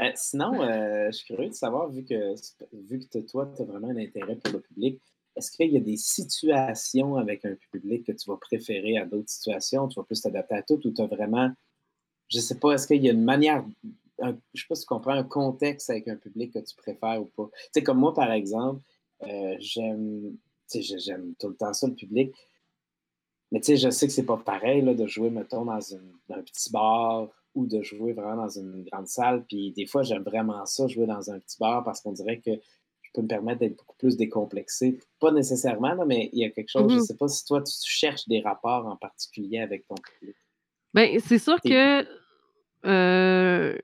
Euh, 0.00 0.10
sinon, 0.16 0.52
je 0.54 1.12
suis 1.12 1.26
curieux 1.26 1.50
de 1.50 1.54
savoir, 1.54 1.88
vu 1.88 2.04
que, 2.04 2.34
vu 2.72 2.98
que 2.98 3.18
toi, 3.18 3.50
tu 3.54 3.62
as 3.62 3.64
vraiment 3.64 3.88
un 3.88 3.96
intérêt 3.96 4.36
pour 4.36 4.54
le 4.54 4.60
public, 4.60 5.00
est-ce 5.36 5.52
qu'il 5.52 5.70
y 5.70 5.76
a 5.76 5.80
des 5.80 5.96
situations 5.96 7.16
avec 7.16 7.44
un 7.44 7.54
public 7.70 8.04
que 8.04 8.12
tu 8.12 8.28
vas 8.28 8.36
préférer 8.36 8.98
à 8.98 9.06
d'autres 9.06 9.28
situations? 9.28 9.86
Tu 9.86 10.00
vas 10.00 10.04
plus 10.04 10.20
t'adapter 10.20 10.56
à 10.56 10.62
tout 10.62 10.84
ou 10.84 10.90
tu 10.90 11.00
as 11.00 11.06
vraiment, 11.06 11.50
je 12.28 12.38
ne 12.38 12.42
sais 12.42 12.58
pas, 12.58 12.72
est-ce 12.72 12.88
qu'il 12.88 13.02
y 13.04 13.08
a 13.08 13.12
une 13.12 13.24
manière, 13.24 13.64
je 14.20 14.26
ne 14.26 14.34
sais 14.54 14.66
pas 14.68 14.74
si 14.74 14.82
tu 14.82 14.88
comprends, 14.88 15.12
un 15.12 15.22
contexte 15.22 15.88
avec 15.88 16.08
un 16.08 16.16
public 16.16 16.52
que 16.52 16.58
tu 16.58 16.74
préfères 16.74 17.22
ou 17.22 17.26
pas? 17.26 17.48
Tu 17.54 17.68
sais, 17.74 17.82
comme 17.84 17.98
moi, 17.98 18.12
par 18.12 18.32
exemple, 18.32 18.82
euh, 19.22 19.56
j'aime, 19.58 20.36
j'aime 20.72 21.34
tout 21.38 21.48
le 21.48 21.56
temps 21.56 21.72
ça, 21.72 21.86
le 21.86 21.94
public. 21.94 22.34
Mais 23.52 23.60
tu 23.60 23.66
sais, 23.66 23.76
je 23.76 23.90
sais 23.90 24.06
que 24.06 24.12
c'est 24.12 24.24
pas 24.24 24.36
pareil 24.36 24.82
là, 24.82 24.94
de 24.94 25.06
jouer, 25.06 25.30
mettons, 25.30 25.64
dans, 25.64 25.94
un 25.94 26.42
petit 26.42 26.70
bar 26.70 27.28
ou 27.54 27.66
de 27.66 27.82
jouer 27.82 28.12
vraiment 28.12 28.44
dans 28.44 28.48
une 28.48 28.84
grande 28.84 29.08
salle. 29.08 29.44
Puis 29.46 29.72
des 29.72 29.86
fois, 29.86 30.02
j'aime 30.02 30.22
vraiment 30.22 30.64
ça, 30.66 30.86
jouer 30.86 31.06
dans 31.06 31.30
un 31.30 31.38
petit 31.40 31.58
bar, 31.58 31.82
parce 31.84 32.00
qu'on 32.00 32.12
dirait 32.12 32.38
que 32.38 32.52
je 33.02 33.10
peux 33.12 33.22
me 33.22 33.28
permettre 33.28 33.58
d'être 33.58 33.76
beaucoup 33.76 33.96
plus 33.96 34.16
décomplexé. 34.16 35.00
Pas 35.18 35.32
nécessairement, 35.32 35.96
mais 36.06 36.30
il 36.32 36.38
y 36.38 36.44
a 36.44 36.50
quelque 36.50 36.68
chose, 36.68 36.88
je 36.88 36.96
ne 36.96 37.00
mm-hmm. 37.00 37.06
sais 37.06 37.16
pas 37.16 37.28
si 37.28 37.44
toi, 37.44 37.60
tu 37.62 37.72
cherches 37.84 38.28
des 38.28 38.40
rapports 38.40 38.86
en 38.86 38.96
particulier 38.96 39.58
avec 39.58 39.86
ton 39.88 39.96
public. 39.96 40.36
Bien, 40.94 41.18
c'est 41.18 41.38
sûr 41.38 41.60
que 41.60 42.06
euh, 42.86 43.78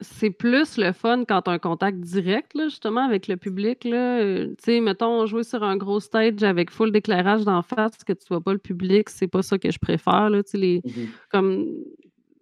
c'est 0.00 0.30
plus 0.30 0.76
le 0.76 0.92
fun 0.92 1.24
quand 1.24 1.42
tu 1.42 1.50
as 1.50 1.54
un 1.54 1.58
contact 1.58 1.98
direct, 2.00 2.54
là, 2.54 2.68
justement, 2.68 3.04
avec 3.04 3.28
le 3.28 3.36
public. 3.36 3.86
Euh, 3.86 4.48
tu 4.48 4.54
sais, 4.64 4.80
mettons, 4.80 5.24
jouer 5.26 5.42
sur 5.42 5.62
un 5.62 5.76
gros 5.76 6.00
stage 6.00 6.42
avec 6.42 6.70
full 6.70 6.92
d'éclairage 6.92 7.44
d'en 7.44 7.62
face, 7.62 7.96
que 8.04 8.12
tu 8.12 8.26
vois 8.28 8.40
pas 8.40 8.52
le 8.52 8.58
public, 8.58 9.08
c'est 9.08 9.28
pas 9.28 9.42
ça 9.42 9.58
que 9.58 9.70
je 9.70 9.78
préfère. 9.78 10.30
Là. 10.30 10.42
Les, 10.52 10.82
mmh 10.84 10.90
Comme 11.30 11.66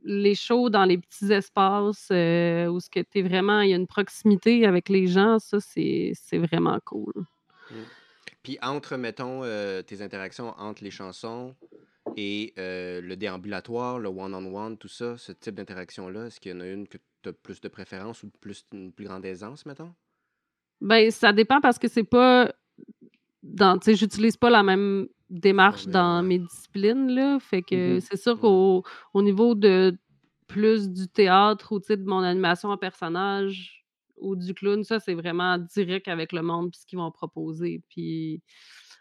les 0.05 0.35
shows 0.35 0.69
dans 0.69 0.85
les 0.85 0.99
petits 0.99 1.33
espaces 1.33 2.09
euh, 2.11 2.67
où 2.67 2.81
ce 2.81 2.91
que 2.91 3.01
tu 3.01 3.23
vraiment, 3.23 3.61
il 3.61 3.71
y 3.71 3.73
a 3.73 3.77
une 3.77 3.87
proximité 3.87 4.67
avec 4.67 4.89
les 4.89 5.07
gens, 5.07 5.39
ça, 5.39 5.59
c'est 5.61 6.15
vraiment 6.33 6.79
cool. 6.85 7.15
Mmh. 7.71 7.75
Puis 8.43 8.59
entre, 8.63 8.97
mettons, 8.97 9.43
euh, 9.43 9.81
tes 9.81 10.03
interactions 10.03 10.55
entre 10.59 10.85
les 10.85 10.91
chansons 10.91 11.55
Et 12.17 12.53
le 12.57 13.15
déambulatoire, 13.15 13.99
le 13.99 14.09
one-on-one, 14.09 14.77
tout 14.79 14.89
ça, 14.89 15.17
ce 15.17 15.33
type 15.33 15.55
d'interaction-là, 15.55 16.27
est-ce 16.27 16.41
qu'il 16.41 16.53
y 16.53 16.55
en 16.55 16.61
a 16.61 16.67
une 16.67 16.87
que 16.87 16.99
tu 17.23 17.29
as 17.29 17.33
plus 17.33 17.61
de 17.61 17.69
préférence 17.69 18.23
ou 18.23 18.31
plus, 18.41 18.65
une 18.73 18.93
plus 18.93 19.07
grande 19.07 19.25
aisance, 19.25 19.67
mettons? 19.67 19.93
Ben, 20.81 21.11
ça 21.11 21.33
dépend 21.33 21.61
parce 21.61 21.79
que 21.79 21.89
c'est 21.89 22.05
pas. 22.05 22.53
Dans, 23.43 23.79
tu 23.79 23.87
sais, 23.87 23.95
j'utilise 23.95 24.37
pas 24.37 24.51
la 24.51 24.63
même 24.63 25.07
démarche 25.31 25.87
dans 25.87 26.23
mes 26.23 26.39
disciplines, 26.39 27.11
là. 27.11 27.39
Fait 27.41 27.63
que 27.63 27.97
mmh 27.97 28.01
c'est 28.01 28.17
sûr 28.17 28.39
qu'au 28.39 28.85
au 29.13 29.23
niveau 29.23 29.55
de 29.55 29.97
plus 30.47 30.91
du 30.91 31.09
théâtre 31.09 31.73
ou 31.73 31.79
de 31.79 32.05
mon 32.05 32.21
animation 32.21 32.71
en 32.71 32.77
personnage 32.77 33.87
ou 34.17 34.37
du 34.37 34.55
clown, 34.55 34.85
ça, 34.85 35.01
c'est 35.01 35.15
vraiment 35.15 35.59
direct 35.59 36.09
avec 36.09 36.33
le 36.33 36.43
monde 36.43 36.71
puis 36.71 36.81
ce 36.81 36.87
qu'ils 36.87 36.99
vont 36.99 37.11
proposer. 37.11 37.83
Puis 37.89 38.43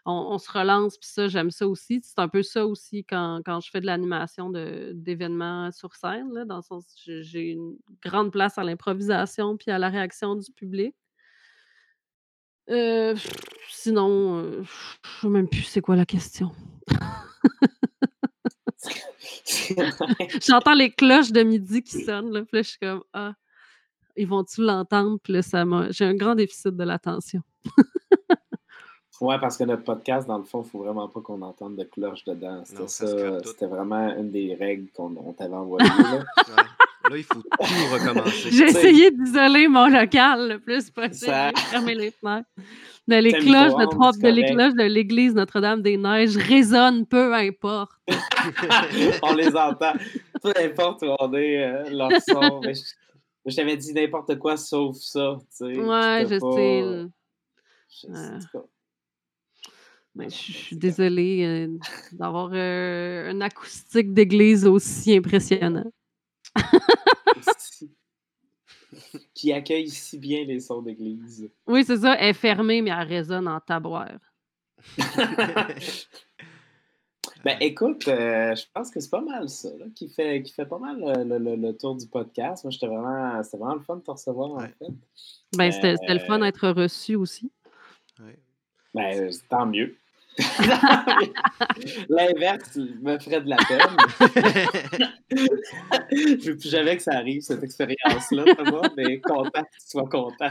on, 0.06 0.38
se 0.38 0.50
relance, 0.50 0.98
puis 0.98 1.08
ça, 1.08 1.28
j'aime 1.28 1.50
ça 1.50 1.66
aussi. 1.66 2.00
C'est 2.02 2.18
un 2.18 2.28
peu 2.28 2.42
ça 2.42 2.66
aussi 2.66 3.04
quand, 3.04 3.40
je 3.46 3.70
fais 3.70 3.80
de 3.80 3.86
l'animation 3.86 4.50
d'événements 4.50 5.72
sur 5.72 5.94
scène, 5.94 6.44
dans 6.44 6.56
le 6.56 6.62
sens 6.62 6.84
j'ai 7.04 7.52
une 7.52 7.76
grande 8.04 8.30
place 8.30 8.58
à 8.58 8.64
l'improvisation 8.64 9.56
puis 9.56 9.70
à 9.70 9.78
la 9.78 9.88
réaction 9.88 10.36
du 10.36 10.52
public. 10.52 10.94
Euh, 12.70 13.14
sinon, 13.70 14.38
euh, 14.38 14.62
je 14.62 15.20
sais 15.20 15.28
même 15.28 15.48
plus 15.48 15.62
c'est 15.62 15.82
quoi 15.82 15.96
la 15.96 16.06
question. 16.06 16.50
J'entends 20.46 20.74
les 20.74 20.90
cloches 20.90 21.32
de 21.32 21.42
midi 21.42 21.82
qui 21.82 22.04
sonnent, 22.04 22.32
là, 22.32 22.42
puis 22.42 22.56
là, 22.56 22.62
je 22.62 22.68
suis 22.68 22.78
comme 22.78 23.02
Ah, 23.12 23.34
ils 24.16 24.26
vont-tu 24.26 24.62
l'entendre? 24.62 25.18
Puis 25.22 25.42
ça 25.42 25.64
m'a. 25.64 25.90
J'ai 25.90 26.04
un 26.04 26.14
grand 26.14 26.34
déficit 26.34 26.76
de 26.76 26.84
l'attention. 26.84 27.42
ouais, 29.20 29.38
parce 29.38 29.56
que 29.56 29.64
notre 29.64 29.84
podcast, 29.84 30.26
dans 30.26 30.38
le 30.38 30.44
fond, 30.44 30.62
il 30.62 30.66
ne 30.66 30.70
faut 30.70 30.78
vraiment 30.78 31.08
pas 31.08 31.20
qu'on 31.20 31.42
entende 31.42 31.76
de 31.76 31.84
cloches 31.84 32.24
dedans. 32.24 32.62
C'était 32.64 32.88
ça. 32.88 33.42
C'était 33.44 33.66
vraiment 33.66 34.14
une 34.16 34.30
des 34.30 34.54
règles 34.54 34.88
qu'on 34.94 35.10
t'avait 35.36 35.54
envoyées. 35.54 35.88
Là. 35.88 36.64
Là, 37.10 37.18
il 37.18 37.24
faut 37.24 37.42
tout 37.42 37.92
recommencer. 37.92 38.50
J'ai 38.50 38.64
essayé 38.64 39.10
d'isoler 39.10 39.68
mon 39.68 39.88
local 39.88 40.48
le 40.48 40.58
plus 40.58 40.90
possible. 40.90 41.32
Ça... 41.32 41.52
Fermer 41.70 41.94
les 41.94 42.10
fenêtres. 42.10 42.48
De 43.06 43.16
les 43.16 43.32
cloches 43.32 43.74
de, 43.74 44.22
de 44.22 44.28
les 44.28 44.44
cloches 44.46 44.74
de 44.74 44.84
l'église 44.84 45.34
Notre-Dame-des-Neiges 45.34 46.38
résonnent, 46.38 47.04
peu 47.04 47.34
importe. 47.34 47.92
on 49.22 49.34
les 49.34 49.54
entend. 49.54 49.92
Peu 50.42 50.52
importe 50.58 51.02
où 51.02 51.14
on 51.18 51.34
est, 51.34 51.62
euh, 51.62 51.90
leur 51.90 52.10
son. 52.26 52.62
je, 53.44 53.54
t'avais 53.54 53.76
dit 53.76 53.92
n'importe 53.92 54.38
quoi 54.38 54.56
sauf 54.56 54.96
ça. 54.96 55.36
Tu 55.50 55.74
sais, 55.74 55.78
ouais, 55.78 56.26
je 56.26 56.38
sais. 56.38 57.10
Je, 57.90 58.58
ben, 60.14 60.30
je 60.30 60.34
suis 60.34 60.76
désolée 60.76 61.44
euh, 61.44 61.76
d'avoir 62.12 62.50
euh, 62.52 63.32
une 63.32 63.42
acoustique 63.42 64.12
d'église 64.12 64.66
aussi 64.66 65.16
impressionnante. 65.16 65.92
qui 69.34 69.52
accueille 69.52 69.88
si 69.88 70.18
bien 70.18 70.44
les 70.44 70.60
sons 70.60 70.82
d'église. 70.82 71.50
Oui, 71.66 71.84
c'est 71.84 71.98
ça. 71.98 72.16
Elle 72.18 72.30
est 72.30 72.34
fermée, 72.34 72.80
mais 72.80 72.90
elle 72.90 73.08
résonne 73.08 73.48
en 73.48 73.60
tabouère. 73.60 74.20
ben 77.44 77.56
écoute, 77.60 78.06
euh, 78.06 78.54
je 78.54 78.64
pense 78.72 78.90
que 78.90 79.00
c'est 79.00 79.10
pas 79.10 79.20
mal 79.20 79.48
ça, 79.48 79.70
qui, 79.96 80.08
fait, 80.08 80.42
qui 80.42 80.52
fait 80.52 80.66
pas 80.66 80.78
mal 80.78 80.98
le, 81.26 81.72
tour 81.72 81.96
du 81.96 82.06
podcast. 82.06 82.64
Moi, 82.64 82.70
j'étais 82.70 82.86
vraiment, 82.86 83.42
c'était 83.42 83.56
vraiment 83.56 83.74
le 83.74 83.80
fun 83.80 83.96
de 83.96 84.02
te 84.02 84.10
recevoir, 84.10 84.52
en 84.52 84.60
fait. 84.60 84.74
Ben, 85.56 85.72
c'était 85.72 85.96
le 86.08 86.20
fun 86.20 86.40
euh, 86.40 86.44
d'être 86.44 86.68
reçu 86.68 87.16
aussi. 87.16 87.50
Ben, 88.94 89.30
tant 89.48 89.66
mieux. 89.66 89.96
L'inverse 92.08 92.76
me 92.76 93.18
ferait 93.18 93.40
de 93.40 93.48
la 93.48 93.56
peine. 93.56 93.96
je 96.10 96.50
veux 96.50 96.56
plus 96.56 96.70
jamais 96.70 96.96
que 96.96 97.02
ça 97.02 97.12
arrive, 97.12 97.42
cette 97.42 97.62
expérience-là, 97.62 98.44
mais 98.96 99.20
content 99.20 99.62
que 99.62 99.78
tu 99.80 99.86
sois 99.86 100.08
content. 100.08 100.50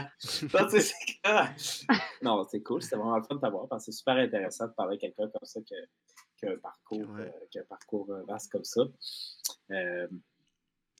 Non, 2.22 2.46
c'est 2.50 2.62
cool, 2.62 2.82
c'était 2.82 2.96
vraiment 2.96 3.18
le 3.18 3.22
fun 3.24 3.34
de 3.34 3.40
t'avoir 3.40 3.68
parce 3.68 3.84
que 3.84 3.92
c'est 3.92 3.98
super 3.98 4.16
intéressant 4.16 4.68
de 4.68 4.72
parler 4.72 4.96
à 4.96 5.00
quelqu'un 5.00 5.28
comme 5.28 5.44
ça 5.44 5.60
qui 5.60 5.74
a, 5.74 6.50
un 6.50 6.56
parcours, 6.58 7.16
euh, 7.18 7.28
qui 7.50 7.58
a 7.58 7.62
un 7.62 7.64
parcours 7.64 8.10
euh, 8.10 8.22
vaste 8.26 8.50
comme 8.52 8.64
ça. 8.64 8.82
Euh, 9.70 10.08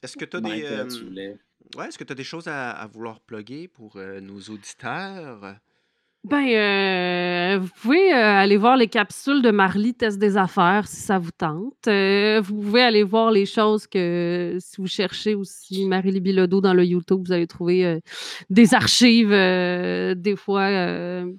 est-ce 0.03 0.17
que 0.17 0.27
tu 0.27 0.37
as 0.37 0.41
des. 0.41 1.37
ouais, 1.77 1.89
est-ce 1.89 1.97
que 1.99 2.05
tu 2.05 2.13
as 2.13 2.17
des 2.17 2.25
choses 2.25 2.49
à, 2.49 2.73
à 2.73 2.87
vouloir 2.87 3.21
plugger 3.21 3.69
pour 3.69 3.97
nos 3.97 4.41
auditeurs? 4.41 5.59
Ben, 6.25 6.49
euh, 6.49 7.59
vous 7.59 7.69
pouvez 7.83 8.15
euh, 8.15 8.17
aller 8.17 8.57
voir 8.57 8.79
les 8.79 8.89
capsules 8.89 9.43
de 9.43 9.51
Marly 9.51 9.93
Test 9.93 10.19
des 10.19 10.39
affaires 10.39 10.89
si 10.89 10.97
ça 10.97 11.19
vous 11.19 11.31
tente. 11.31 11.87
Euh, 11.87 12.41
vous 12.41 12.55
pouvez 12.55 12.81
aller 12.81 13.03
voir 13.03 13.31
les 13.31 13.45
choses 13.45 13.87
que 13.87 14.57
si 14.59 14.81
vous 14.81 14.87
cherchez 14.87 15.35
aussi 15.35 15.87
Marie 15.87 16.19
Bilodeau 16.21 16.63
dans 16.63 16.73
le 16.73 16.83
YouTube, 16.83 17.21
vous 17.27 17.33
allez 17.33 17.47
trouver 17.47 18.01
des 18.49 18.73
archives 18.73 19.31
des 19.31 20.37
fois 20.37 20.69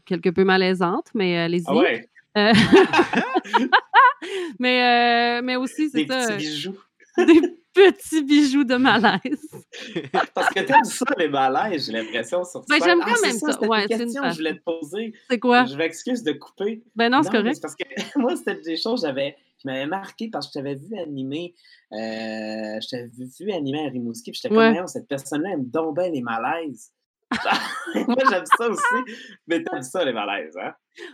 quelque 0.06 0.30
peu 0.30 0.44
malaisantes, 0.44 1.08
mais 1.16 1.36
allez-y. 1.36 1.64
Ah 1.66 1.76
ouais? 1.76 2.08
mais, 4.60 5.42
mais 5.42 5.56
aussi, 5.56 5.90
c'est 5.90 6.06
ça. 6.06 6.28
Petits 6.28 6.38
bijoux. 6.38 6.78
Des 7.18 7.42
petits 7.74 8.24
bijoux 8.24 8.64
de 8.64 8.76
malaise. 8.76 9.45
Parce 10.34 10.50
que 10.50 10.60
t'aimes 10.62 10.84
ça, 10.84 11.06
les 11.18 11.28
malaises, 11.28 11.86
j'ai 11.86 11.92
l'impression, 11.94 12.44
sur 12.44 12.66
ben, 12.68 12.80
j'aime 12.84 13.00
quand 13.00 13.14
ah, 13.16 13.22
même 13.22 13.38
ça. 13.38 13.60
Ouais, 13.62 13.86
c'est 13.88 13.94
une 13.94 14.00
question 14.00 14.22
que 14.24 14.30
je 14.30 14.36
voulais 14.36 14.56
te 14.56 14.64
poser. 14.64 15.14
C'est 15.30 15.40
quoi? 15.40 15.66
Je 15.66 15.76
m'excuse 15.76 16.24
de 16.24 16.34
couper. 16.34 16.84
Ben 16.96 17.10
non, 17.10 17.24
c'est 17.24 17.32
correct. 17.32 17.60
Parce 17.62 17.76
que 17.76 17.84
moi, 18.20 18.36
c'était 18.36 18.62
des 18.62 18.78
choses 18.78 19.02
j'avais 19.02 19.36
qui 19.58 19.68
m'avaient 19.68 19.86
marqué 19.86 20.30
parce 20.30 20.48
que 20.48 20.52
je 20.56 20.60
t'avais 20.60 20.76
vu 20.76 20.98
animer, 20.98 21.54
euh, 21.92 21.96
je 21.96 22.88
t'avais 22.90 23.10
vu 23.40 23.52
animer 23.52 23.86
à 23.86 23.90
Rimouski, 23.90 24.32
puis 24.32 24.40
j'étais 24.42 24.54
comme, 24.54 24.88
cette 24.88 25.08
personne-là 25.08 25.52
aime 25.52 25.66
donc 25.66 25.98
bien 25.98 26.10
les 26.10 26.22
malaises. 26.22 26.92
Moi, 27.96 28.24
j'aime 28.30 28.46
ça 28.58 28.70
aussi. 28.70 29.14
Mais 29.48 29.64
t'aimes 29.64 29.82
ça, 29.82 30.06
les 30.06 30.14
malaises, 30.14 30.56
hein? 30.58 30.74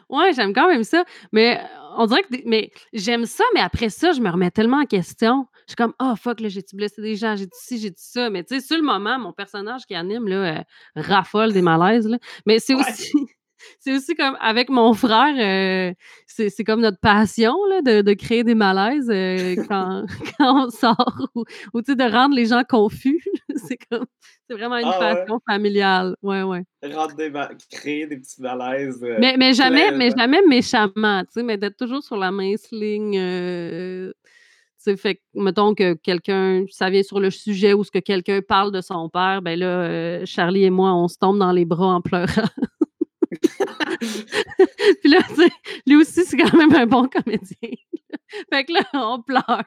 Ouais, 0.10 0.34
j'aime 0.34 0.54
quand 0.54 0.68
même 0.68 0.84
ça. 0.84 1.04
Mais 1.32 1.60
on 1.98 2.06
dirait 2.06 2.24
que. 2.24 2.36
Mais 2.46 2.72
j'aime 2.94 3.26
ça, 3.26 3.44
mais 3.54 3.62
après 3.62 3.90
ça, 3.90 4.12
je 4.12 4.22
me 4.22 4.30
remets 4.30 4.52
tellement 4.52 4.82
en 4.82 4.86
question. 4.86 5.48
Je 5.68 5.72
suis 5.72 5.76
comme, 5.76 5.94
oh 6.02 6.14
fuck, 6.16 6.40
là, 6.40 6.50
j'ai-tu 6.50 6.76
blessé 6.76 7.02
des 7.02 7.16
gens, 7.16 7.36
j'ai-tu 7.36 7.58
ci, 7.58 7.78
j'ai-tu 7.78 8.02
ça. 8.04 8.30
Mais 8.30 8.44
tu 8.44 8.56
sais, 8.56 8.62
sur 8.66 8.78
le 8.78 8.84
moment, 8.84 9.20
mon 9.20 9.34
personnage 9.34 9.86
qui 9.86 9.96
anime, 9.96 10.28
là, 10.28 10.60
euh, 10.60 10.64
raffole 10.96 11.54
des 11.54 11.62
malaises, 11.62 12.08
là. 12.08 12.18
Mais 12.46 12.60
c'est 12.60 12.74
aussi 12.74 13.12
c'est 13.80 13.96
aussi 13.96 14.16
comme 14.16 14.38
avec 14.40 14.70
mon 14.70 14.94
frère, 14.94 15.36
euh, 15.38 15.94
c'est 16.28 16.64
comme 16.64 16.82
notre 16.82 17.00
passion 17.00 17.56
là, 17.70 17.82
de, 17.82 18.02
de, 18.02 18.14
créer 18.14 18.44
des 18.44 18.56
malaises 18.56 19.10
euh, 19.10 19.56
quand, 19.68 20.06
quand, 20.38 20.66
on 20.66 20.70
sort 20.70 21.28
ou, 21.36 21.44
ou 21.74 21.82
de 21.82 22.12
rendre 22.12 22.36
les 22.36 22.48
gens 22.48 22.64
confus. 22.68 23.24
c'est 23.68 23.78
comme 23.90 24.06
c'est 24.50 24.56
vraiment 24.56 24.78
une 24.78 24.88
ah 24.88 25.00
passion 25.00 25.40
familiale. 25.50 26.16
Ouais, 26.22 26.44
ouais. 26.44 26.64
Des 26.82 27.32
créer 27.72 28.08
des 28.08 28.18
petits 28.18 28.42
malaises. 28.42 29.04
Euh, 29.04 29.18
mais, 29.20 29.36
mais 29.38 29.54
jamais, 29.54 29.92
mais 29.92 30.12
jamais 30.12 30.42
méchamment, 30.48 31.22
tu 31.24 31.32
sais, 31.32 31.44
mais 31.44 31.58
d'être 31.58 31.78
toujours 31.78 32.04
sur 32.04 32.18
la 32.18 32.32
mince 32.32 32.68
ligne. 32.72 33.18
sais, 34.78 34.98
fait 34.98 35.16
que, 35.16 35.22
mettons 35.36 35.74
que 35.76 35.94
quelqu'un, 35.94 36.66
ça 36.70 36.90
vient 36.90 37.04
sur 37.04 37.20
le 37.20 37.30
sujet 37.30 37.74
où 37.74 37.84
ce 37.84 37.92
que 37.92 38.00
quelqu'un 38.00 38.42
parle 38.42 38.72
de 38.72 38.82
son 38.82 39.10
père, 39.10 39.42
ben 39.42 39.58
là, 39.58 40.26
Charlie 40.26 40.64
et 40.64 40.70
moi, 40.70 40.94
on 40.94 41.08
se 41.08 41.18
tombe 41.18 41.38
dans 41.38 41.52
les 41.52 41.66
bras 41.66 41.96
en 41.96 42.02
pleurant. 42.02 42.28
puis 45.02 45.10
là, 45.10 45.22
tu 45.28 45.36
sais, 45.36 45.50
lui 45.86 45.96
aussi, 45.96 46.26
c'est 46.26 46.38
quand 46.38 46.56
même 46.58 46.74
un 46.74 46.86
bon 46.86 47.08
comédien. 47.08 47.70
fait 48.52 48.66
que 48.66 48.74
là, 48.74 48.84
on 48.94 49.22
pleure. 49.22 49.64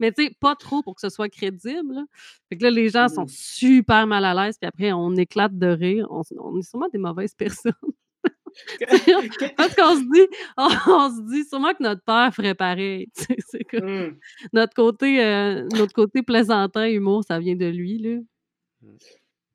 Mais 0.00 0.12
tu 0.12 0.24
sais, 0.24 0.36
pas 0.40 0.54
trop 0.56 0.82
pour 0.82 0.94
que 0.94 1.00
ce 1.00 1.08
soit 1.08 1.28
crédible. 1.28 2.04
Fait 2.48 2.56
que 2.56 2.64
là, 2.64 2.70
les 2.70 2.88
gens 2.88 3.08
sont 3.08 3.24
mmh. 3.24 3.28
super 3.28 4.06
mal 4.06 4.24
à 4.24 4.34
l'aise, 4.34 4.56
puis 4.58 4.68
après, 4.68 4.92
on 4.92 5.14
éclate 5.16 5.58
de 5.58 5.66
rire. 5.66 6.06
On, 6.10 6.22
est 6.58 6.62
sûrement 6.62 6.88
des 6.92 6.98
mauvaises 6.98 7.34
personnes. 7.34 7.72
Parce 9.56 9.74
qu'on 9.74 9.96
se 9.96 10.12
dit, 10.12 10.36
on, 10.56 10.68
se 10.70 11.32
dit 11.32 11.44
sûrement 11.44 11.72
que 11.72 11.82
notre 11.82 12.02
père 12.02 12.32
ferait 12.32 12.54
pareil. 12.54 13.08
C'est 13.14 13.64
comme, 13.64 14.08
mmh. 14.08 14.18
notre 14.52 14.74
côté, 14.74 15.24
euh, 15.24 15.66
notre 15.72 15.92
côté 15.92 16.22
plaisantin, 16.22 16.86
humour, 16.86 17.24
ça 17.24 17.38
vient 17.40 17.56
de 17.56 17.66
lui 17.66 17.98
là. 17.98 18.20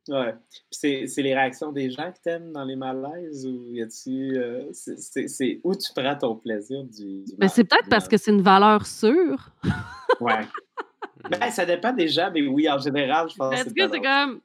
Ouais. 0.10 0.34
C'est 0.72 1.06
les 1.18 1.36
réactions 1.36 1.72
des 1.72 1.92
gens 1.92 2.12
que 2.12 2.18
t'aimes 2.24 2.52
dans 2.52 2.64
les 2.64 2.76
malaises 2.76 3.46
ou 3.46 3.74
y 3.74 3.82
a-tu. 3.82 4.38
Euh, 4.38 4.70
c'est 4.72 5.62
où 5.64 5.76
tu 5.76 5.90
prends 5.96 6.16
ton 6.18 6.36
plaisir 6.36 6.84
du. 6.84 7.24
Ben, 7.38 7.48
c'est 7.48 7.64
peut-être 7.64 7.90
parce 7.90 8.08
que 8.08 8.18
c'est 8.18 8.32
une 8.32 8.42
valeur 8.42 8.86
sûre. 8.88 9.52
ouais. 10.20 10.48
ben, 11.30 11.52
ça 11.52 11.66
dépend 11.66 11.94
des 11.94 12.08
gens, 12.08 12.32
mais 12.34 12.42
oui, 12.48 12.70
en 12.70 12.80
général, 12.80 13.30
je 13.30 13.36
pense 13.36 13.54
Est-ce 13.54 13.74
que 13.74 13.90
c'est 13.90 14.02
comme. 14.02 14.42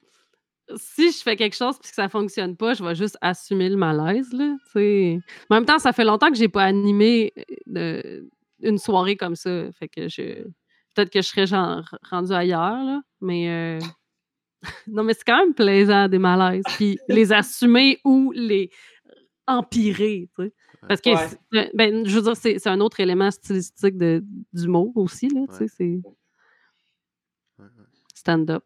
Si 0.76 1.12
je 1.12 1.18
fais 1.18 1.36
quelque 1.36 1.56
chose 1.56 1.76
et 1.76 1.88
que 1.88 1.94
ça 1.94 2.08
fonctionne 2.08 2.56
pas, 2.56 2.72
je 2.72 2.82
vais 2.82 2.94
juste 2.94 3.18
assumer 3.20 3.68
le 3.68 3.76
malaise. 3.76 4.32
Là, 4.32 4.56
en 4.74 5.54
même 5.54 5.66
temps, 5.66 5.78
ça 5.78 5.92
fait 5.92 6.04
longtemps 6.04 6.30
que 6.30 6.36
j'ai 6.36 6.48
pas 6.48 6.64
animé 6.64 7.34
euh, 7.76 8.22
une 8.62 8.78
soirée 8.78 9.16
comme 9.16 9.36
ça. 9.36 9.70
Fait 9.72 9.88
que 9.88 10.08
je. 10.08 10.44
Peut-être 10.94 11.10
que 11.10 11.20
je 11.20 11.28
serais 11.28 11.46
genre 11.46 11.82
rendu 12.10 12.32
ailleurs, 12.32 12.82
là, 12.82 13.00
mais. 13.20 13.48
Euh, 13.48 13.86
non, 14.86 15.04
mais 15.04 15.14
c'est 15.14 15.24
quand 15.24 15.38
même 15.38 15.54
plaisant, 15.54 16.08
des 16.08 16.18
malaises. 16.18 16.64
Puis 16.76 16.98
les 17.08 17.32
assumer 17.32 17.98
ou 18.04 18.32
les 18.32 18.70
empirer, 19.46 20.28
tu 20.36 20.44
sais. 20.44 20.52
Parce 20.86 21.00
que, 21.00 21.10
ben, 21.74 22.06
je 22.06 22.14
veux 22.18 22.22
dire, 22.22 22.36
c'est 22.36 22.66
un 22.66 22.80
autre 22.80 23.00
élément 23.00 23.30
stylistique 23.30 23.96
de, 23.96 24.22
du 24.52 24.68
mot 24.68 24.92
aussi, 24.94 25.28
là, 25.28 25.46
tu 25.48 25.56
sais, 25.56 25.68
c'est... 25.68 26.02
Stand-up. 28.14 28.64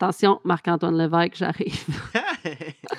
Attention, 0.00 0.40
Marc-Antoine 0.44 0.96
Lévesque, 0.96 1.36
j'arrive. 1.36 1.74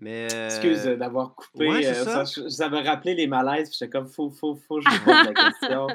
Mais 0.00 0.24
Excuse 0.46 0.86
euh, 0.86 0.96
d'avoir 0.96 1.34
coupé. 1.34 1.86
Euh, 1.86 2.04
ça. 2.04 2.24
Ça, 2.24 2.68
m'a 2.70 2.80
rappelé 2.82 3.14
les 3.14 3.26
malaises. 3.26 3.70
J'étais 3.70 3.90
comme, 3.90 4.06
faut, 4.06 4.30
faut, 4.30 4.56
faut, 4.56 4.80
je 4.80 4.88
pose 5.04 5.14
la 5.14 5.34
question. 5.34 5.86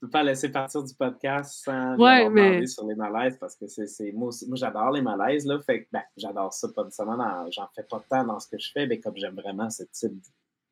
Je 0.00 0.06
peux 0.06 0.12
pas 0.12 0.22
laisser 0.22 0.48
partir 0.50 0.82
du 0.82 0.94
podcast 0.94 1.62
sans 1.62 1.94
ouais, 1.98 2.30
mais... 2.30 2.66
sur 2.66 2.86
les 2.86 2.94
malaises 2.94 3.36
parce 3.38 3.54
que 3.54 3.66
c'est 3.66 4.12
moi, 4.12 4.30
moi 4.48 4.56
j'adore 4.56 4.92
les 4.92 5.02
malaises. 5.02 5.44
Là, 5.44 5.58
fait 5.60 5.88
ben, 5.92 6.00
j'adore 6.16 6.54
ça, 6.54 6.68
pas 6.74 6.84
nécessairement. 6.84 7.50
J'en 7.50 7.68
fais 7.76 7.82
pas 7.82 8.02
tant 8.08 8.24
dans 8.24 8.40
ce 8.40 8.48
que 8.48 8.58
je 8.58 8.70
fais, 8.72 8.86
mais 8.86 8.98
comme 8.98 9.14
j'aime 9.16 9.34
vraiment 9.34 9.68
ce 9.68 9.82
type. 9.92 10.14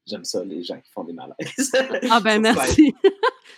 J'aime 0.07 0.25
ça, 0.25 0.43
les 0.43 0.63
gens 0.63 0.81
qui 0.81 0.91
font 0.93 1.05
des 1.05 1.13
malaises. 1.13 1.71
ah 2.11 2.21
ben 2.21 2.41
merci. 2.43 2.95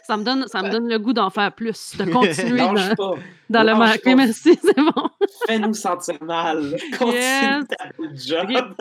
ça, 0.02 0.16
me 0.16 0.24
donne, 0.24 0.48
ça 0.48 0.64
me 0.64 0.70
donne 0.70 0.88
le 0.88 0.98
goût 0.98 1.12
d'en 1.12 1.30
faire 1.30 1.54
plus, 1.54 1.96
de 1.96 2.04
continuer 2.10 2.58
dans, 2.58 2.96
pas. 2.96 3.14
dans 3.48 3.62
le 3.62 3.74
marque. 3.76 4.06
Merci, 4.06 4.58
c'est 4.60 4.76
bon. 4.76 5.08
Fais-nous 5.46 5.74
sentir 5.74 6.20
mal. 6.20 6.76
Continue 6.98 7.14
yes. 7.14 7.64
ta 7.68 7.92
job. 8.14 8.74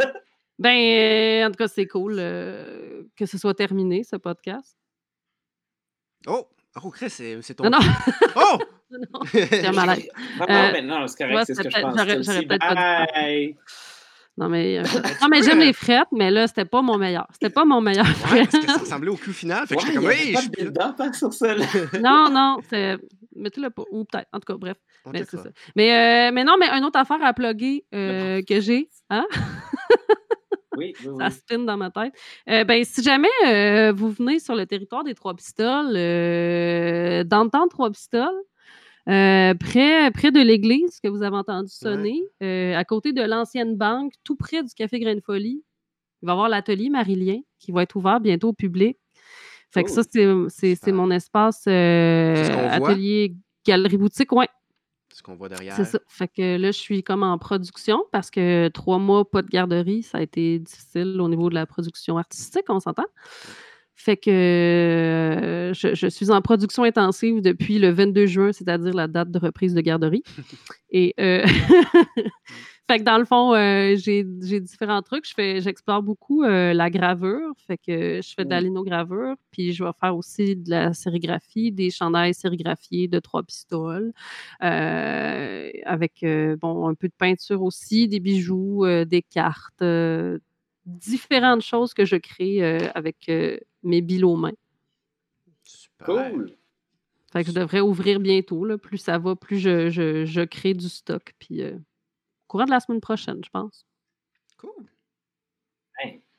Ben, 0.58 0.76
euh, 0.76 1.48
en 1.48 1.52
tout 1.52 1.58
cas, 1.58 1.68
c'est 1.68 1.86
cool 1.86 2.16
euh, 2.18 3.04
que 3.16 3.28
ce 3.28 3.38
soit 3.38 3.54
terminé, 3.54 4.04
ce 4.04 4.16
podcast. 4.16 4.76
Oh! 6.26 6.48
Oh, 6.84 6.90
Chris, 6.92 7.10
c'est 7.10 7.54
ton. 7.56 7.64
Non, 7.64 7.72
non. 7.72 7.80
oh! 8.36 8.58
non, 8.92 9.20
c'est 9.26 9.66
un 9.66 9.72
malade. 9.72 10.00
Non, 10.40 10.46
non, 10.48 10.56
euh, 10.56 10.70
mais 10.74 10.82
non, 10.82 11.08
c'est 11.08 11.24
correct, 11.24 11.46
c'est 11.48 11.56
ce 11.56 11.62
que 11.62 11.70
je 11.70 11.82
pense. 11.82 11.96
J'aurais 11.96 12.42
peut-être 12.44 12.60
pas 12.60 13.06
non, 14.40 14.48
mais, 14.48 14.80
euh, 14.80 14.84
non, 15.22 15.28
mais 15.30 15.44
j'aime 15.44 15.60
les 15.60 15.74
frettes, 15.74 16.08
mais 16.14 16.32
là, 16.32 16.48
c'était 16.48 16.64
pas 16.64 16.82
mon 16.82 16.98
meilleur. 16.98 17.28
C'était 17.34 17.50
pas 17.50 17.66
mon 17.66 17.82
meilleur 17.82 18.06
ouais, 18.32 18.48
parce 18.48 18.66
que 18.66 18.72
ça 18.72 18.78
ressemblait 18.78 19.10
au 19.10 19.18
cul 19.18 19.34
final. 19.34 19.68
Fait 19.68 19.76
que 19.76 19.82
j'étais 19.82 19.96
comme, 19.96 20.06
oui, 20.06 20.34
je 20.58 20.70
pas 20.70 21.14
sur 21.14 21.34
ça, 21.34 21.56
Non, 22.02 22.30
non, 22.32 22.60
c'est. 22.70 22.98
Mettez-le 23.36 23.70
pas. 23.70 23.84
Ou 23.92 24.06
peut-être. 24.06 24.30
En 24.32 24.40
tout 24.40 24.54
cas, 24.54 24.58
bref. 24.58 24.78
mais 25.12 25.26
c'est 25.30 25.38
ça. 25.38 25.50
Mais, 25.76 25.92
euh, 25.92 26.32
mais 26.34 26.46
non, 26.46 26.56
mais 26.58 26.70
une 26.70 26.86
autre 26.86 26.98
affaire 27.00 27.22
à 27.22 27.34
plugger 27.34 27.86
euh, 27.94 28.42
que 28.48 28.62
j'ai. 28.62 28.90
Hein? 29.10 29.26
Oui, 30.80 30.94
oui, 31.06 31.14
Ça 31.20 31.30
spin 31.30 31.60
dans 31.60 31.78
ma 31.78 31.92
tête. 31.92 32.14
ben, 32.48 32.84
si 32.84 33.04
jamais 33.04 33.92
vous 33.92 34.10
venez 34.10 34.40
sur 34.40 34.56
le 34.56 34.66
territoire 34.66 35.04
des 35.04 35.14
Trois 35.14 35.36
Pistoles, 35.36 35.94
dans 35.94 37.44
le 37.44 37.50
temps 37.50 37.66
de 37.66 37.70
Trois 37.70 37.92
Pistoles, 37.92 38.42
euh, 39.10 39.56
près, 39.56 40.12
près 40.12 40.32
de 40.32 40.40
l'église 40.40 41.00
que 41.00 41.08
vous 41.08 41.24
avez 41.24 41.36
entendu 41.36 41.70
sonner, 41.70 42.22
euh, 42.44 42.76
à 42.76 42.84
côté 42.84 43.12
de 43.12 43.24
l'ancienne 43.24 43.76
banque, 43.76 44.14
tout 44.24 44.36
près 44.36 44.62
du 44.62 44.70
Café 44.76 45.00
Graine 45.00 45.22
Folie, 45.22 45.64
il 46.22 46.26
va 46.26 46.32
y 46.32 46.34
avoir 46.34 46.50
l'atelier 46.50 46.90
Marilien 46.90 47.40
qui 47.60 47.72
va 47.72 47.84
être 47.84 47.96
ouvert 47.96 48.20
bientôt 48.20 48.50
au 48.50 48.54
public. 48.54 48.98
Fait 49.72 49.84
que 49.84 49.90
ça, 49.90 50.02
oh! 50.02 50.48
c'est 50.50 50.92
mon 50.92 51.10
espace 51.12 51.64
euh, 51.68 52.70
atelier 52.70 53.36
galerie 53.66 53.98
boutique, 53.98 54.32
ouais. 54.32 54.48
Ce 55.20 55.24
qu'on 55.24 55.36
voit 55.36 55.50
derrière. 55.50 55.76
C'est 55.76 55.84
ça. 55.84 56.00
Fait 56.08 56.30
que 56.30 56.56
là, 56.56 56.72
je 56.72 56.78
suis 56.78 57.04
comme 57.04 57.24
en 57.24 57.38
production 57.38 58.06
parce 58.14 58.32
que 58.32 58.70
trois 58.70 59.00
mois, 59.00 59.30
pas 59.30 59.42
de 59.42 59.50
garderie, 59.50 60.02
ça 60.02 60.20
a 60.20 60.22
été 60.22 60.60
difficile 60.60 61.20
au 61.20 61.28
niveau 61.28 61.50
de 61.50 61.56
la 61.56 61.66
production 61.66 62.18
artistique, 62.18 62.64
on 62.70 62.80
s'entend. 62.80 63.04
Fait 63.96 64.16
que 64.16 64.30
euh, 64.30 65.74
je, 65.74 66.08
suis 66.08 66.32
en 66.32 66.42
production 66.42 66.84
intensive 66.84 67.42
depuis 67.42 67.80
le 67.80 67.90
22 67.90 68.28
juin, 68.28 68.54
c'est-à-dire 68.54 68.94
la 68.94 69.08
date 69.10 69.30
de 69.30 69.40
reprise 69.40 69.74
de 69.74 69.82
garderie. 69.82 70.24
Et 70.90 71.14
euh, 71.20 71.46
fait 72.90 73.00
que 73.00 73.04
dans 73.04 73.18
le 73.18 73.26
fond, 73.26 73.54
euh, 73.54 73.96
j'ai 73.98 74.24
différents 74.24 75.02
trucs. 75.02 75.28
Je 75.28 75.34
fais, 75.34 75.62
j'explore 75.62 76.02
beaucoup 76.02 76.44
la 76.44 76.90
gravure. 76.90 77.54
Fait 77.68 77.78
que 77.78 78.22
je 78.22 78.34
fais 78.34 78.46
de 78.46 78.50
la 78.50 78.62
linogravure, 78.62 79.36
puis 79.52 79.74
je 79.74 79.84
vais 79.84 79.92
faire 80.00 80.16
aussi 80.18 80.56
de 80.56 80.70
la 80.70 80.94
sérigraphie, 80.94 81.72
des 81.72 81.92
chandails 81.92 82.34
sérigraphiés 82.34 83.08
de 83.08 83.20
trois 83.20 83.44
pistoles, 83.44 84.12
avec 84.60 86.26
bon 86.60 86.88
un 86.88 86.96
peu 86.96 87.08
de 87.08 87.14
peinture 87.18 87.62
aussi, 87.62 88.08
des 88.08 88.20
bijoux, 88.20 88.86
des 89.06 89.22
cartes 89.22 89.84
différentes 90.86 91.62
choses 91.62 91.94
que 91.94 92.06
je 92.06 92.16
crée 92.16 92.64
avec 92.96 93.32
mes 93.84 94.02
billes 94.02 94.24
aux 94.24 94.36
mains. 94.36 94.52
Cool. 96.04 96.56
Fait 97.32 97.44
que 97.44 97.50
je 97.50 97.56
devrais 97.56 97.82
ouvrir 97.82 98.20
bientôt. 98.20 98.66
Là. 98.66 98.78
Plus 98.78 98.98
ça 98.98 99.18
va, 99.18 99.36
plus 99.36 99.60
je, 99.60 99.90
je, 99.90 100.44
crée 100.46 100.74
du 100.74 100.90
stock. 100.90 101.34
Puis, 101.40 101.62
euh, 101.62 101.78
courant 102.50 102.66
de 102.66 102.72
la 102.72 102.82
semaine 102.82 103.00
prochaine, 103.00 103.42
je 103.44 103.50
pense. 103.50 103.86
Cool. 104.58 104.86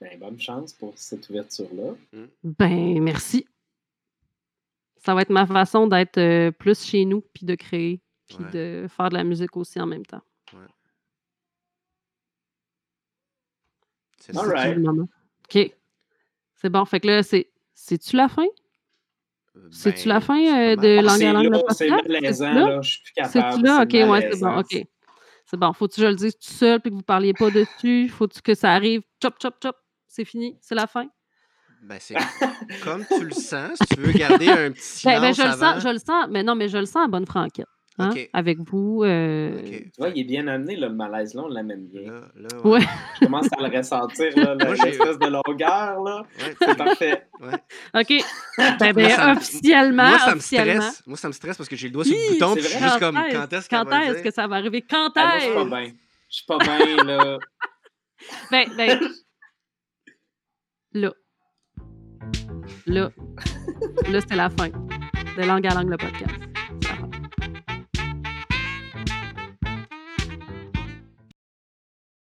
Ben, 0.00 0.18
bonne 0.18 0.40
chance 0.40 0.72
pour 0.72 0.96
cette 0.96 1.28
ouverture-là. 1.28 1.92
Mm. 2.12 2.26
Ben, 2.42 3.02
merci. 3.02 3.46
Ça 4.96 5.14
va 5.14 5.22
être 5.22 5.30
ma 5.30 5.46
façon 5.46 5.86
d'être 5.86 6.18
euh, 6.18 6.50
plus 6.50 6.82
chez 6.82 7.04
nous, 7.04 7.20
puis 7.20 7.44
de 7.44 7.54
créer, 7.54 8.00
puis 8.26 8.38
de 8.52 8.86
faire 8.88 9.10
de 9.10 9.14
la 9.14 9.24
musique 9.24 9.56
aussi 9.56 9.78
en 9.80 9.86
même 9.86 10.06
temps. 10.06 10.22
Ouais. 10.54 10.60
C'est 14.18 14.36
right. 14.36 14.78
OK. 14.78 15.74
C'est 16.54 16.70
bon. 16.70 16.84
Fait 16.84 17.00
que 17.00 17.06
là, 17.06 17.22
c'est. 17.22 17.50
C'est-tu 17.74 18.16
la 18.16 18.28
fin? 18.28 18.46
Euh, 19.56 19.68
C'est-tu 19.70 20.08
la 20.08 20.20
ben, 20.20 20.20
fin 20.20 20.38
euh, 20.38 20.76
de 20.76 21.00
langue 21.00 21.22
à 21.22 21.32
langue 21.32 21.62
C'est 21.70 21.88
malaisant, 21.88 22.52
là? 22.52 22.82
Je 22.82 22.90
suis 22.90 23.02
plus 23.02 23.12
capable. 23.12 23.32
C'est-tu 23.32 23.64
là? 23.64 23.82
OK, 23.82 24.10
ouais, 24.10 24.30
c'est 24.32 24.40
bon. 24.40 24.58
OK. 24.58 24.86
C'est 25.50 25.56
bon. 25.56 25.72
Faut-tu 25.72 25.96
que 25.96 26.06
je 26.06 26.10
le 26.10 26.14
dise 26.14 26.34
tout 26.34 26.52
seul 26.52 26.80
puis 26.80 26.90
que 26.90 26.94
vous 26.94 27.00
ne 27.00 27.04
parliez 27.04 27.32
pas 27.32 27.50
dessus? 27.50 28.08
Faut-tu 28.08 28.40
que 28.40 28.54
ça 28.54 28.70
arrive? 28.72 29.02
Chop, 29.20 29.34
chop, 29.42 29.56
chop. 29.60 29.76
C'est 30.06 30.24
fini. 30.24 30.56
C'est 30.60 30.76
la 30.76 30.86
fin. 30.86 31.08
Ben, 31.82 31.98
c'est 31.98 32.14
comme 32.84 33.04
tu 33.04 33.24
le 33.24 33.32
sens. 33.32 33.76
Si 33.80 33.96
tu 33.96 34.00
veux 34.00 34.12
garder 34.12 34.48
un 34.48 34.70
petit 34.70 34.80
silence 34.80 35.20
ben, 35.20 35.20
ben, 35.22 35.34
je, 35.34 35.42
le 35.42 35.52
sens, 35.58 35.82
je 35.82 35.88
le 35.88 35.98
sens, 35.98 36.26
mais 36.30 36.44
non, 36.44 36.54
mais 36.54 36.68
je 36.68 36.78
le 36.78 36.86
sens 36.86 37.04
à 37.04 37.08
bonne 37.08 37.26
franquette. 37.26 37.66
Hein, 38.00 38.14
avec 38.32 38.58
vous. 38.58 39.02
Euh... 39.04 39.62
Tu 39.62 39.90
vois, 39.98 40.08
il 40.08 40.20
est 40.20 40.24
bien 40.24 40.46
amené, 40.46 40.76
le 40.76 40.88
malaise 40.90 41.34
là, 41.34 41.42
on 41.44 41.48
l'amène 41.48 41.86
bien. 41.86 42.10
Là, 42.10 42.20
là, 42.34 42.48
ouais. 42.64 42.80
Je 43.20 43.26
commence 43.26 43.48
à 43.52 43.68
le 43.68 43.76
ressentir, 43.76 44.32
l'espèce 44.36 45.18
de 45.18 45.26
longueur. 45.26 46.02
Là. 46.02 46.22
Ouais, 46.38 46.54
c'est 46.60 46.76
parfait. 46.76 47.26
Ouais. 47.40 48.00
OK. 48.00 48.24
Ben, 48.78 48.92
ben, 48.92 49.36
officiellement. 49.36 50.08
Moi, 50.08 50.18
ça 50.18 50.34
me 50.34 50.40
stresse. 50.40 51.02
Moi, 51.06 51.16
ça 51.16 51.28
me 51.28 51.32
stresse 51.32 51.56
parce 51.56 51.68
que 51.68 51.76
j'ai 51.76 51.88
le 51.88 51.92
doigt 51.92 52.04
sur 52.04 52.16
le 52.16 52.32
bouton. 52.32 52.54
Puis 52.54 52.62
je 52.62 52.68
suis 52.68 52.78
juste 52.78 52.98
comme, 52.98 53.14
quand 53.14 53.52
est-ce 53.52 53.68
quand 53.68 53.90
est-ce 53.90 54.22
que 54.22 54.30
ça 54.30 54.46
va 54.46 54.56
arriver? 54.56 54.82
Quand 54.82 55.08
est-ce? 55.08 55.18
Ah, 55.18 55.38
je 55.38 55.44
suis 55.44 55.54
pas 55.54 55.64
bien. 55.64 55.92
Je 56.28 56.36
suis 56.36 56.46
pas 56.46 56.58
bien, 56.58 57.04
là. 57.04 57.38
ben, 58.50 58.68
ben. 58.76 59.00
Là. 60.92 61.12
Là. 62.86 63.10
Là, 64.08 64.20
c'est 64.28 64.36
la 64.36 64.50
fin 64.50 64.68
de 64.68 65.46
Langue 65.46 65.66
à 65.66 65.74
Langue, 65.74 65.90
le 65.90 65.96
podcast. 65.96 66.49